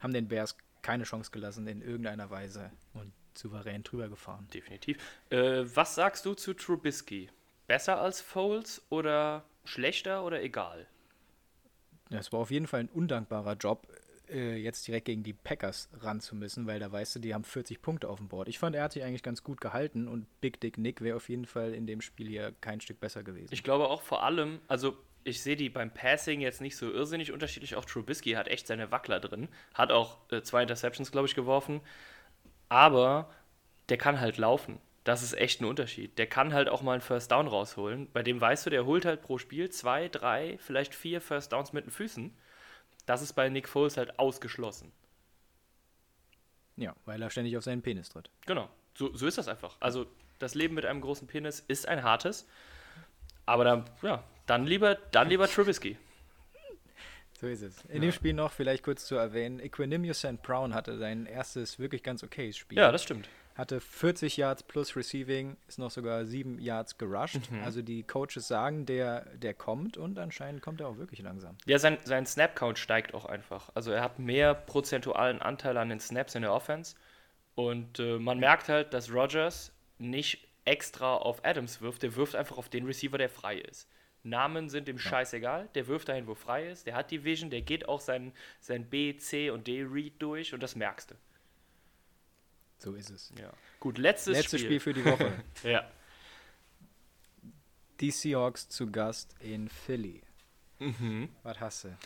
Haben 0.00 0.12
den 0.12 0.28
Bears 0.28 0.56
keine 0.82 1.04
Chance 1.04 1.30
gelassen 1.30 1.66
in 1.66 1.80
irgendeiner 1.80 2.30
Weise 2.30 2.70
und 2.92 3.12
souverän 3.34 3.82
drüber 3.82 4.08
gefahren. 4.08 4.46
Definitiv. 4.52 4.98
Äh, 5.30 5.64
was 5.74 5.94
sagst 5.94 6.26
du 6.26 6.34
zu 6.34 6.54
Trubisky? 6.54 7.30
Besser 7.66 7.98
als 8.00 8.20
Foles 8.20 8.82
oder 8.90 9.44
schlechter 9.64 10.24
oder 10.24 10.42
egal? 10.42 10.86
Es 12.10 12.32
war 12.32 12.40
auf 12.40 12.50
jeden 12.50 12.66
Fall 12.66 12.80
ein 12.80 12.88
undankbarer 12.88 13.54
Job. 13.54 13.86
äh, 14.28 14.56
jetzt 14.56 14.86
direkt 14.86 15.06
gegen 15.06 15.22
die 15.22 15.32
Packers 15.32 15.88
ran 16.00 16.20
zu 16.20 16.34
müssen, 16.34 16.66
weil 16.66 16.80
da 16.80 16.90
weißt 16.90 17.16
du, 17.16 17.18
die 17.20 17.34
haben 17.34 17.44
40 17.44 17.82
Punkte 17.82 18.08
auf 18.08 18.18
dem 18.18 18.28
Board. 18.28 18.48
Ich 18.48 18.58
fand, 18.58 18.74
er 18.74 18.84
hat 18.84 18.92
sich 18.92 19.02
eigentlich 19.02 19.22
ganz 19.22 19.42
gut 19.42 19.60
gehalten 19.60 20.08
und 20.08 20.26
Big 20.40 20.60
Dick 20.60 20.78
Nick 20.78 21.00
wäre 21.02 21.16
auf 21.16 21.28
jeden 21.28 21.44
Fall 21.46 21.74
in 21.74 21.86
dem 21.86 22.00
Spiel 22.00 22.28
hier 22.28 22.52
kein 22.60 22.80
Stück 22.80 23.00
besser 23.00 23.22
gewesen. 23.22 23.52
Ich 23.52 23.62
glaube 23.62 23.88
auch 23.88 24.02
vor 24.02 24.22
allem, 24.22 24.60
also 24.66 24.96
ich 25.24 25.42
sehe 25.42 25.56
die 25.56 25.70
beim 25.70 25.90
Passing 25.90 26.40
jetzt 26.40 26.60
nicht 26.60 26.76
so 26.76 26.90
irrsinnig 26.90 27.32
unterschiedlich. 27.32 27.76
Auch 27.76 27.84
Trubisky 27.84 28.32
hat 28.32 28.48
echt 28.48 28.66
seine 28.66 28.90
Wackler 28.90 29.20
drin. 29.20 29.48
Hat 29.72 29.90
auch 29.90 30.18
äh, 30.30 30.42
zwei 30.42 30.62
Interceptions, 30.62 31.10
glaube 31.10 31.26
ich, 31.26 31.34
geworfen. 31.34 31.80
Aber 32.68 33.30
der 33.88 33.96
kann 33.96 34.20
halt 34.20 34.36
laufen. 34.36 34.78
Das 35.04 35.22
ist 35.22 35.34
echt 35.34 35.60
ein 35.60 35.66
Unterschied. 35.66 36.18
Der 36.18 36.26
kann 36.26 36.54
halt 36.54 36.68
auch 36.68 36.82
mal 36.82 36.92
einen 36.92 37.00
First 37.00 37.30
Down 37.30 37.46
rausholen. 37.46 38.10
Bei 38.12 38.22
dem 38.22 38.40
weißt 38.40 38.66
du, 38.66 38.70
der 38.70 38.86
holt 38.86 39.04
halt 39.04 39.22
pro 39.22 39.38
Spiel 39.38 39.70
zwei, 39.70 40.08
drei, 40.08 40.58
vielleicht 40.58 40.94
vier 40.94 41.20
First 41.20 41.52
Downs 41.52 41.72
mit 41.72 41.84
den 41.84 41.90
Füßen. 41.90 42.34
Das 43.06 43.20
ist 43.20 43.34
bei 43.34 43.48
Nick 43.48 43.68
Foles 43.68 43.96
halt 43.96 44.18
ausgeschlossen. 44.18 44.92
Ja, 46.76 46.94
weil 47.04 47.20
er 47.22 47.30
ständig 47.30 47.56
auf 47.56 47.64
seinen 47.64 47.82
Penis 47.82 48.08
tritt. 48.08 48.30
Genau, 48.46 48.68
so, 48.94 49.14
so 49.14 49.26
ist 49.26 49.38
das 49.38 49.48
einfach. 49.48 49.76
Also 49.80 50.06
das 50.38 50.54
Leben 50.54 50.74
mit 50.74 50.86
einem 50.86 51.00
großen 51.00 51.28
Penis 51.28 51.60
ist 51.60 51.86
ein 51.86 52.02
hartes. 52.02 52.48
Aber 53.46 53.64
dann, 53.64 53.84
ja, 54.02 54.22
dann 54.46 54.66
lieber, 54.66 54.96
dann 55.12 55.28
lieber 55.28 55.48
Trubisky. 55.48 55.96
So 57.40 57.48
ist 57.48 57.62
es. 57.62 57.84
In 57.86 57.96
ja. 57.96 58.00
dem 58.02 58.12
Spiel 58.12 58.32
noch 58.32 58.52
vielleicht 58.52 58.82
kurz 58.82 59.06
zu 59.06 59.16
erwähnen, 59.16 59.60
Equanimous 59.60 60.18
St. 60.18 60.42
Brown 60.42 60.72
hatte 60.74 60.96
sein 60.96 61.26
erstes 61.26 61.78
wirklich 61.78 62.02
ganz 62.02 62.22
okayes 62.22 62.56
Spiel. 62.56 62.78
Ja, 62.78 62.92
das 62.92 63.02
stimmt. 63.02 63.28
Hatte 63.54 63.80
40 63.80 64.36
Yards 64.36 64.62
plus 64.64 64.96
Receiving, 64.96 65.56
ist 65.68 65.78
noch 65.78 65.90
sogar 65.90 66.24
7 66.24 66.58
Yards 66.58 66.98
gerusht. 66.98 67.50
Mhm. 67.50 67.62
Also 67.62 67.82
die 67.82 68.02
Coaches 68.02 68.48
sagen, 68.48 68.86
der, 68.86 69.26
der 69.36 69.54
kommt 69.54 69.96
und 69.96 70.18
anscheinend 70.18 70.60
kommt 70.62 70.80
er 70.80 70.88
auch 70.88 70.96
wirklich 70.96 71.20
langsam. 71.20 71.56
Ja, 71.66 71.78
sein, 71.78 71.98
sein 72.04 72.26
Snap-Count 72.26 72.78
steigt 72.78 73.14
auch 73.14 73.26
einfach. 73.26 73.70
Also 73.74 73.92
er 73.92 74.02
hat 74.02 74.18
mehr 74.18 74.54
prozentualen 74.54 75.40
Anteil 75.40 75.76
an 75.76 75.88
den 75.88 76.00
Snaps 76.00 76.34
in 76.34 76.42
der 76.42 76.52
Offense. 76.52 76.96
Und 77.54 78.00
äh, 78.00 78.18
man 78.18 78.40
merkt 78.40 78.68
halt, 78.68 78.92
dass 78.92 79.12
Rogers 79.12 79.72
nicht 79.98 80.48
extra 80.64 81.16
auf 81.16 81.44
Adams 81.44 81.80
wirft, 81.80 82.02
der 82.02 82.16
wirft 82.16 82.34
einfach 82.34 82.58
auf 82.58 82.68
den 82.68 82.86
Receiver, 82.86 83.18
der 83.18 83.28
frei 83.28 83.58
ist. 83.58 83.88
Namen 84.22 84.70
sind 84.70 84.88
dem 84.88 84.96
ja. 84.96 85.02
scheißegal, 85.02 85.68
der 85.74 85.86
wirft 85.86 86.08
dahin, 86.08 86.26
wo 86.26 86.34
frei 86.34 86.68
ist, 86.68 86.86
der 86.86 86.94
hat 86.94 87.10
die 87.10 87.24
Vision, 87.24 87.50
der 87.50 87.60
geht 87.60 87.88
auch 87.88 88.00
sein, 88.00 88.32
sein 88.60 88.88
B, 88.88 89.16
C 89.16 89.50
und 89.50 89.66
D-Read 89.66 90.14
durch 90.18 90.54
und 90.54 90.62
das 90.62 90.76
merkst 90.76 91.10
du. 91.10 91.14
So 92.78 92.94
ist 92.94 93.10
es. 93.10 93.32
Ja. 93.38 93.52
Gut, 93.80 93.98
letztes, 93.98 94.36
letztes 94.36 94.60
Spiel. 94.60 94.80
Spiel 94.80 94.94
für 94.94 94.94
die 94.94 95.04
Woche. 95.04 95.32
ja. 95.62 95.90
Die 98.00 98.10
Seahawks 98.10 98.68
zu 98.68 98.90
Gast 98.90 99.34
in 99.40 99.68
Philly. 99.68 100.22
Mhm. 100.78 101.28
Was 101.42 101.60
hast 101.60 101.84
du? 101.84 101.96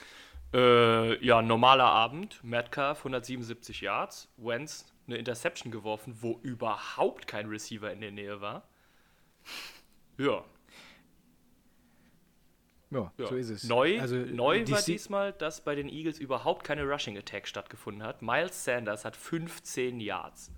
Äh, 0.53 1.25
ja, 1.25 1.43
normaler 1.43 1.87
Abend. 1.87 2.43
Metcalf 2.45 2.99
177 2.99 3.81
Yards. 3.81 4.29
Wentz 4.37 4.87
eine 5.09 5.17
Interception 5.17 5.73
geworfen, 5.73 6.17
wo 6.21 6.39
überhaupt 6.43 7.27
kein 7.27 7.49
Receiver 7.49 7.93
in 7.93 8.01
der 8.01 8.13
Nähe 8.13 8.41
war. 8.41 8.69
Ja. 10.19 10.45
Ja, 12.91 13.13
ja. 13.19 13.27
so 13.27 13.35
ist 13.35 13.51
es. 13.51 13.65
Neu, 13.65 14.01
also, 14.01 14.17
neu 14.17 14.67
war 14.71 14.81
diesmal, 14.81 15.33
dass 15.33 15.63
bei 15.63 15.75
den 15.75 15.89
Eagles 15.89 16.19
überhaupt 16.19 16.65
keine 16.65 16.85
Rushing 16.85 17.19
Attack 17.19 17.47
stattgefunden 17.47 18.03
hat. 18.03 18.23
Miles 18.23 18.65
Sanders 18.65 19.05
hat 19.05 19.17
15 19.17 20.01
Yards. 20.01 20.51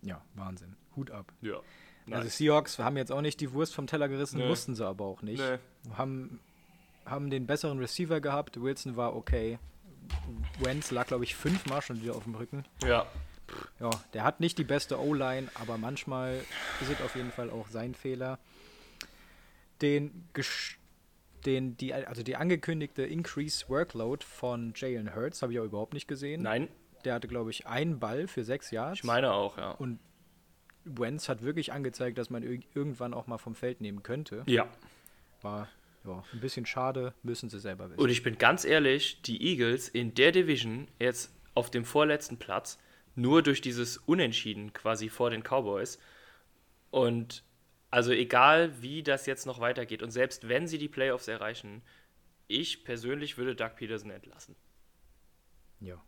Ja, 0.00 0.24
Wahnsinn. 0.34 0.76
Hut 0.96 1.10
ab. 1.10 1.32
Ja. 1.42 1.54
Also 1.54 1.64
nice. 2.06 2.18
Also 2.18 2.28
Seahawks 2.30 2.78
haben 2.78 2.96
jetzt 2.96 3.12
auch 3.12 3.20
nicht 3.20 3.40
die 3.40 3.52
Wurst 3.52 3.74
vom 3.74 3.86
Teller 3.86 4.08
gerissen, 4.08 4.38
nee. 4.38 4.48
mussten 4.48 4.74
sie 4.74 4.86
aber 4.86 5.04
auch 5.04 5.22
nicht. 5.22 5.40
Nee. 5.40 5.58
Haben, 5.96 6.40
haben 7.04 7.30
den 7.30 7.46
besseren 7.46 7.78
Receiver 7.78 8.20
gehabt. 8.20 8.60
Wilson 8.60 8.96
war 8.96 9.14
okay. 9.14 9.58
Wentz 10.60 10.90
lag, 10.90 11.06
glaube 11.06 11.24
ich, 11.24 11.34
fünfmal 11.34 11.82
schon 11.82 12.02
wieder 12.02 12.14
auf 12.14 12.24
dem 12.24 12.34
Rücken. 12.34 12.64
Ja. 12.84 13.06
Ja, 13.80 13.90
der 14.14 14.24
hat 14.24 14.40
nicht 14.40 14.56
die 14.58 14.64
beste 14.64 14.98
O-Line, 14.98 15.48
aber 15.54 15.76
manchmal 15.76 16.36
ist 16.80 16.90
es 16.90 17.00
auf 17.02 17.16
jeden 17.16 17.32
Fall 17.32 17.50
auch 17.50 17.68
sein 17.68 17.94
Fehler. 17.94 18.38
Den, 19.82 20.28
den 21.44 21.76
die, 21.76 21.92
also 21.92 22.22
die 22.22 22.36
angekündigte 22.36 23.02
Increase 23.02 23.68
Workload 23.68 24.24
von 24.24 24.72
Jalen 24.76 25.14
Hurts 25.14 25.42
habe 25.42 25.52
ich 25.52 25.60
auch 25.60 25.64
überhaupt 25.64 25.92
nicht 25.92 26.08
gesehen. 26.08 26.42
Nein. 26.42 26.68
Der 27.04 27.14
hatte, 27.14 27.28
glaube 27.28 27.50
ich, 27.50 27.66
einen 27.66 27.98
Ball 27.98 28.28
für 28.28 28.44
sechs 28.44 28.70
Jahre. 28.70 28.94
Ich 28.94 29.04
meine 29.04 29.32
auch, 29.32 29.58
ja. 29.58 29.72
Und 29.72 29.98
Wentz 30.84 31.28
hat 31.28 31.42
wirklich 31.42 31.72
angezeigt, 31.72 32.16
dass 32.18 32.30
man 32.30 32.42
irgendwann 32.42 33.12
auch 33.12 33.26
mal 33.26 33.38
vom 33.38 33.54
Feld 33.54 33.80
nehmen 33.80 34.02
könnte. 34.02 34.44
Ja. 34.46 34.68
War 35.42 35.68
ja, 36.04 36.24
ein 36.32 36.40
bisschen 36.40 36.66
schade, 36.66 37.14
müssen 37.22 37.48
sie 37.48 37.60
selber 37.60 37.90
wissen. 37.90 38.00
Und 38.00 38.10
ich 38.10 38.22
bin 38.22 38.38
ganz 38.38 38.64
ehrlich, 38.64 39.22
die 39.22 39.42
Eagles 39.42 39.88
in 39.88 40.14
der 40.14 40.32
Division 40.32 40.88
jetzt 40.98 41.32
auf 41.54 41.70
dem 41.70 41.84
vorletzten 41.84 42.38
Platz, 42.38 42.78
nur 43.14 43.42
durch 43.42 43.60
dieses 43.60 43.98
Unentschieden 43.98 44.72
quasi 44.72 45.08
vor 45.08 45.30
den 45.30 45.42
Cowboys. 45.42 45.98
Und 46.90 47.44
also 47.90 48.12
egal, 48.12 48.80
wie 48.82 49.02
das 49.02 49.26
jetzt 49.26 49.46
noch 49.46 49.60
weitergeht 49.60 50.02
und 50.02 50.10
selbst 50.10 50.48
wenn 50.48 50.66
sie 50.66 50.78
die 50.78 50.88
Playoffs 50.88 51.28
erreichen, 51.28 51.82
ich 52.48 52.84
persönlich 52.84 53.36
würde 53.36 53.54
Doug 53.54 53.76
Peterson 53.76 54.10
entlassen. 54.10 54.56
Ja. 55.80 56.02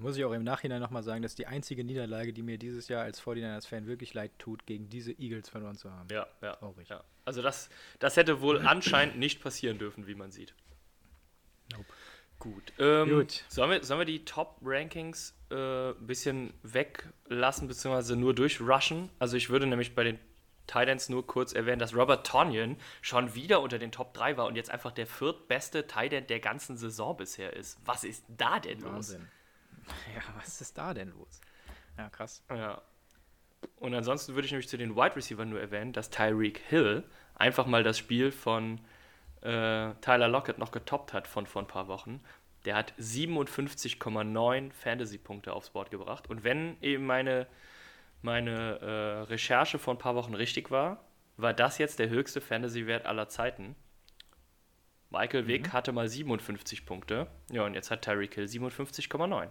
Muss 0.00 0.16
ich 0.16 0.24
auch 0.24 0.32
im 0.32 0.44
Nachhinein 0.44 0.80
nochmal 0.80 1.02
sagen, 1.02 1.22
dass 1.22 1.34
die 1.34 1.46
einzige 1.46 1.82
Niederlage, 1.82 2.32
die 2.32 2.42
mir 2.42 2.56
dieses 2.56 2.86
Jahr 2.86 3.02
als 3.02 3.20
49ers-Fan 3.20 3.86
wirklich 3.88 4.14
leid 4.14 4.30
tut, 4.38 4.64
gegen 4.64 4.88
diese 4.88 5.10
Eagles 5.12 5.48
verloren 5.48 5.76
zu 5.76 5.90
haben. 5.90 6.08
Ja, 6.12 6.26
ja. 6.40 6.54
Traurig. 6.54 6.88
Ja. 6.88 7.02
Also 7.24 7.42
das, 7.42 7.68
das 7.98 8.16
hätte 8.16 8.40
wohl 8.40 8.58
anscheinend 8.66 9.18
nicht 9.18 9.42
passieren 9.42 9.78
dürfen, 9.78 10.06
wie 10.06 10.14
man 10.14 10.30
sieht. 10.30 10.54
Nope. 11.72 11.84
Gut. 12.38 12.72
Ähm, 12.78 13.08
Gut. 13.08 13.44
Sollen, 13.48 13.70
wir, 13.70 13.84
sollen 13.84 14.00
wir 14.00 14.04
die 14.04 14.24
Top-Rankings 14.24 15.34
äh, 15.50 15.90
ein 15.90 16.06
bisschen 16.06 16.54
weglassen, 16.62 17.66
beziehungsweise 17.66 18.14
nur 18.14 18.34
durchrushen? 18.34 19.10
Also 19.18 19.36
ich 19.36 19.50
würde 19.50 19.66
nämlich 19.66 19.96
bei 19.96 20.04
den 20.04 20.20
Titans 20.68 21.08
nur 21.08 21.26
kurz 21.26 21.54
erwähnen, 21.54 21.80
dass 21.80 21.96
Robert 21.96 22.24
Tonyan 22.24 22.76
schon 23.00 23.34
wieder 23.34 23.60
unter 23.60 23.80
den 23.80 23.90
Top 23.90 24.14
3 24.14 24.36
war 24.36 24.46
und 24.46 24.54
jetzt 24.54 24.70
einfach 24.70 24.92
der 24.92 25.08
viertbeste 25.08 25.88
Titan 25.88 26.28
der 26.28 26.38
ganzen 26.38 26.76
Saison 26.76 27.16
bisher 27.16 27.54
ist. 27.54 27.78
Was 27.84 28.04
ist 28.04 28.24
da 28.28 28.60
denn 28.60 28.84
Wahnsinn. 28.84 29.22
los? 29.22 29.28
Ja, 30.14 30.22
was 30.36 30.60
ist 30.60 30.76
da 30.76 30.94
denn 30.94 31.10
los? 31.10 31.40
Ja, 31.96 32.08
krass. 32.10 32.42
Ja. 32.50 32.82
Und 33.76 33.94
ansonsten 33.94 34.34
würde 34.34 34.46
ich 34.46 34.52
nämlich 34.52 34.68
zu 34.68 34.76
den 34.76 34.94
Wide 34.94 35.16
Receiver 35.16 35.44
nur 35.44 35.60
erwähnen, 35.60 35.92
dass 35.92 36.10
Tyreek 36.10 36.58
Hill 36.68 37.04
einfach 37.34 37.66
mal 37.66 37.82
das 37.82 37.98
Spiel 37.98 38.30
von 38.30 38.80
äh, 39.42 39.94
Tyler 40.00 40.28
Lockett 40.28 40.58
noch 40.58 40.70
getoppt 40.70 41.12
hat 41.12 41.26
von 41.26 41.46
vor 41.46 41.62
ein 41.62 41.68
paar 41.68 41.88
Wochen. 41.88 42.20
Der 42.64 42.74
hat 42.74 42.92
57,9 42.98 44.72
Fantasy-Punkte 44.72 45.52
aufs 45.52 45.70
Board 45.70 45.90
gebracht. 45.90 46.28
Und 46.28 46.44
wenn 46.44 46.76
eben 46.82 47.06
meine, 47.06 47.46
meine 48.22 48.78
äh, 48.80 49.22
Recherche 49.30 49.78
vor 49.78 49.94
ein 49.94 49.98
paar 49.98 50.16
Wochen 50.16 50.34
richtig 50.34 50.70
war, 50.70 51.04
war 51.36 51.54
das 51.54 51.78
jetzt 51.78 52.00
der 52.00 52.08
höchste 52.08 52.40
Fantasy-Wert 52.40 53.06
aller 53.06 53.28
Zeiten. 53.28 53.76
Michael 55.10 55.46
Wick 55.46 55.68
mhm. 55.68 55.72
hatte 55.72 55.92
mal 55.92 56.08
57 56.08 56.84
Punkte. 56.84 57.28
Ja, 57.50 57.64
und 57.64 57.74
jetzt 57.74 57.90
hat 57.90 58.02
Tyreek 58.02 58.34
Hill 58.34 58.44
57,9. 58.44 59.48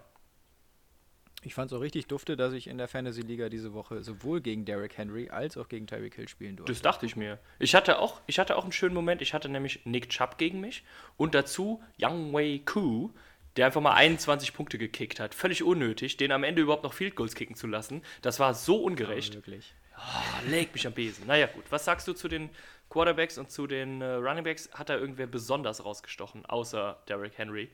Ich 1.42 1.54
fand 1.54 1.70
es 1.70 1.76
auch 1.76 1.80
richtig 1.80 2.06
dufte, 2.08 2.36
dass 2.36 2.52
ich 2.52 2.66
in 2.66 2.78
der 2.78 2.88
Fantasy 2.88 3.20
Liga 3.20 3.48
diese 3.48 3.72
Woche 3.72 4.02
sowohl 4.02 4.40
gegen 4.40 4.64
Derrick 4.64 4.98
Henry 4.98 5.30
als 5.30 5.56
auch 5.56 5.68
gegen 5.68 5.86
Tyreek 5.86 6.14
Hill 6.14 6.28
spielen 6.28 6.56
durfte. 6.56 6.72
Das 6.72 6.82
dachte 6.82 7.06
ich 7.06 7.14
mir. 7.14 7.38
Ich 7.60 7.74
hatte 7.74 8.00
auch, 8.00 8.20
ich 8.26 8.38
hatte 8.38 8.56
auch 8.56 8.64
einen 8.64 8.72
schönen 8.72 8.94
Moment. 8.94 9.22
Ich 9.22 9.34
hatte 9.34 9.48
nämlich 9.48 9.84
Nick 9.84 10.08
Chubb 10.10 10.38
gegen 10.38 10.60
mich 10.60 10.82
und 11.16 11.34
dazu 11.34 11.82
Young 12.00 12.32
Wei 12.32 12.60
Koo, 12.64 13.10
der 13.56 13.66
einfach 13.66 13.80
mal 13.80 13.94
21 13.94 14.52
Punkte 14.52 14.78
gekickt 14.78 15.20
hat. 15.20 15.34
Völlig 15.34 15.62
unnötig, 15.62 16.16
den 16.16 16.32
am 16.32 16.42
Ende 16.42 16.62
überhaupt 16.62 16.82
noch 16.82 16.92
Field 16.92 17.14
Goals 17.14 17.34
kicken 17.34 17.54
zu 17.54 17.66
lassen. 17.68 18.02
Das 18.22 18.40
war 18.40 18.54
so 18.54 18.82
ungerecht. 18.82 19.34
Ja, 19.34 19.38
wirklich. 19.38 19.74
Oh, 19.96 20.48
leg 20.48 20.72
mich 20.72 20.86
am 20.86 20.92
Besen. 20.92 21.26
Naja, 21.26 21.46
gut. 21.46 21.64
Was 21.70 21.84
sagst 21.84 22.06
du 22.06 22.12
zu 22.12 22.28
den 22.28 22.50
Quarterbacks 22.88 23.38
und 23.38 23.50
zu 23.50 23.66
den 23.66 24.00
äh, 24.00 24.14
Runningbacks? 24.14 24.70
Hat 24.72 24.88
da 24.88 24.96
irgendwer 24.96 25.26
besonders 25.26 25.84
rausgestochen, 25.84 26.46
außer 26.46 27.02
Derrick 27.08 27.36
Henry? 27.36 27.68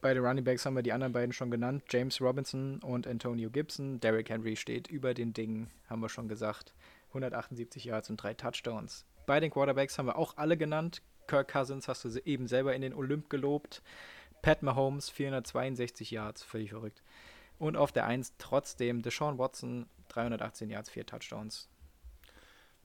Bei 0.00 0.14
den 0.14 0.24
Running 0.24 0.44
Backs 0.44 0.64
haben 0.66 0.76
wir 0.76 0.82
die 0.82 0.92
anderen 0.92 1.12
beiden 1.12 1.32
schon 1.32 1.50
genannt. 1.50 1.84
James 1.88 2.20
Robinson 2.20 2.80
und 2.82 3.06
Antonio 3.06 3.50
Gibson. 3.50 3.98
Derrick 4.00 4.28
Henry 4.28 4.56
steht 4.56 4.88
über 4.88 5.14
den 5.14 5.32
Dingen, 5.32 5.70
haben 5.88 6.00
wir 6.00 6.08
schon 6.08 6.28
gesagt. 6.28 6.74
178 7.08 7.84
Yards 7.84 8.10
und 8.10 8.18
drei 8.18 8.34
Touchdowns. 8.34 9.04
Bei 9.26 9.40
den 9.40 9.50
Quarterbacks 9.50 9.98
haben 9.98 10.06
wir 10.06 10.16
auch 10.16 10.36
alle 10.36 10.56
genannt. 10.56 11.02
Kirk 11.26 11.48
Cousins 11.48 11.88
hast 11.88 12.04
du 12.04 12.10
eben 12.24 12.46
selber 12.46 12.74
in 12.74 12.82
den 12.82 12.94
Olymp 12.94 13.30
gelobt. 13.30 13.82
Pat 14.42 14.62
Mahomes 14.62 15.08
462 15.10 16.10
Yards, 16.10 16.42
völlig 16.44 16.70
verrückt. 16.70 17.02
Und 17.58 17.76
auf 17.76 17.90
der 17.90 18.06
1 18.06 18.34
trotzdem 18.38 19.02
Deshaun 19.02 19.38
Watson 19.38 19.86
318 20.08 20.70
Yards, 20.70 20.90
vier 20.90 21.06
Touchdowns. 21.06 21.68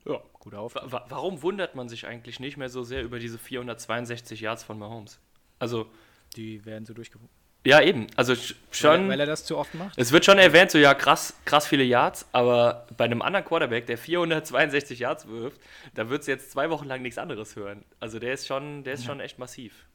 Ja, 0.04 0.20
gut 0.32 0.54
auf. 0.54 0.74
Warum 0.74 1.42
wundert 1.42 1.76
man 1.76 1.88
sich 1.88 2.06
eigentlich 2.06 2.40
nicht 2.40 2.56
mehr 2.56 2.68
so 2.68 2.82
sehr 2.82 3.04
über 3.04 3.20
diese 3.20 3.38
462 3.38 4.40
Yards 4.40 4.64
von 4.64 4.78
Mahomes? 4.78 5.20
Also 5.60 5.88
die 6.36 6.64
werden 6.64 6.84
so 6.86 6.94
durchgewunken. 6.94 7.42
Ja, 7.64 7.80
eben. 7.80 8.08
Also 8.16 8.34
schon. 8.70 9.02
Weil, 9.02 9.10
weil, 9.10 9.20
er 9.20 9.26
das 9.26 9.44
zu 9.44 9.56
oft 9.56 9.74
macht? 9.74 9.96
Es 9.96 10.10
wird 10.10 10.24
schon 10.24 10.38
erwähnt, 10.38 10.70
so 10.70 10.78
ja, 10.78 10.94
krass, 10.94 11.34
krass 11.44 11.66
viele 11.66 11.84
Yards, 11.84 12.26
aber 12.32 12.86
bei 12.96 13.04
einem 13.04 13.22
anderen 13.22 13.44
Quarterback, 13.44 13.86
der 13.86 13.98
462 13.98 14.98
Yards 14.98 15.28
wirft, 15.28 15.60
da 15.94 16.08
wird 16.08 16.22
es 16.22 16.26
jetzt 16.26 16.50
zwei 16.50 16.70
Wochen 16.70 16.86
lang 16.86 17.02
nichts 17.02 17.18
anderes 17.18 17.54
hören. 17.54 17.84
Also 18.00 18.18
der 18.18 18.34
ist 18.34 18.48
schon, 18.48 18.82
der 18.82 18.94
ist 18.94 19.02
ja. 19.02 19.10
schon 19.10 19.20
echt 19.20 19.38
massiv. 19.38 19.86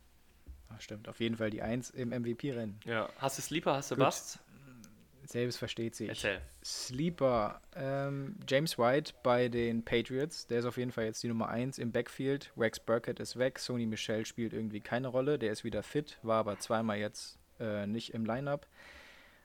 Ach, 0.70 0.80
stimmt, 0.80 1.10
auf 1.10 1.20
jeden 1.20 1.36
Fall 1.36 1.50
die 1.50 1.62
Eins 1.62 1.90
im 1.90 2.10
MVP-Rennen. 2.10 2.80
Ja. 2.86 3.10
Hast 3.20 3.38
du 3.38 3.42
Sleeper, 3.42 3.76
hast 3.76 3.92
du 3.92 3.96
Gut. 3.96 4.06
Bust? 4.06 4.40
Selbst 5.28 5.58
versteht 5.58 5.96
sich. 5.96 6.10
Erzähl. 6.10 6.42
Sleeper. 6.64 7.62
Ähm, 7.76 8.38
James 8.48 8.78
White 8.78 9.14
bei 9.24 9.50
den 9.50 9.84
Patriots. 9.84 10.48
Der 10.48 10.60
ist 10.60 10.66
auf 10.66 10.78
jeden 10.78 10.92
Fall 10.92 11.06
jetzt 11.06 11.22
die 11.24 11.28
Nummer 11.28 11.50
1 11.50 11.78
im 11.80 11.92
Backfield. 11.92 12.52
Rex 12.58 12.80
Burkett 12.80 13.20
ist 13.20 13.38
weg. 13.38 13.60
Sony 13.60 13.86
Michel 13.86 14.26
spielt 14.26 14.54
irgendwie 14.54 14.80
keine 14.80 15.08
Rolle. 15.08 15.38
Der 15.38 15.52
ist 15.52 15.64
wieder 15.64 15.84
fit, 15.84 16.18
war 16.24 16.40
aber 16.40 16.60
zweimal 16.60 16.98
jetzt 16.98 17.38
äh, 17.60 17.86
nicht 17.88 18.14
im 18.14 18.26
Lineup. 18.26 18.68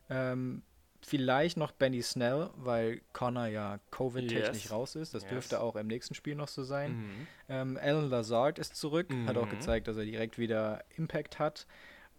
Ähm, 0.08 0.62
vielleicht 1.00 1.56
noch 1.56 1.72
Benny 1.72 2.02
Snell, 2.02 2.50
weil 2.56 3.00
Connor 3.12 3.46
ja 3.46 3.80
Covid-technisch 3.90 4.64
yes. 4.64 4.70
raus 4.70 4.94
ist. 4.94 5.14
Das 5.14 5.22
yes. 5.22 5.30
dürfte 5.30 5.60
auch 5.60 5.76
im 5.76 5.86
nächsten 5.86 6.14
Spiel 6.14 6.34
noch 6.34 6.48
so 6.48 6.62
sein. 6.62 6.92
Mhm. 6.92 7.26
Ähm, 7.48 7.78
Alan 7.80 8.08
Lazard 8.08 8.58
ist 8.58 8.76
zurück. 8.76 9.10
Mhm. 9.10 9.28
Hat 9.28 9.36
auch 9.36 9.46
mhm. 9.46 9.50
gezeigt, 9.50 9.88
dass 9.88 9.96
er 9.96 10.04
direkt 10.04 10.38
wieder 10.38 10.84
Impact 10.96 11.38
hat. 11.38 11.66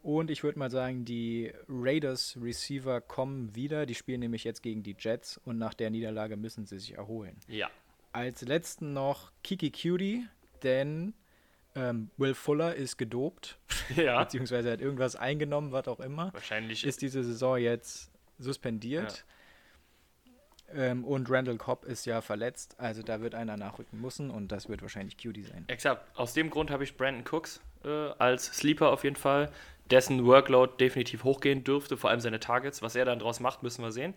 Und 0.04 0.30
ich 0.30 0.44
würde 0.44 0.60
mal 0.60 0.70
sagen, 0.70 1.06
die 1.06 1.54
Raiders 1.70 2.38
Receiver 2.40 3.00
kommen 3.00 3.56
wieder. 3.56 3.86
Die 3.86 3.96
spielen 3.96 4.20
nämlich 4.20 4.44
jetzt 4.44 4.62
gegen 4.62 4.84
die 4.84 4.98
Jets 5.00 5.38
und 5.46 5.58
nach 5.58 5.74
der 5.74 5.90
Niederlage 5.90 6.36
müssen 6.36 6.66
sie 6.66 6.78
sich 6.78 6.98
erholen. 6.98 7.40
Ja. 7.48 7.70
Als 8.12 8.42
letzten 8.42 8.92
noch 8.92 9.32
Kiki 9.44 9.72
Cutie, 9.72 10.28
denn 10.62 11.14
ähm, 11.74 12.12
Will 12.18 12.34
Fuller 12.34 12.76
ist 12.76 12.98
gedopt. 12.98 13.58
Ja. 13.96 14.24
beziehungsweise 14.24 14.72
hat 14.72 14.82
irgendwas 14.82 15.16
eingenommen, 15.18 15.72
was 15.74 15.88
auch 15.88 16.00
immer. 16.00 16.34
Wahrscheinlich. 16.34 16.86
Ist 16.86 17.02
diese 17.02 17.22
Saison 17.24 17.58
jetzt 17.58 18.12
suspendiert. 18.40 19.26
Ja. 20.74 20.84
Ähm, 20.92 21.04
und 21.04 21.30
Randall 21.30 21.58
Cobb 21.58 21.86
ist 21.86 22.06
ja 22.06 22.22
verletzt, 22.22 22.76
also 22.80 23.04
da 23.04 23.22
wird 23.22 23.36
einer 23.36 23.58
nachrücken 23.58 24.02
müssen 24.02 24.32
und 24.32 24.52
das 24.52 24.70
wird 24.70 24.82
wahrscheinlich 24.82 25.18
Cutie 25.18 25.44
sein. 25.44 25.66
Exakt. 25.68 26.18
Aus 26.18 26.34
dem 26.34 26.50
Grund 26.50 26.72
habe 26.72 26.84
ich 26.84 26.98
Brandon 26.98 27.24
Cooks 27.30 27.62
äh, 27.84 27.90
als 27.90 28.46
Sleeper 28.46 28.90
auf 28.90 29.04
jeden 29.04 29.16
Fall 29.16 29.52
dessen 29.86 30.26
Workload 30.26 30.74
definitiv 30.80 31.24
hochgehen 31.24 31.64
dürfte, 31.64 31.98
vor 31.98 32.10
allem 32.10 32.20
seine 32.20 32.40
Targets. 32.40 32.82
Was 32.82 32.96
er 32.96 33.06
dann 33.06 33.20
draus 33.20 33.40
macht, 33.40 33.64
müssen 33.64 33.84
wir 33.84 33.92
sehen. 33.92 34.14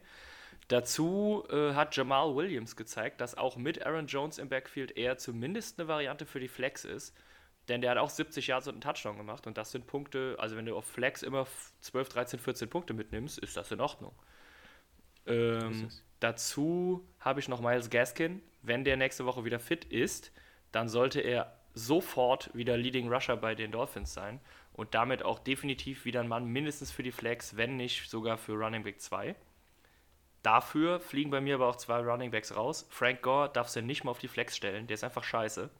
Dazu 0.69 1.45
äh, 1.51 1.75
hat 1.75 1.95
Jamal 1.97 2.35
Williams 2.35 2.77
gezeigt, 2.77 3.21
dass 3.21 3.37
auch 3.37 3.57
mit 3.57 3.87
Aaron 3.87 4.07
Jones 4.07 4.39
im 4.39 4.49
Backfield 4.49 4.97
er 4.97 5.17
zumindest 5.17 5.79
eine 5.79 5.89
Variante 5.89 6.27
für 6.27 6.41
die 6.41 6.49
Flex 6.49 6.85
ist. 6.85 7.17
Denn 7.69 7.81
der 7.81 7.93
hat 7.93 7.99
auch 7.99 8.11
70 8.11 8.47
Yards 8.47 8.69
und 8.69 8.75
einen 8.75 8.81
Touchdown 8.81 9.17
gemacht. 9.17 9.47
Und 9.47 9.59
das 9.59 9.73
sind 9.73 9.87
Punkte, 9.87 10.37
also 10.39 10.57
wenn 10.57 10.67
du 10.67 10.77
auf 10.77 10.85
Flex 10.85 11.23
immer 11.23 11.47
12, 11.81 12.09
13, 12.09 12.39
14 12.41 12.71
Punkte 12.71 12.95
mitnimmst, 12.95 13.39
ist 13.39 13.57
das 13.57 13.71
in 13.73 13.81
Ordnung. 13.81 14.15
Ähm, 15.27 15.89
dazu 16.21 17.07
habe 17.19 17.41
ich 17.41 17.49
noch 17.49 17.61
Miles 17.61 17.91
Gaskin. 17.91 18.41
Wenn 18.63 18.85
der 18.85 18.97
nächste 18.97 19.25
Woche 19.25 19.45
wieder 19.45 19.59
fit 19.59 19.85
ist, 19.85 20.33
dann 20.71 20.89
sollte 20.89 21.21
er 21.21 21.57
sofort 21.75 22.51
wieder 22.55 22.77
Leading 22.77 23.13
Rusher 23.13 23.37
bei 23.37 23.55
den 23.55 23.71
Dolphins 23.71 24.15
sein 24.15 24.41
und 24.77 24.95
damit 24.95 25.23
auch 25.23 25.39
definitiv 25.39 26.05
wieder 26.05 26.21
ein 26.21 26.29
Mann 26.29 26.47
mindestens 26.47 26.91
für 26.91 27.03
die 27.03 27.13
Flex, 27.13 27.57
wenn 27.57 27.77
nicht 27.77 28.11
sogar 28.11 28.37
für 28.37 28.53
Running 28.53 28.83
Back 28.83 29.01
2. 29.01 29.35
Dafür 30.43 31.01
fliegen 31.01 31.31
bei 31.31 31.41
mir 31.41 31.57
aber 31.57 31.67
auch 31.67 31.77
zwei 31.77 31.99
Running 31.99 32.31
Backs 32.31 32.55
raus. 32.55 32.87
Frank 32.91 33.23
Gore 33.23 33.51
darfst 33.53 33.75
du 33.75 33.83
nicht 33.83 34.05
mal 34.05 34.11
auf 34.11 34.19
die 34.19 34.29
Flex 34.29 34.55
stellen, 34.57 34.87
der 34.87 34.95
ist 34.95 35.03
einfach 35.03 35.25
scheiße. 35.25 35.71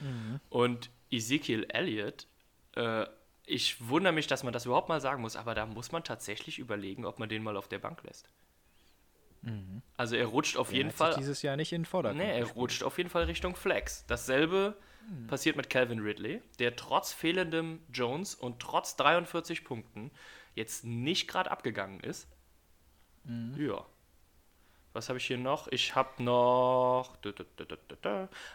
Mhm. 0.00 0.40
Und 0.50 0.90
Ezekiel 1.10 1.64
Elliott, 1.68 2.26
äh, 2.74 3.06
ich 3.46 3.88
wundere 3.88 4.12
mich, 4.12 4.26
dass 4.26 4.42
man 4.42 4.52
das 4.52 4.66
überhaupt 4.66 4.88
mal 4.88 5.00
sagen 5.00 5.22
muss, 5.22 5.36
aber 5.36 5.54
da 5.54 5.64
muss 5.64 5.92
man 5.92 6.04
tatsächlich 6.04 6.58
überlegen, 6.58 7.06
ob 7.06 7.18
man 7.18 7.28
den 7.28 7.42
mal 7.42 7.56
auf 7.56 7.68
der 7.68 7.78
Bank 7.78 8.02
lässt. 8.02 8.28
Mhm. 9.42 9.80
Also 9.96 10.16
er 10.16 10.26
rutscht 10.26 10.56
auf 10.56 10.68
der 10.68 10.78
jeden 10.78 10.90
Fall. 10.90 11.14
dieses 11.16 11.42
Jahr 11.42 11.56
nicht 11.56 11.72
in 11.72 11.82
den 11.82 11.86
Vordergrund. 11.86 12.22
Nee, 12.22 12.38
er 12.38 12.46
rutscht 12.50 12.82
auf 12.82 12.98
jeden 12.98 13.10
Fall 13.10 13.24
Richtung 13.24 13.54
Flex. 13.54 14.04
Dasselbe 14.06 14.76
hm. 15.08 15.26
passiert 15.26 15.56
mit 15.56 15.70
Calvin 15.70 16.00
Ridley, 16.00 16.42
der 16.58 16.76
trotz 16.76 17.12
fehlendem 17.12 17.80
Jones 17.92 18.34
und 18.34 18.60
trotz 18.60 18.96
43 18.96 19.64
Punkten 19.64 20.10
jetzt 20.54 20.84
nicht 20.84 21.28
gerade 21.28 21.50
abgegangen 21.50 22.00
ist. 22.00 22.28
Mhm. 23.24 23.54
Ja. 23.58 23.86
Was 24.92 25.08
habe 25.08 25.18
ich 25.18 25.26
hier 25.26 25.38
noch? 25.38 25.68
Ich 25.68 25.94
habe 25.94 26.22
noch. 26.22 27.16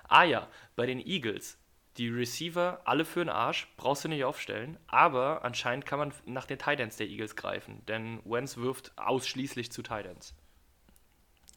Ah 0.08 0.24
ja, 0.24 0.48
bei 0.76 0.86
den 0.86 1.00
Eagles. 1.00 1.58
Die 1.98 2.10
Receiver 2.10 2.82
alle 2.86 3.06
für 3.06 3.22
den 3.22 3.30
Arsch, 3.30 3.68
brauchst 3.76 4.04
du 4.04 4.08
nicht 4.08 4.24
aufstellen. 4.24 4.78
Aber 4.86 5.44
anscheinend 5.44 5.88
kann 5.88 5.98
man 5.98 6.14
nach 6.26 6.46
den 6.46 6.60
Titans 6.60 6.98
der 6.98 7.08
Eagles 7.08 7.36
greifen, 7.36 7.84
denn 7.88 8.22
Wentz 8.24 8.58
wirft 8.58 8.96
ausschließlich 8.98 9.72
zu 9.72 9.82
Titans. 9.82 10.36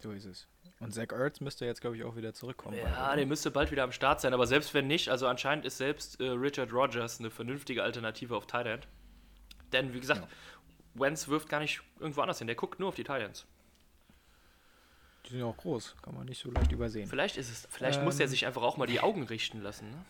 So 0.00 0.12
ist 0.12 0.24
es. 0.24 0.48
Und 0.80 0.94
Zach 0.94 1.12
Ertz 1.12 1.40
müsste 1.40 1.66
jetzt, 1.66 1.82
glaube 1.82 1.96
ich, 1.96 2.04
auch 2.04 2.16
wieder 2.16 2.32
zurückkommen. 2.32 2.78
Ja, 2.78 3.14
der 3.14 3.26
müsste 3.26 3.50
bald 3.50 3.70
wieder 3.70 3.84
am 3.84 3.92
Start 3.92 4.22
sein, 4.22 4.32
aber 4.32 4.46
selbst 4.46 4.72
wenn 4.72 4.86
nicht, 4.86 5.10
also 5.10 5.26
anscheinend 5.26 5.66
ist 5.66 5.76
selbst 5.76 6.18
äh, 6.20 6.24
Richard 6.24 6.72
Rogers 6.72 7.20
eine 7.20 7.30
vernünftige 7.30 7.82
Alternative 7.82 8.34
auf 8.34 8.46
Tight 8.46 8.66
End. 8.66 8.88
Denn, 9.72 9.92
wie 9.92 10.00
gesagt, 10.00 10.22
ja. 10.22 10.28
Wentz 10.94 11.28
wirft 11.28 11.50
gar 11.50 11.60
nicht 11.60 11.82
irgendwo 11.98 12.22
anders 12.22 12.38
hin, 12.38 12.46
der 12.46 12.56
guckt 12.56 12.80
nur 12.80 12.88
auf 12.88 12.94
die 12.94 13.04
Tight 13.04 13.22
Ends. 13.22 13.46
Die 15.26 15.30
sind 15.30 15.40
ja 15.40 15.44
auch 15.44 15.56
groß, 15.56 15.96
kann 16.00 16.14
man 16.14 16.24
nicht 16.24 16.40
so 16.40 16.50
leicht 16.50 16.72
übersehen. 16.72 17.06
Vielleicht 17.06 17.36
ist 17.36 17.50
es, 17.50 17.68
vielleicht 17.70 17.98
ähm, 17.98 18.06
muss 18.06 18.18
er 18.18 18.24
ähm. 18.24 18.30
sich 18.30 18.46
einfach 18.46 18.62
auch 18.62 18.78
mal 18.78 18.86
die 18.86 19.00
Augen 19.00 19.24
richten 19.24 19.60
lassen. 19.60 19.90
Ne? 19.90 20.04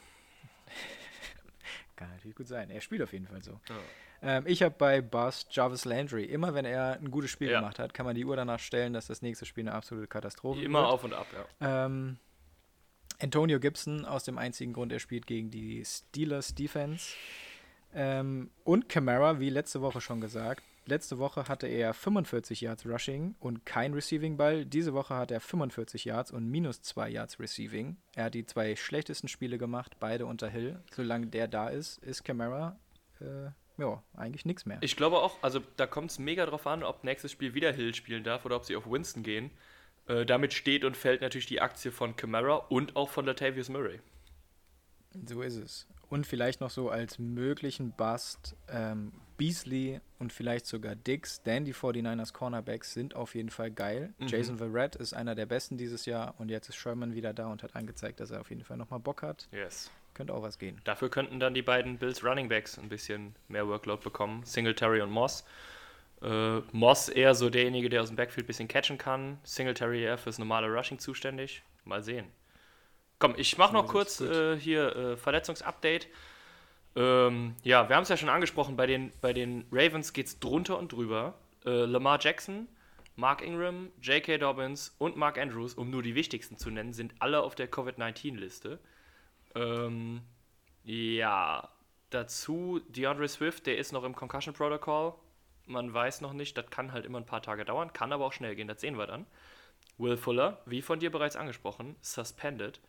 kann 1.96 2.10
natürlich 2.10 2.36
gut 2.36 2.46
sein. 2.46 2.70
Er 2.70 2.80
spielt 2.80 3.02
auf 3.02 3.12
jeden 3.12 3.26
Fall 3.26 3.42
so. 3.42 3.60
Ja. 3.68 3.76
Ähm, 4.22 4.44
ich 4.46 4.62
habe 4.62 4.74
bei 4.76 5.00
Buzz 5.00 5.46
Jarvis 5.50 5.84
Landry. 5.84 6.24
Immer 6.24 6.54
wenn 6.54 6.64
er 6.64 6.98
ein 7.00 7.10
gutes 7.10 7.30
Spiel 7.30 7.50
ja. 7.50 7.60
gemacht 7.60 7.78
hat, 7.78 7.94
kann 7.94 8.06
man 8.06 8.14
die 8.14 8.24
Uhr 8.24 8.36
danach 8.36 8.60
stellen, 8.60 8.92
dass 8.92 9.06
das 9.06 9.22
nächste 9.22 9.46
Spiel 9.46 9.62
eine 9.66 9.74
absolute 9.74 10.06
Katastrophe 10.06 10.62
Immer 10.62 10.80
wird. 10.80 10.90
auf 10.90 11.04
und 11.04 11.14
ab, 11.14 11.26
ja. 11.60 11.86
Ähm, 11.86 12.18
Antonio 13.20 13.60
Gibson 13.60 14.04
aus 14.04 14.24
dem 14.24 14.38
einzigen 14.38 14.72
Grund, 14.72 14.92
er 14.92 14.98
spielt 14.98 15.26
gegen 15.26 15.50
die 15.50 15.84
Steelers 15.84 16.54
Defense. 16.54 17.14
Ähm, 17.94 18.50
und 18.64 18.88
Camara, 18.88 19.40
wie 19.40 19.50
letzte 19.50 19.80
Woche 19.80 20.00
schon 20.00 20.20
gesagt. 20.20 20.62
Letzte 20.86 21.18
Woche 21.18 21.46
hatte 21.46 21.66
er 21.66 21.92
45 21.92 22.62
Yards 22.62 22.86
Rushing 22.86 23.36
und 23.38 23.66
kein 23.66 23.92
Receiving 23.92 24.36
Ball. 24.36 24.64
Diese 24.64 24.94
Woche 24.94 25.14
hat 25.14 25.30
er 25.30 25.40
45 25.40 26.04
Yards 26.04 26.32
und 26.32 26.50
minus 26.50 26.82
2 26.82 27.10
Yards 27.10 27.38
Receiving. 27.38 27.96
Er 28.14 28.24
hat 28.24 28.34
die 28.34 28.46
zwei 28.46 28.74
schlechtesten 28.74 29.28
Spiele 29.28 29.58
gemacht, 29.58 29.96
beide 30.00 30.26
unter 30.26 30.48
Hill. 30.48 30.80
Solange 30.92 31.26
der 31.26 31.48
da 31.48 31.68
ist, 31.68 31.98
ist 31.98 32.24
Camara 32.24 32.78
äh, 33.20 33.50
ja, 33.80 34.02
eigentlich 34.16 34.44
nichts 34.44 34.66
mehr. 34.66 34.78
Ich 34.80 34.96
glaube 34.96 35.18
auch, 35.18 35.42
also 35.42 35.60
da 35.76 35.86
kommt 35.86 36.10
es 36.10 36.18
mega 36.18 36.46
drauf 36.46 36.66
an, 36.66 36.82
ob 36.82 37.04
nächstes 37.04 37.32
Spiel 37.32 37.54
wieder 37.54 37.72
Hill 37.72 37.94
spielen 37.94 38.24
darf 38.24 38.44
oder 38.44 38.56
ob 38.56 38.64
sie 38.64 38.76
auf 38.76 38.90
Winston 38.90 39.22
gehen. 39.22 39.50
Äh, 40.06 40.26
damit 40.26 40.52
steht 40.52 40.84
und 40.84 40.96
fällt 40.96 41.20
natürlich 41.20 41.46
die 41.46 41.60
Aktie 41.60 41.92
von 41.92 42.16
Camara 42.16 42.56
und 42.56 42.96
auch 42.96 43.08
von 43.08 43.26
Latavius 43.26 43.68
Murray. 43.68 44.00
So 45.26 45.42
ist 45.42 45.56
es. 45.56 45.86
Und 46.08 46.26
vielleicht 46.26 46.60
noch 46.60 46.70
so 46.70 46.90
als 46.90 47.18
möglichen 47.18 47.92
Bust 47.92 48.56
ähm, 48.68 49.12
Beasley 49.36 50.00
und 50.18 50.32
vielleicht 50.32 50.66
sogar 50.66 50.96
Dix, 50.96 51.42
denn 51.42 51.64
die 51.64 51.74
49ers 51.74 52.32
Cornerbacks 52.32 52.92
sind 52.92 53.14
auf 53.14 53.34
jeden 53.34 53.50
Fall 53.50 53.70
geil. 53.70 54.12
Mhm. 54.18 54.26
Jason 54.26 54.58
Verrett 54.58 54.96
ist 54.96 55.14
einer 55.14 55.34
der 55.34 55.46
besten 55.46 55.78
dieses 55.78 56.06
Jahr 56.06 56.34
und 56.38 56.48
jetzt 56.48 56.68
ist 56.68 56.76
Sherman 56.76 57.14
wieder 57.14 57.32
da 57.32 57.46
und 57.46 57.62
hat 57.62 57.76
angezeigt, 57.76 58.18
dass 58.18 58.32
er 58.32 58.40
auf 58.40 58.50
jeden 58.50 58.64
Fall 58.64 58.76
nochmal 58.76 58.98
Bock 58.98 59.22
hat. 59.22 59.48
Yes. 59.52 59.90
Könnte 60.14 60.34
auch 60.34 60.42
was 60.42 60.58
gehen. 60.58 60.80
Dafür 60.84 61.08
könnten 61.08 61.40
dann 61.40 61.54
die 61.54 61.62
beiden 61.62 61.98
Bills 61.98 62.24
Running 62.24 62.48
Backs 62.48 62.78
ein 62.78 62.88
bisschen 62.88 63.34
mehr 63.48 63.66
Workload 63.68 64.02
bekommen. 64.02 64.42
Singletary 64.44 65.00
und 65.00 65.10
Moss. 65.10 65.44
Äh, 66.22 66.58
Moss 66.72 67.08
eher 67.08 67.34
so 67.34 67.48
derjenige, 67.48 67.88
der 67.88 68.02
aus 68.02 68.08
dem 68.08 68.16
Backfield 68.16 68.44
ein 68.44 68.48
bisschen 68.48 68.68
catchen 68.68 68.98
kann. 68.98 69.38
Singletary 69.44 70.02
eher 70.02 70.18
fürs 70.18 70.38
normale 70.38 70.66
Rushing 70.66 70.98
zuständig. 70.98 71.62
Mal 71.84 72.02
sehen. 72.02 72.26
Komm, 73.18 73.34
ich 73.36 73.58
mache 73.58 73.74
noch 73.74 73.86
kurz 73.86 74.20
äh, 74.20 74.58
hier 74.58 74.96
äh, 74.96 75.16
Verletzungsupdate. 75.16 76.08
Ähm, 76.96 77.54
ja, 77.62 77.88
wir 77.88 77.96
haben 77.96 78.02
es 78.02 78.08
ja 78.08 78.16
schon 78.16 78.28
angesprochen, 78.28 78.76
bei 78.76 78.86
den, 78.86 79.12
bei 79.20 79.32
den 79.32 79.66
Ravens 79.70 80.12
geht 80.12 80.26
es 80.26 80.40
drunter 80.40 80.78
und 80.78 80.92
drüber. 80.92 81.34
Äh, 81.64 81.84
Lamar 81.84 82.18
Jackson, 82.20 82.66
Mark 83.16 83.42
Ingram, 83.42 83.90
J.K. 84.02 84.38
Dobbins 84.38 84.94
und 84.98 85.16
Mark 85.16 85.38
Andrews, 85.38 85.74
um 85.74 85.90
nur 85.90 86.02
die 86.02 86.14
wichtigsten 86.14 86.56
zu 86.56 86.70
nennen, 86.70 86.92
sind 86.92 87.14
alle 87.18 87.42
auf 87.42 87.54
der 87.54 87.68
Covid-19-Liste. 87.68 88.78
Ähm, 89.54 90.22
ja, 90.84 91.68
dazu 92.10 92.80
DeAndre 92.88 93.28
Swift, 93.28 93.66
der 93.66 93.78
ist 93.78 93.92
noch 93.92 94.04
im 94.04 94.14
Concussion 94.14 94.54
Protocol. 94.54 95.14
Man 95.66 95.92
weiß 95.92 96.20
noch 96.20 96.32
nicht, 96.32 96.56
das 96.56 96.70
kann 96.70 96.92
halt 96.92 97.04
immer 97.04 97.18
ein 97.18 97.26
paar 97.26 97.42
Tage 97.42 97.64
dauern, 97.64 97.92
kann 97.92 98.12
aber 98.12 98.26
auch 98.26 98.32
schnell 98.32 98.56
gehen, 98.56 98.68
das 98.68 98.80
sehen 98.80 98.98
wir 98.98 99.06
dann. 99.06 99.26
Will 99.98 100.16
Fuller, 100.16 100.62
wie 100.66 100.82
von 100.82 100.98
dir 100.98 101.10
bereits 101.10 101.36
angesprochen, 101.36 101.96
suspended. 102.00 102.80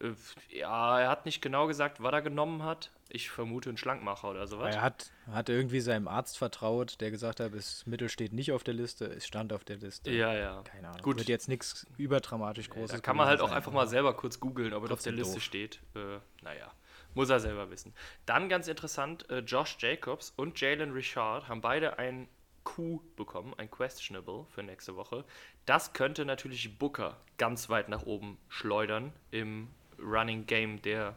Äh, 0.00 0.12
ja, 0.48 1.00
er 1.00 1.08
hat 1.08 1.26
nicht 1.26 1.42
genau 1.42 1.66
gesagt, 1.66 2.02
was 2.02 2.12
er 2.12 2.22
genommen 2.22 2.62
hat. 2.62 2.90
Ich 3.08 3.30
vermute 3.30 3.68
einen 3.68 3.76
Schlankmacher 3.76 4.30
oder 4.30 4.46
sowas. 4.46 4.74
Er 4.74 4.82
hat, 4.82 5.10
hat 5.30 5.48
irgendwie 5.48 5.80
seinem 5.80 6.06
Arzt 6.06 6.38
vertraut, 6.38 7.00
der 7.00 7.10
gesagt 7.10 7.40
hat, 7.40 7.54
das 7.54 7.86
Mittel 7.86 8.08
steht 8.08 8.32
nicht 8.32 8.52
auf 8.52 8.62
der 8.62 8.74
Liste, 8.74 9.06
es 9.06 9.26
stand 9.26 9.52
auf 9.52 9.64
der 9.64 9.76
Liste. 9.76 10.10
Ja, 10.12 10.32
ja. 10.32 10.62
Keine 10.62 10.88
Ahnung. 10.88 11.02
Gut. 11.02 11.18
Wird 11.18 11.28
jetzt 11.28 11.48
nichts 11.48 11.86
überdramatisch 11.98 12.70
Großes. 12.70 12.92
Da 12.92 12.98
kann 13.00 13.16
man 13.16 13.26
halt 13.26 13.40
auch 13.40 13.50
einfach 13.50 13.72
mal 13.72 13.88
selber 13.88 14.14
kurz 14.14 14.38
googeln, 14.38 14.72
ob 14.72 14.84
er 14.84 14.92
auf 14.92 15.02
der 15.02 15.12
Liste 15.12 15.34
doof. 15.34 15.42
steht. 15.42 15.80
Äh, 15.94 16.18
naja, 16.42 16.70
muss 17.14 17.28
er 17.28 17.40
selber 17.40 17.70
wissen. 17.70 17.92
Dann 18.26 18.48
ganz 18.48 18.68
interessant, 18.68 19.28
äh, 19.28 19.40
Josh 19.40 19.76
Jacobs 19.80 20.32
und 20.36 20.60
Jalen 20.60 20.92
Richard 20.92 21.48
haben 21.48 21.60
beide 21.60 21.98
ein 21.98 22.28
Q 22.62 23.00
bekommen, 23.16 23.54
ein 23.56 23.70
Questionable 23.70 24.46
für 24.50 24.62
nächste 24.62 24.94
Woche. 24.94 25.24
Das 25.66 25.92
könnte 25.92 26.24
natürlich 26.24 26.78
Booker 26.78 27.16
ganz 27.38 27.68
weit 27.68 27.88
nach 27.88 28.02
oben 28.02 28.38
schleudern 28.48 29.12
im 29.30 29.68
Running 30.02 30.46
Game 30.46 30.82
der 30.82 31.16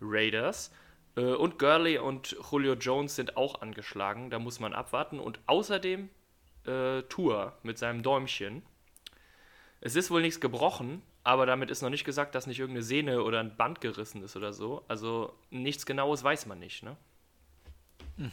Raiders. 0.00 0.72
Äh, 1.16 1.22
und 1.22 1.58
Gurley 1.58 1.98
und 1.98 2.36
Julio 2.50 2.74
Jones 2.74 3.16
sind 3.16 3.36
auch 3.36 3.60
angeschlagen. 3.60 4.30
Da 4.30 4.38
muss 4.38 4.60
man 4.60 4.72
abwarten. 4.72 5.18
Und 5.18 5.40
außerdem 5.46 6.08
äh, 6.66 7.02
Tour 7.02 7.56
mit 7.62 7.78
seinem 7.78 8.02
Däumchen. 8.02 8.62
Es 9.80 9.96
ist 9.96 10.10
wohl 10.10 10.22
nichts 10.22 10.40
gebrochen, 10.40 11.02
aber 11.24 11.44
damit 11.44 11.70
ist 11.70 11.82
noch 11.82 11.90
nicht 11.90 12.04
gesagt, 12.04 12.34
dass 12.34 12.46
nicht 12.46 12.60
irgendeine 12.60 12.84
Sehne 12.84 13.24
oder 13.24 13.40
ein 13.40 13.56
Band 13.56 13.80
gerissen 13.80 14.22
ist 14.22 14.36
oder 14.36 14.52
so. 14.52 14.84
Also 14.86 15.36
nichts 15.50 15.86
Genaues 15.86 16.22
weiß 16.22 16.46
man 16.46 16.60
nicht, 16.60 16.84
ne? 16.84 16.96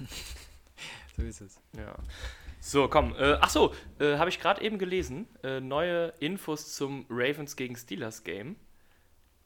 so 1.17 1.23
ist 1.23 1.41
es. 1.41 1.59
Ja. 1.75 1.95
So, 2.59 2.87
komm. 2.87 3.15
Äh, 3.17 3.37
ach 3.41 3.49
so, 3.49 3.73
äh, 3.99 4.17
habe 4.17 4.29
ich 4.29 4.39
gerade 4.39 4.61
eben 4.61 4.77
gelesen. 4.77 5.27
Äh, 5.43 5.59
neue 5.59 6.13
Infos 6.19 6.75
zum 6.75 7.05
Ravens 7.09 7.55
gegen 7.55 7.75
Steelers 7.75 8.23
Game. 8.23 8.57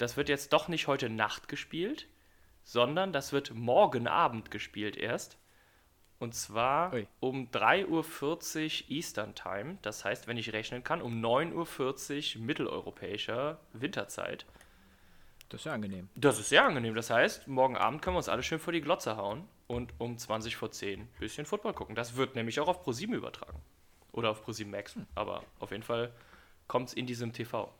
Das 0.04 0.18
wird 0.18 0.28
jetzt 0.28 0.52
doch 0.52 0.68
nicht 0.68 0.88
heute 0.88 1.10
Nacht 1.10 1.48
gespielt, 1.48 2.10
sondern 2.66 3.14
das 3.14 3.32
wird 3.32 3.54
morgen 3.54 4.06
Abend 4.06 4.52
gespielt 4.52 4.98
erst. 4.98 5.38
Und 6.20 6.36
zwar 6.36 6.92
Ui. 6.92 7.08
um 7.22 7.48
3.40 7.50 7.88
Uhr 7.88 8.90
Eastern 8.90 9.34
Time. 9.34 9.78
Das 9.82 10.04
heißt, 10.04 10.28
wenn 10.28 10.36
ich 10.36 10.52
rechnen 10.52 10.84
kann, 10.84 11.02
um 11.02 11.24
9.40 11.24 12.36
Uhr 12.36 12.44
mitteleuropäischer 12.44 13.62
Winterzeit. 13.72 14.46
Das 15.48 15.62
ist 15.62 15.66
ja 15.68 15.74
angenehm. 15.74 16.10
Das 16.16 16.38
ist 16.38 16.50
sehr 16.50 16.66
angenehm. 16.66 16.96
Das 16.96 17.10
heißt, 17.10 17.48
morgen 17.48 17.78
Abend 17.78 18.02
können 18.02 18.16
wir 18.16 18.18
uns 18.18 18.28
alle 18.28 18.44
schön 18.44 18.60
vor 18.60 18.74
die 18.74 18.82
Glotze 18.82 19.16
hauen 19.16 19.48
und 19.68 19.94
um 20.00 20.18
20 20.18 20.58
vor 20.58 20.70
10 20.70 21.00
ein 21.00 21.10
bisschen 21.22 21.46
Football 21.46 21.76
gucken. 21.76 21.96
Das 21.96 22.18
wird 22.18 22.36
nämlich 22.36 22.60
auch 22.60 22.68
auf 22.68 22.84
ProSieben 22.84 23.16
übertragen. 23.16 23.62
Oder 24.12 24.32
auf 24.32 24.44
ProSieben 24.44 24.72
Max. 24.72 24.96
Hm. 24.96 25.08
Aber 25.16 25.46
auf 25.60 25.72
jeden 25.72 25.84
Fall 25.84 26.12
kommt 26.68 26.90
es 26.90 26.94
in 26.94 27.08
diesem 27.08 27.32
TV. 27.32 27.74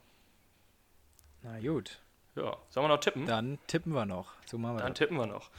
Na 1.42 1.60
gut. 1.60 2.00
Ja, 2.36 2.56
sollen 2.68 2.84
wir 2.84 2.88
noch 2.88 3.00
tippen? 3.00 3.26
Dann 3.26 3.58
tippen 3.66 3.92
wir 3.92 4.06
noch. 4.06 4.32
So 4.46 4.58
machen 4.58 4.76
wir 4.76 4.82
Dann 4.82 4.92
das. 4.92 4.98
tippen 4.98 5.16
wir 5.16 5.26
noch. 5.26 5.50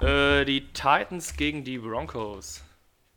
Äh, 0.00 0.44
die 0.44 0.72
Titans 0.72 1.36
gegen 1.36 1.62
die 1.64 1.78
Broncos. 1.78 2.64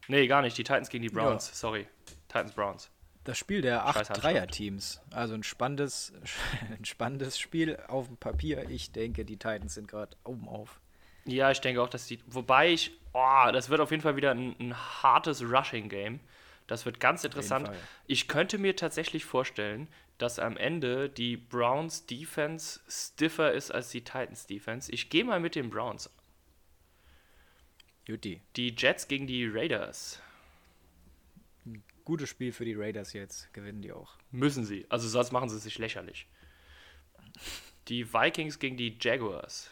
Nee, 0.07 0.27
gar 0.27 0.41
nicht. 0.41 0.57
Die 0.57 0.63
Titans 0.63 0.89
gegen 0.89 1.01
die 1.03 1.09
Browns. 1.09 1.47
Ja. 1.49 1.55
Sorry. 1.55 1.87
Titans 2.27 2.51
Browns. 2.51 2.89
Das 3.23 3.37
Spiel 3.39 3.61
der 3.61 3.87
acht 3.87 4.21
Dreier-Teams. 4.21 5.01
Also 5.11 5.33
ein 5.33 5.43
spannendes, 5.43 6.13
ein 6.77 6.85
spannendes 6.85 7.39
Spiel 7.39 7.79
auf 7.87 8.07
dem 8.07 8.17
Papier. 8.17 8.69
Ich 8.69 8.91
denke, 8.91 9.25
die 9.25 9.37
Titans 9.37 9.73
sind 9.73 9.87
gerade 9.87 10.15
oben 10.23 10.47
auf. 10.47 10.79
Ja, 11.25 11.49
ich 11.49 11.59
denke 11.59 11.81
auch, 11.81 11.89
dass 11.89 12.05
die. 12.05 12.19
Wobei 12.27 12.69
ich. 12.71 12.91
Oh, 13.13 13.49
das 13.51 13.69
wird 13.69 13.79
auf 13.81 13.89
jeden 13.91 14.03
Fall 14.03 14.15
wieder 14.15 14.31
ein, 14.31 14.55
ein 14.59 14.75
hartes 14.75 15.41
Rushing-Game. 15.41 16.19
Das 16.67 16.85
wird 16.85 16.99
ganz 16.99 17.23
interessant. 17.23 17.69
Ich 18.07 18.27
könnte 18.27 18.57
mir 18.57 18.75
tatsächlich 18.75 19.25
vorstellen, 19.25 19.87
dass 20.17 20.39
am 20.39 20.57
Ende 20.57 21.09
die 21.09 21.37
Browns 21.37 22.05
Defense 22.05 22.79
stiffer 22.89 23.51
ist 23.53 23.71
als 23.71 23.89
die 23.89 24.01
Titans 24.01 24.47
Defense. 24.47 24.91
Ich 24.91 25.09
gehe 25.09 25.25
mal 25.25 25.39
mit 25.39 25.55
den 25.55 25.69
Browns. 25.69 26.09
Juti. 28.05 28.41
Die 28.55 28.73
Jets 28.75 29.07
gegen 29.07 29.27
die 29.27 29.47
Raiders. 29.47 30.21
gutes 32.03 32.29
Spiel 32.29 32.51
für 32.53 32.65
die 32.65 32.75
Raiders 32.75 33.13
jetzt. 33.13 33.51
Gewinnen 33.53 33.81
die 33.81 33.91
auch. 33.91 34.13
Müssen 34.31 34.63
sie. 34.63 34.85
Also 34.89 35.07
sonst 35.07 35.31
machen 35.31 35.49
sie 35.49 35.59
sich 35.59 35.77
lächerlich. 35.77 36.27
Die 37.87 38.13
Vikings 38.13 38.59
gegen 38.59 38.77
die 38.77 38.97
Jaguars. 38.99 39.69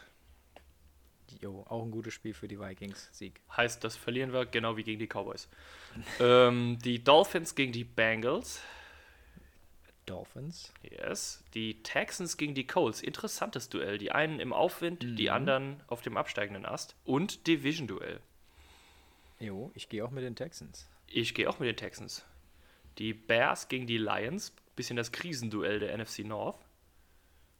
Jo, 1.44 1.62
auch 1.68 1.82
ein 1.82 1.90
gutes 1.90 2.14
Spiel 2.14 2.32
für 2.32 2.48
die 2.48 2.58
Vikings. 2.58 3.10
Sieg. 3.12 3.42
Heißt, 3.54 3.84
das 3.84 3.96
verlieren 3.96 4.32
wir 4.32 4.46
genau 4.46 4.78
wie 4.78 4.82
gegen 4.82 4.98
die 4.98 5.06
Cowboys. 5.06 5.46
ähm, 6.18 6.78
die 6.82 7.04
Dolphins 7.04 7.54
gegen 7.54 7.70
die 7.70 7.84
Bengals. 7.84 8.62
Dolphins. 10.06 10.72
Yes. 10.82 11.44
Die 11.52 11.82
Texans 11.82 12.38
gegen 12.38 12.54
die 12.54 12.66
Colts. 12.66 13.02
Interessantes 13.02 13.68
Duell. 13.68 13.98
Die 13.98 14.10
einen 14.10 14.40
im 14.40 14.54
Aufwind, 14.54 15.04
mhm. 15.04 15.16
die 15.16 15.28
anderen 15.28 15.82
auf 15.86 16.00
dem 16.00 16.16
absteigenden 16.16 16.64
Ast. 16.64 16.96
Und 17.04 17.46
Division-Duell. 17.46 18.20
Jo, 19.38 19.70
ich 19.74 19.90
gehe 19.90 20.02
auch 20.02 20.10
mit 20.10 20.24
den 20.24 20.36
Texans. 20.36 20.88
Ich 21.08 21.34
gehe 21.34 21.50
auch 21.50 21.58
mit 21.58 21.68
den 21.68 21.76
Texans. 21.76 22.24
Die 22.96 23.12
Bears 23.12 23.68
gegen 23.68 23.86
die 23.86 23.98
Lions. 23.98 24.54
Bisschen 24.76 24.96
das 24.96 25.12
Krisenduell 25.12 25.78
der 25.78 25.94
NFC 25.98 26.20
North. 26.20 26.58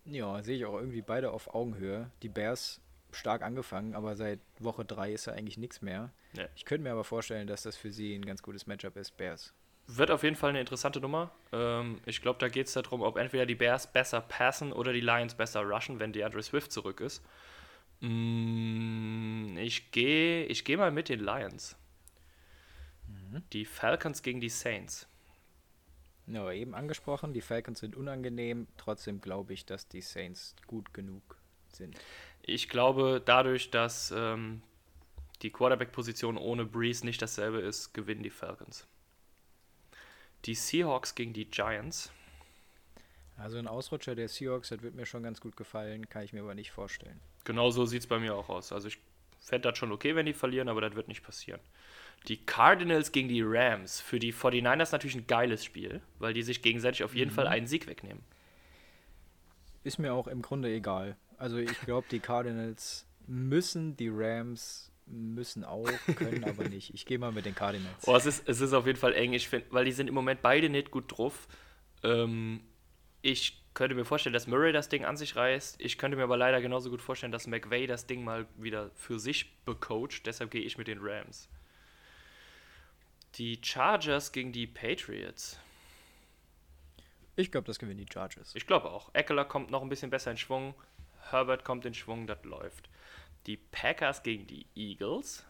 Ja, 0.07 0.43
sehe 0.43 0.57
ich 0.57 0.65
auch 0.65 0.79
irgendwie 0.79 1.03
beide 1.03 1.33
auf 1.33 1.55
Augenhöhe. 1.55 2.11
Die 2.23 2.31
Bears 2.31 2.81
stark 3.15 3.43
angefangen, 3.43 3.95
aber 3.95 4.17
seit 4.17 4.41
Woche 4.59 4.85
3 4.85 5.13
ist 5.13 5.27
ja 5.27 5.33
eigentlich 5.33 5.59
nichts 5.59 5.83
mehr. 5.83 6.11
Ja. 6.35 6.47
Ich 6.55 6.65
könnte 6.65 6.85
mir 6.85 6.93
aber 6.93 7.05
vorstellen, 7.05 7.47
dass 7.47 7.63
das 7.63 7.77
für 7.77 7.91
sie 7.91 8.15
ein 8.15 8.25
ganz 8.25 8.43
gutes 8.43 8.67
Matchup 8.67 8.97
ist, 8.97 9.17
Bears. 9.17 9.53
Wird 9.87 10.11
auf 10.11 10.23
jeden 10.23 10.37
Fall 10.37 10.51
eine 10.51 10.61
interessante 10.61 11.01
Nummer. 11.01 11.31
Ähm, 11.53 12.01
ich 12.07 12.23
glaube, 12.23 12.39
da 12.39 12.49
geht 12.49 12.69
es 12.69 12.73
darum, 12.73 13.03
ob 13.03 13.17
entweder 13.17 13.45
die 13.45 13.55
Bears 13.55 13.93
besser 13.93 14.21
passen 14.21 14.73
oder 14.73 14.93
die 14.93 15.01
Lions 15.01 15.35
besser 15.35 15.63
rushen, 15.63 16.01
wenn 16.01 16.13
DeAndre 16.13 16.43
Swift 16.43 16.73
zurück 16.73 17.01
ist. 17.01 17.23
Mm, 18.01 19.57
ich 19.59 19.91
gehe 19.91 20.47
ich 20.47 20.65
geh 20.65 20.77
mal 20.77 20.91
mit 20.91 21.09
den 21.09 21.21
Lions. 21.21 21.77
Mhm. 23.07 23.43
Die 23.53 23.65
Falcons 23.67 24.23
gegen 24.23 24.41
die 24.41 24.49
Saints. 24.49 25.07
Ja, 26.27 26.51
eben 26.51 26.75
angesprochen, 26.75 27.35
die 27.35 27.43
Falcons 27.43 27.81
sind 27.81 27.97
unangenehm. 27.97 28.67
Trotzdem 28.79 29.21
glaube 29.21 29.53
ich, 29.53 29.67
dass 29.67 29.89
die 29.89 30.01
Saints 30.01 30.57
gut 30.67 30.95
genug 30.95 31.37
sind. 31.75 31.99
Ich 32.43 32.69
glaube, 32.69 33.23
dadurch, 33.25 33.71
dass 33.71 34.13
ähm, 34.15 34.63
die 35.43 35.51
Quarterback-Position 35.51 36.37
ohne 36.37 36.65
Breeze 36.65 37.05
nicht 37.05 37.21
dasselbe 37.23 37.59
ist, 37.61 37.95
gewinnen 37.95 38.23
die 38.23 38.31
Falcons. 38.31 38.87
Die 40.45 40.55
Seahawks 40.55 41.15
gegen 41.15 41.33
die 41.33 41.47
Giants. 41.47 42.13
Also 43.37 43.59
ein 43.59 43.67
Ausrutscher 43.67 44.15
der 44.15 44.29
Seahawks, 44.29 44.69
das 44.69 44.83
wird 44.83 44.95
mir 44.95 45.07
schon 45.07 45.23
ganz 45.23 45.41
gut 45.41 45.57
gefallen, 45.57 46.09
kann 46.09 46.23
ich 46.23 46.33
mir 46.33 46.43
aber 46.43 46.55
nicht 46.55 46.71
vorstellen. 46.71 47.21
Genau 47.45 47.71
so 47.71 47.85
sieht 47.85 48.03
es 48.03 48.07
bei 48.07 48.19
mir 48.19 48.35
auch 48.35 48.49
aus. 48.49 48.73
Also 48.73 48.89
ich 48.89 48.99
fände 49.41 49.69
das 49.69 49.79
schon 49.79 49.93
okay, 49.93 50.15
wenn 50.15 50.27
die 50.27 50.33
verlieren, 50.33 50.69
aber 50.69 50.81
das 50.81 50.95
wird 50.95 51.09
nicht 51.09 51.23
passieren. 51.23 51.61
Die 52.29 52.39
Cardinals 52.39 53.13
gegen 53.13 53.29
die 53.29 53.43
Rams. 53.43 54.01
Für 54.01 54.19
die 54.19 54.33
49ers 54.33 54.93
natürlich 54.93 55.17
ein 55.17 55.27
geiles 55.27 55.65
Spiel, 55.65 56.01
weil 56.19 56.33
die 56.33 56.43
sich 56.43 56.63
gegenseitig 56.63 57.05
auf 57.05 57.15
jeden 57.15 57.31
mhm. 57.31 57.35
Fall 57.35 57.47
einen 57.47 57.67
Sieg 57.67 57.87
wegnehmen. 57.87 58.23
Ist 59.83 59.99
mir 59.99 60.15
auch 60.15 60.27
im 60.27 60.41
Grunde 60.41 60.73
egal. 60.73 61.17
Also 61.39 61.59
ich 61.59 61.81
glaube, 61.81 62.07
die 62.11 62.21
Cardinals 62.21 63.07
müssen, 63.27 63.97
die 63.97 64.11
Rams 64.13 64.91
müssen 65.07 65.65
auch, 65.65 65.89
können 66.17 66.45
aber 66.45 66.65
nicht. 66.69 66.95
Ich 66.95 67.07
gehe 67.07 67.19
mal 67.19 67.33
mit 67.33 67.47
den 67.47 67.55
Cardinals. 67.55 68.07
Oh, 68.07 68.17
es 68.17 68.27
ist, 68.27 68.49
es 68.49 68.61
ist 68.61 68.73
auf 68.73 68.87
jeden 68.87 68.99
Fall 68.99 69.15
eng, 69.15 69.33
ich 69.33 69.49
find, 69.49 69.65
weil 69.71 69.85
die 69.85 69.93
sind 69.93 70.09
im 70.09 70.15
Moment 70.15 70.43
beide 70.43 70.69
nicht 70.69 70.91
gut 70.91 71.17
drauf. 71.17 71.47
Ähm, 72.03 72.61
ich 73.23 73.63
könnte 73.75 73.95
mir 73.95 74.05
vorstellen, 74.05 74.33
dass 74.33 74.47
Murray 74.47 74.73
das 74.73 74.89
Ding 74.89 75.05
an 75.05 75.17
sich 75.17 75.37
reißt. 75.37 75.81
Ich 75.81 75.99
könnte 75.99 76.17
mir 76.17 76.23
aber 76.25 76.37
leider 76.37 76.61
genauso 76.61 76.91
gut 76.91 77.03
vorstellen, 77.03 77.33
dass 77.33 77.47
McVay 77.47 77.87
das 77.87 78.07
Ding 78.07 78.23
mal 78.25 78.47
wieder 78.57 78.91
für 78.95 79.19
sich 79.19 79.57
becoacht. 79.65 80.27
Deshalb 80.27 80.51
gehe 80.51 80.63
ich 80.63 80.79
mit 80.79 80.87
den 80.87 80.99
Rams. 81.03 81.49
Die 83.35 83.59
Chargers 83.61 84.31
gegen 84.31 84.53
die 84.53 84.67
Patriots. 84.67 85.59
Ich 87.37 87.51
glaube, 87.51 87.67
das 87.67 87.81
gewinnen 87.81 87.99
die 87.99 88.13
Chargers. 88.13 88.55
Ich 88.55 88.67
glaube 88.67 88.91
auch. 88.91 89.13
Eckler 89.13 89.45
kommt 89.45 89.71
noch 89.71 89.83
ein 89.83 89.89
bisschen 89.89 90.11
besser 90.11 90.31
in 90.31 90.37
Schwung. 90.37 90.75
Herbert 91.31 91.65
kommt 91.65 91.85
in 91.85 91.95
Schwung, 91.95 92.27
das 92.27 92.45
läuft. 92.45 92.89
Die 93.47 93.57
Packers 93.57 94.23
gegen 94.23 94.47
die 94.47 94.67
Eagles. 94.75 95.45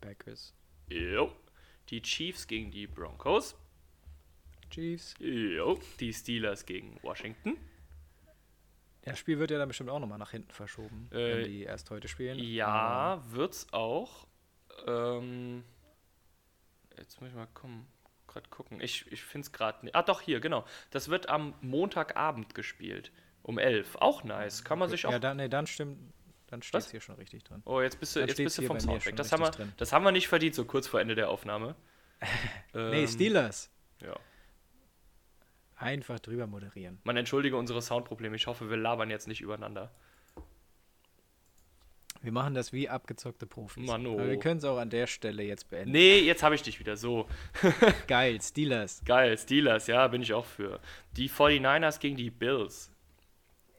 Packers. 0.00 0.54
Jo. 0.88 1.32
Die 1.90 2.02
Chiefs 2.02 2.46
gegen 2.46 2.70
die 2.70 2.86
Broncos. 2.86 3.56
Chiefs. 4.70 5.14
Jo. 5.18 5.80
Die 6.00 6.12
Steelers 6.12 6.66
gegen 6.66 6.98
Washington. 7.02 7.56
Das 9.02 9.18
Spiel 9.18 9.38
wird 9.38 9.50
ja 9.50 9.58
dann 9.58 9.68
bestimmt 9.68 9.90
auch 9.90 9.98
nochmal 9.98 10.18
nach 10.18 10.30
hinten 10.30 10.50
verschoben, 10.50 11.08
äh, 11.10 11.14
wenn 11.14 11.44
die 11.44 11.62
erst 11.64 11.90
heute 11.90 12.08
spielen. 12.08 12.38
Ja, 12.38 12.68
Aber 12.68 13.32
wird's 13.32 13.66
auch. 13.72 14.26
Ähm, 14.86 15.62
jetzt 16.96 17.20
muss 17.20 17.28
ich 17.28 17.36
mal 17.36 17.46
kommen, 17.52 17.86
gerade 18.26 18.48
gucken. 18.48 18.80
Ich, 18.80 19.10
ich 19.12 19.22
finde 19.22 19.44
es 19.46 19.52
gerade 19.52 19.84
nicht. 19.84 19.94
Ah, 19.94 20.02
doch, 20.02 20.22
hier, 20.22 20.40
genau. 20.40 20.64
Das 20.90 21.08
wird 21.08 21.28
am 21.28 21.54
Montagabend 21.60 22.54
gespielt. 22.54 23.12
Um 23.44 23.58
11. 23.58 23.96
Auch 23.96 24.24
nice. 24.24 24.64
Kann 24.64 24.78
man 24.78 24.86
okay. 24.86 24.96
sich 24.96 25.06
auch. 25.06 25.12
Ja, 25.12 25.18
dann, 25.18 25.36
nee, 25.36 25.48
dann 25.48 25.66
stimmt. 25.66 25.98
Dann 26.46 26.62
steht 26.62 26.80
es 26.80 26.90
hier 26.90 27.00
schon 27.00 27.16
richtig 27.16 27.44
drin. 27.44 27.62
Oh, 27.64 27.80
jetzt 27.80 28.00
bist 28.00 28.16
du, 28.16 28.20
jetzt 28.20 28.36
bist 28.36 28.58
du 28.58 28.62
vom 28.62 28.80
Sound 28.80 29.04
weg. 29.04 29.16
Das 29.16 29.32
haben, 29.32 29.42
wir, 29.42 29.50
das 29.76 29.92
haben 29.92 30.04
wir 30.04 30.12
nicht 30.12 30.28
verdient, 30.28 30.54
so 30.54 30.64
kurz 30.64 30.86
vor 30.86 31.00
Ende 31.00 31.14
der 31.14 31.28
Aufnahme. 31.28 31.74
ähm, 32.74 32.90
nee, 32.90 33.06
Steelers. 33.06 33.70
Ja. 34.00 34.16
Einfach 35.76 36.20
drüber 36.20 36.46
moderieren. 36.46 37.00
Man 37.04 37.16
entschuldige 37.16 37.56
unsere 37.56 37.82
Soundprobleme. 37.82 38.36
Ich 38.36 38.46
hoffe, 38.46 38.70
wir 38.70 38.76
labern 38.76 39.10
jetzt 39.10 39.28
nicht 39.28 39.40
übereinander. 39.40 39.90
Wir 42.22 42.32
machen 42.32 42.54
das 42.54 42.72
wie 42.72 42.88
abgezockte 42.88 43.46
Profis. 43.46 43.86
Mano. 43.86 44.14
Aber 44.14 44.28
wir 44.28 44.38
können 44.38 44.56
es 44.56 44.64
auch 44.64 44.78
an 44.78 44.88
der 44.88 45.06
Stelle 45.06 45.42
jetzt 45.42 45.68
beenden. 45.68 45.90
Nee, 45.90 46.20
jetzt 46.20 46.42
habe 46.42 46.54
ich 46.54 46.62
dich 46.62 46.80
wieder 46.80 46.96
so. 46.96 47.28
Geil, 48.06 48.40
Steelers. 48.40 49.02
Geil, 49.04 49.36
Steelers, 49.36 49.86
ja, 49.88 50.08
bin 50.08 50.22
ich 50.22 50.32
auch 50.32 50.46
für. 50.46 50.80
Die 51.16 51.28
49ers 51.28 52.00
gegen 52.00 52.16
die 52.16 52.30
Bills. 52.30 52.93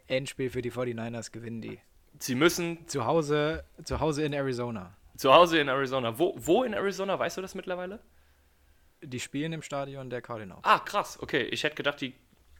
Endspiel 0.07 0.49
für 0.49 0.61
die 0.61 0.71
49ers 0.71 1.31
gewinnen 1.31 1.61
die. 1.61 1.79
Sie 2.19 2.35
müssen. 2.35 2.87
Zu 2.87 3.05
Hause, 3.05 3.65
zu 3.83 3.99
Hause 3.99 4.23
in 4.23 4.33
Arizona. 4.33 4.95
Zu 5.17 5.33
Hause 5.33 5.59
in 5.59 5.67
Arizona. 5.67 6.17
Wo, 6.17 6.35
wo 6.37 6.63
in 6.63 6.73
Arizona? 6.73 7.17
Weißt 7.17 7.37
du 7.37 7.41
das 7.41 7.55
mittlerweile? 7.55 7.99
Die 9.01 9.19
spielen 9.19 9.53
im 9.53 9.61
Stadion 9.61 10.09
der 10.09 10.21
Cardinals. 10.21 10.61
Ah, 10.63 10.79
krass. 10.79 11.19
Okay, 11.21 11.43
ich 11.43 11.63
hätte 11.63 11.75
gedacht, 11.75 12.01
die 12.01 12.13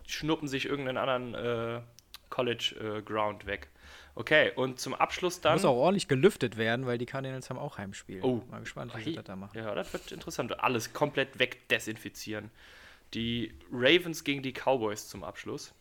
schnuppen 0.08 0.48
sich 0.48 0.66
irgendeinen 0.66 0.98
anderen 0.98 1.34
äh, 1.36 1.82
College 2.30 2.76
äh, 2.80 3.02
Ground 3.02 3.46
weg. 3.46 3.70
Okay, 4.16 4.52
und 4.56 4.80
zum 4.80 4.94
Abschluss 4.94 5.42
dann. 5.42 5.54
Muss 5.54 5.66
auch 5.66 5.76
ordentlich 5.76 6.08
gelüftet 6.08 6.58
werden, 6.58 6.86
weil 6.86 6.98
die 6.98 7.06
Cardinals 7.06 7.50
haben 7.50 7.60
auch 7.60 7.78
Heimspiel. 7.78 8.22
Oh. 8.24 8.42
Mal 8.50 8.62
gespannt, 8.62 8.94
wie 8.96 9.04
sie 9.04 9.16
das 9.16 9.26
da 9.26 9.36
machen. 9.36 9.58
Ja, 9.58 9.76
das 9.76 9.92
wird 9.92 10.12
interessant. 10.12 10.58
Alles 10.60 10.94
komplett 10.94 11.38
wegdesinfizieren. 11.38 12.50
Die 13.14 13.54
Ravens 13.72 14.24
gegen 14.24 14.42
die 14.42 14.54
Cowboys 14.54 15.10
zum 15.10 15.24
Abschluss. 15.24 15.74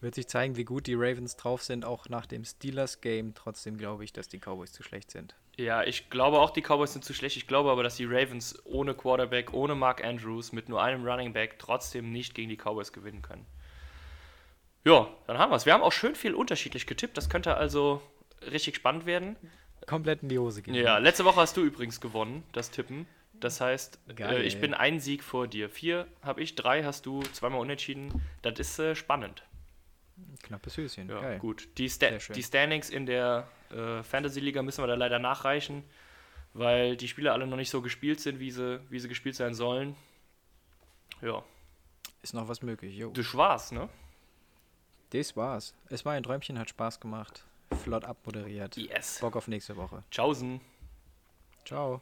Wird 0.00 0.14
sich 0.14 0.28
zeigen, 0.28 0.56
wie 0.56 0.64
gut 0.64 0.86
die 0.86 0.94
Ravens 0.94 1.36
drauf 1.36 1.62
sind, 1.62 1.84
auch 1.84 2.08
nach 2.08 2.24
dem 2.24 2.44
Steelers-Game. 2.44 3.34
Trotzdem 3.34 3.76
glaube 3.76 4.04
ich, 4.04 4.12
dass 4.12 4.28
die 4.28 4.38
Cowboys 4.38 4.72
zu 4.72 4.82
schlecht 4.82 5.10
sind. 5.10 5.34
Ja, 5.58 5.82
ich 5.82 6.08
glaube 6.08 6.38
auch, 6.38 6.50
die 6.50 6.62
Cowboys 6.62 6.94
sind 6.94 7.04
zu 7.04 7.12
schlecht. 7.12 7.36
Ich 7.36 7.46
glaube 7.46 7.70
aber, 7.70 7.82
dass 7.82 7.96
die 7.96 8.06
Ravens 8.06 8.58
ohne 8.64 8.94
Quarterback, 8.94 9.52
ohne 9.52 9.74
Mark 9.74 10.02
Andrews, 10.02 10.52
mit 10.52 10.70
nur 10.70 10.82
einem 10.82 11.06
Running 11.06 11.34
Back 11.34 11.58
trotzdem 11.58 12.12
nicht 12.12 12.34
gegen 12.34 12.48
die 12.48 12.56
Cowboys 12.56 12.92
gewinnen 12.92 13.20
können. 13.20 13.44
Ja, 14.84 15.08
dann 15.26 15.36
haben 15.36 15.52
wir 15.52 15.56
es. 15.56 15.66
Wir 15.66 15.74
haben 15.74 15.82
auch 15.82 15.92
schön 15.92 16.14
viel 16.14 16.34
unterschiedlich 16.34 16.86
getippt. 16.86 17.18
Das 17.18 17.28
könnte 17.28 17.56
also 17.56 18.00
richtig 18.50 18.76
spannend 18.76 19.04
werden. 19.04 19.36
Komplett 19.86 20.22
in 20.22 20.30
die 20.30 20.38
Hose 20.38 20.62
gehen. 20.62 20.74
Ja, 20.74 20.96
letzte 20.96 21.26
Woche 21.26 21.40
hast 21.40 21.56
du 21.56 21.62
übrigens 21.62 22.00
gewonnen, 22.00 22.42
das 22.52 22.70
Tippen. 22.70 23.06
Das 23.34 23.60
heißt, 23.60 23.98
äh, 24.18 24.42
ich 24.42 24.60
bin 24.60 24.74
ein 24.74 25.00
Sieg 25.00 25.22
vor 25.22 25.46
dir. 25.46 25.68
Vier 25.68 26.06
habe 26.22 26.42
ich, 26.42 26.54
drei 26.54 26.84
hast 26.84 27.06
du, 27.06 27.22
zweimal 27.32 27.60
unentschieden. 27.60 28.22
Das 28.42 28.58
ist 28.58 28.78
äh, 28.78 28.94
spannend. 28.94 29.42
Knappes 30.42 30.76
Höschen. 30.76 31.08
Ja, 31.08 31.20
Geil. 31.20 31.38
gut. 31.38 31.68
Die, 31.78 31.88
Sta 31.88 32.10
die 32.10 32.42
Standings 32.42 32.90
in 32.90 33.06
der 33.06 33.48
äh, 33.70 34.02
Fantasy-Liga 34.02 34.62
müssen 34.62 34.82
wir 34.82 34.88
da 34.88 34.94
leider 34.94 35.18
nachreichen, 35.18 35.84
weil 36.54 36.96
die 36.96 37.08
Spiele 37.08 37.32
alle 37.32 37.46
noch 37.46 37.56
nicht 37.56 37.70
so 37.70 37.82
gespielt 37.82 38.20
sind, 38.20 38.38
wie 38.40 38.50
sie, 38.50 38.80
wie 38.90 38.98
sie 38.98 39.08
gespielt 39.08 39.36
sein 39.36 39.54
sollen. 39.54 39.94
Ja, 41.22 41.42
Ist 42.22 42.34
noch 42.34 42.48
was 42.48 42.62
möglich. 42.62 42.96
Jo. 42.96 43.10
das 43.10 43.34
war's, 43.34 43.72
ne? 43.72 43.88
Das 45.10 45.36
war's. 45.36 45.74
Es 45.88 46.04
war 46.04 46.12
ein 46.14 46.22
Träumchen, 46.22 46.58
hat 46.58 46.68
Spaß 46.70 47.00
gemacht. 47.00 47.44
Flott 47.82 48.04
abmoderiert. 48.04 48.76
Yes. 48.76 49.18
Bock 49.20 49.36
auf 49.36 49.48
nächste 49.48 49.76
Woche. 49.76 50.02
Tschaußen. 50.10 50.60
Ciao. 51.64 52.00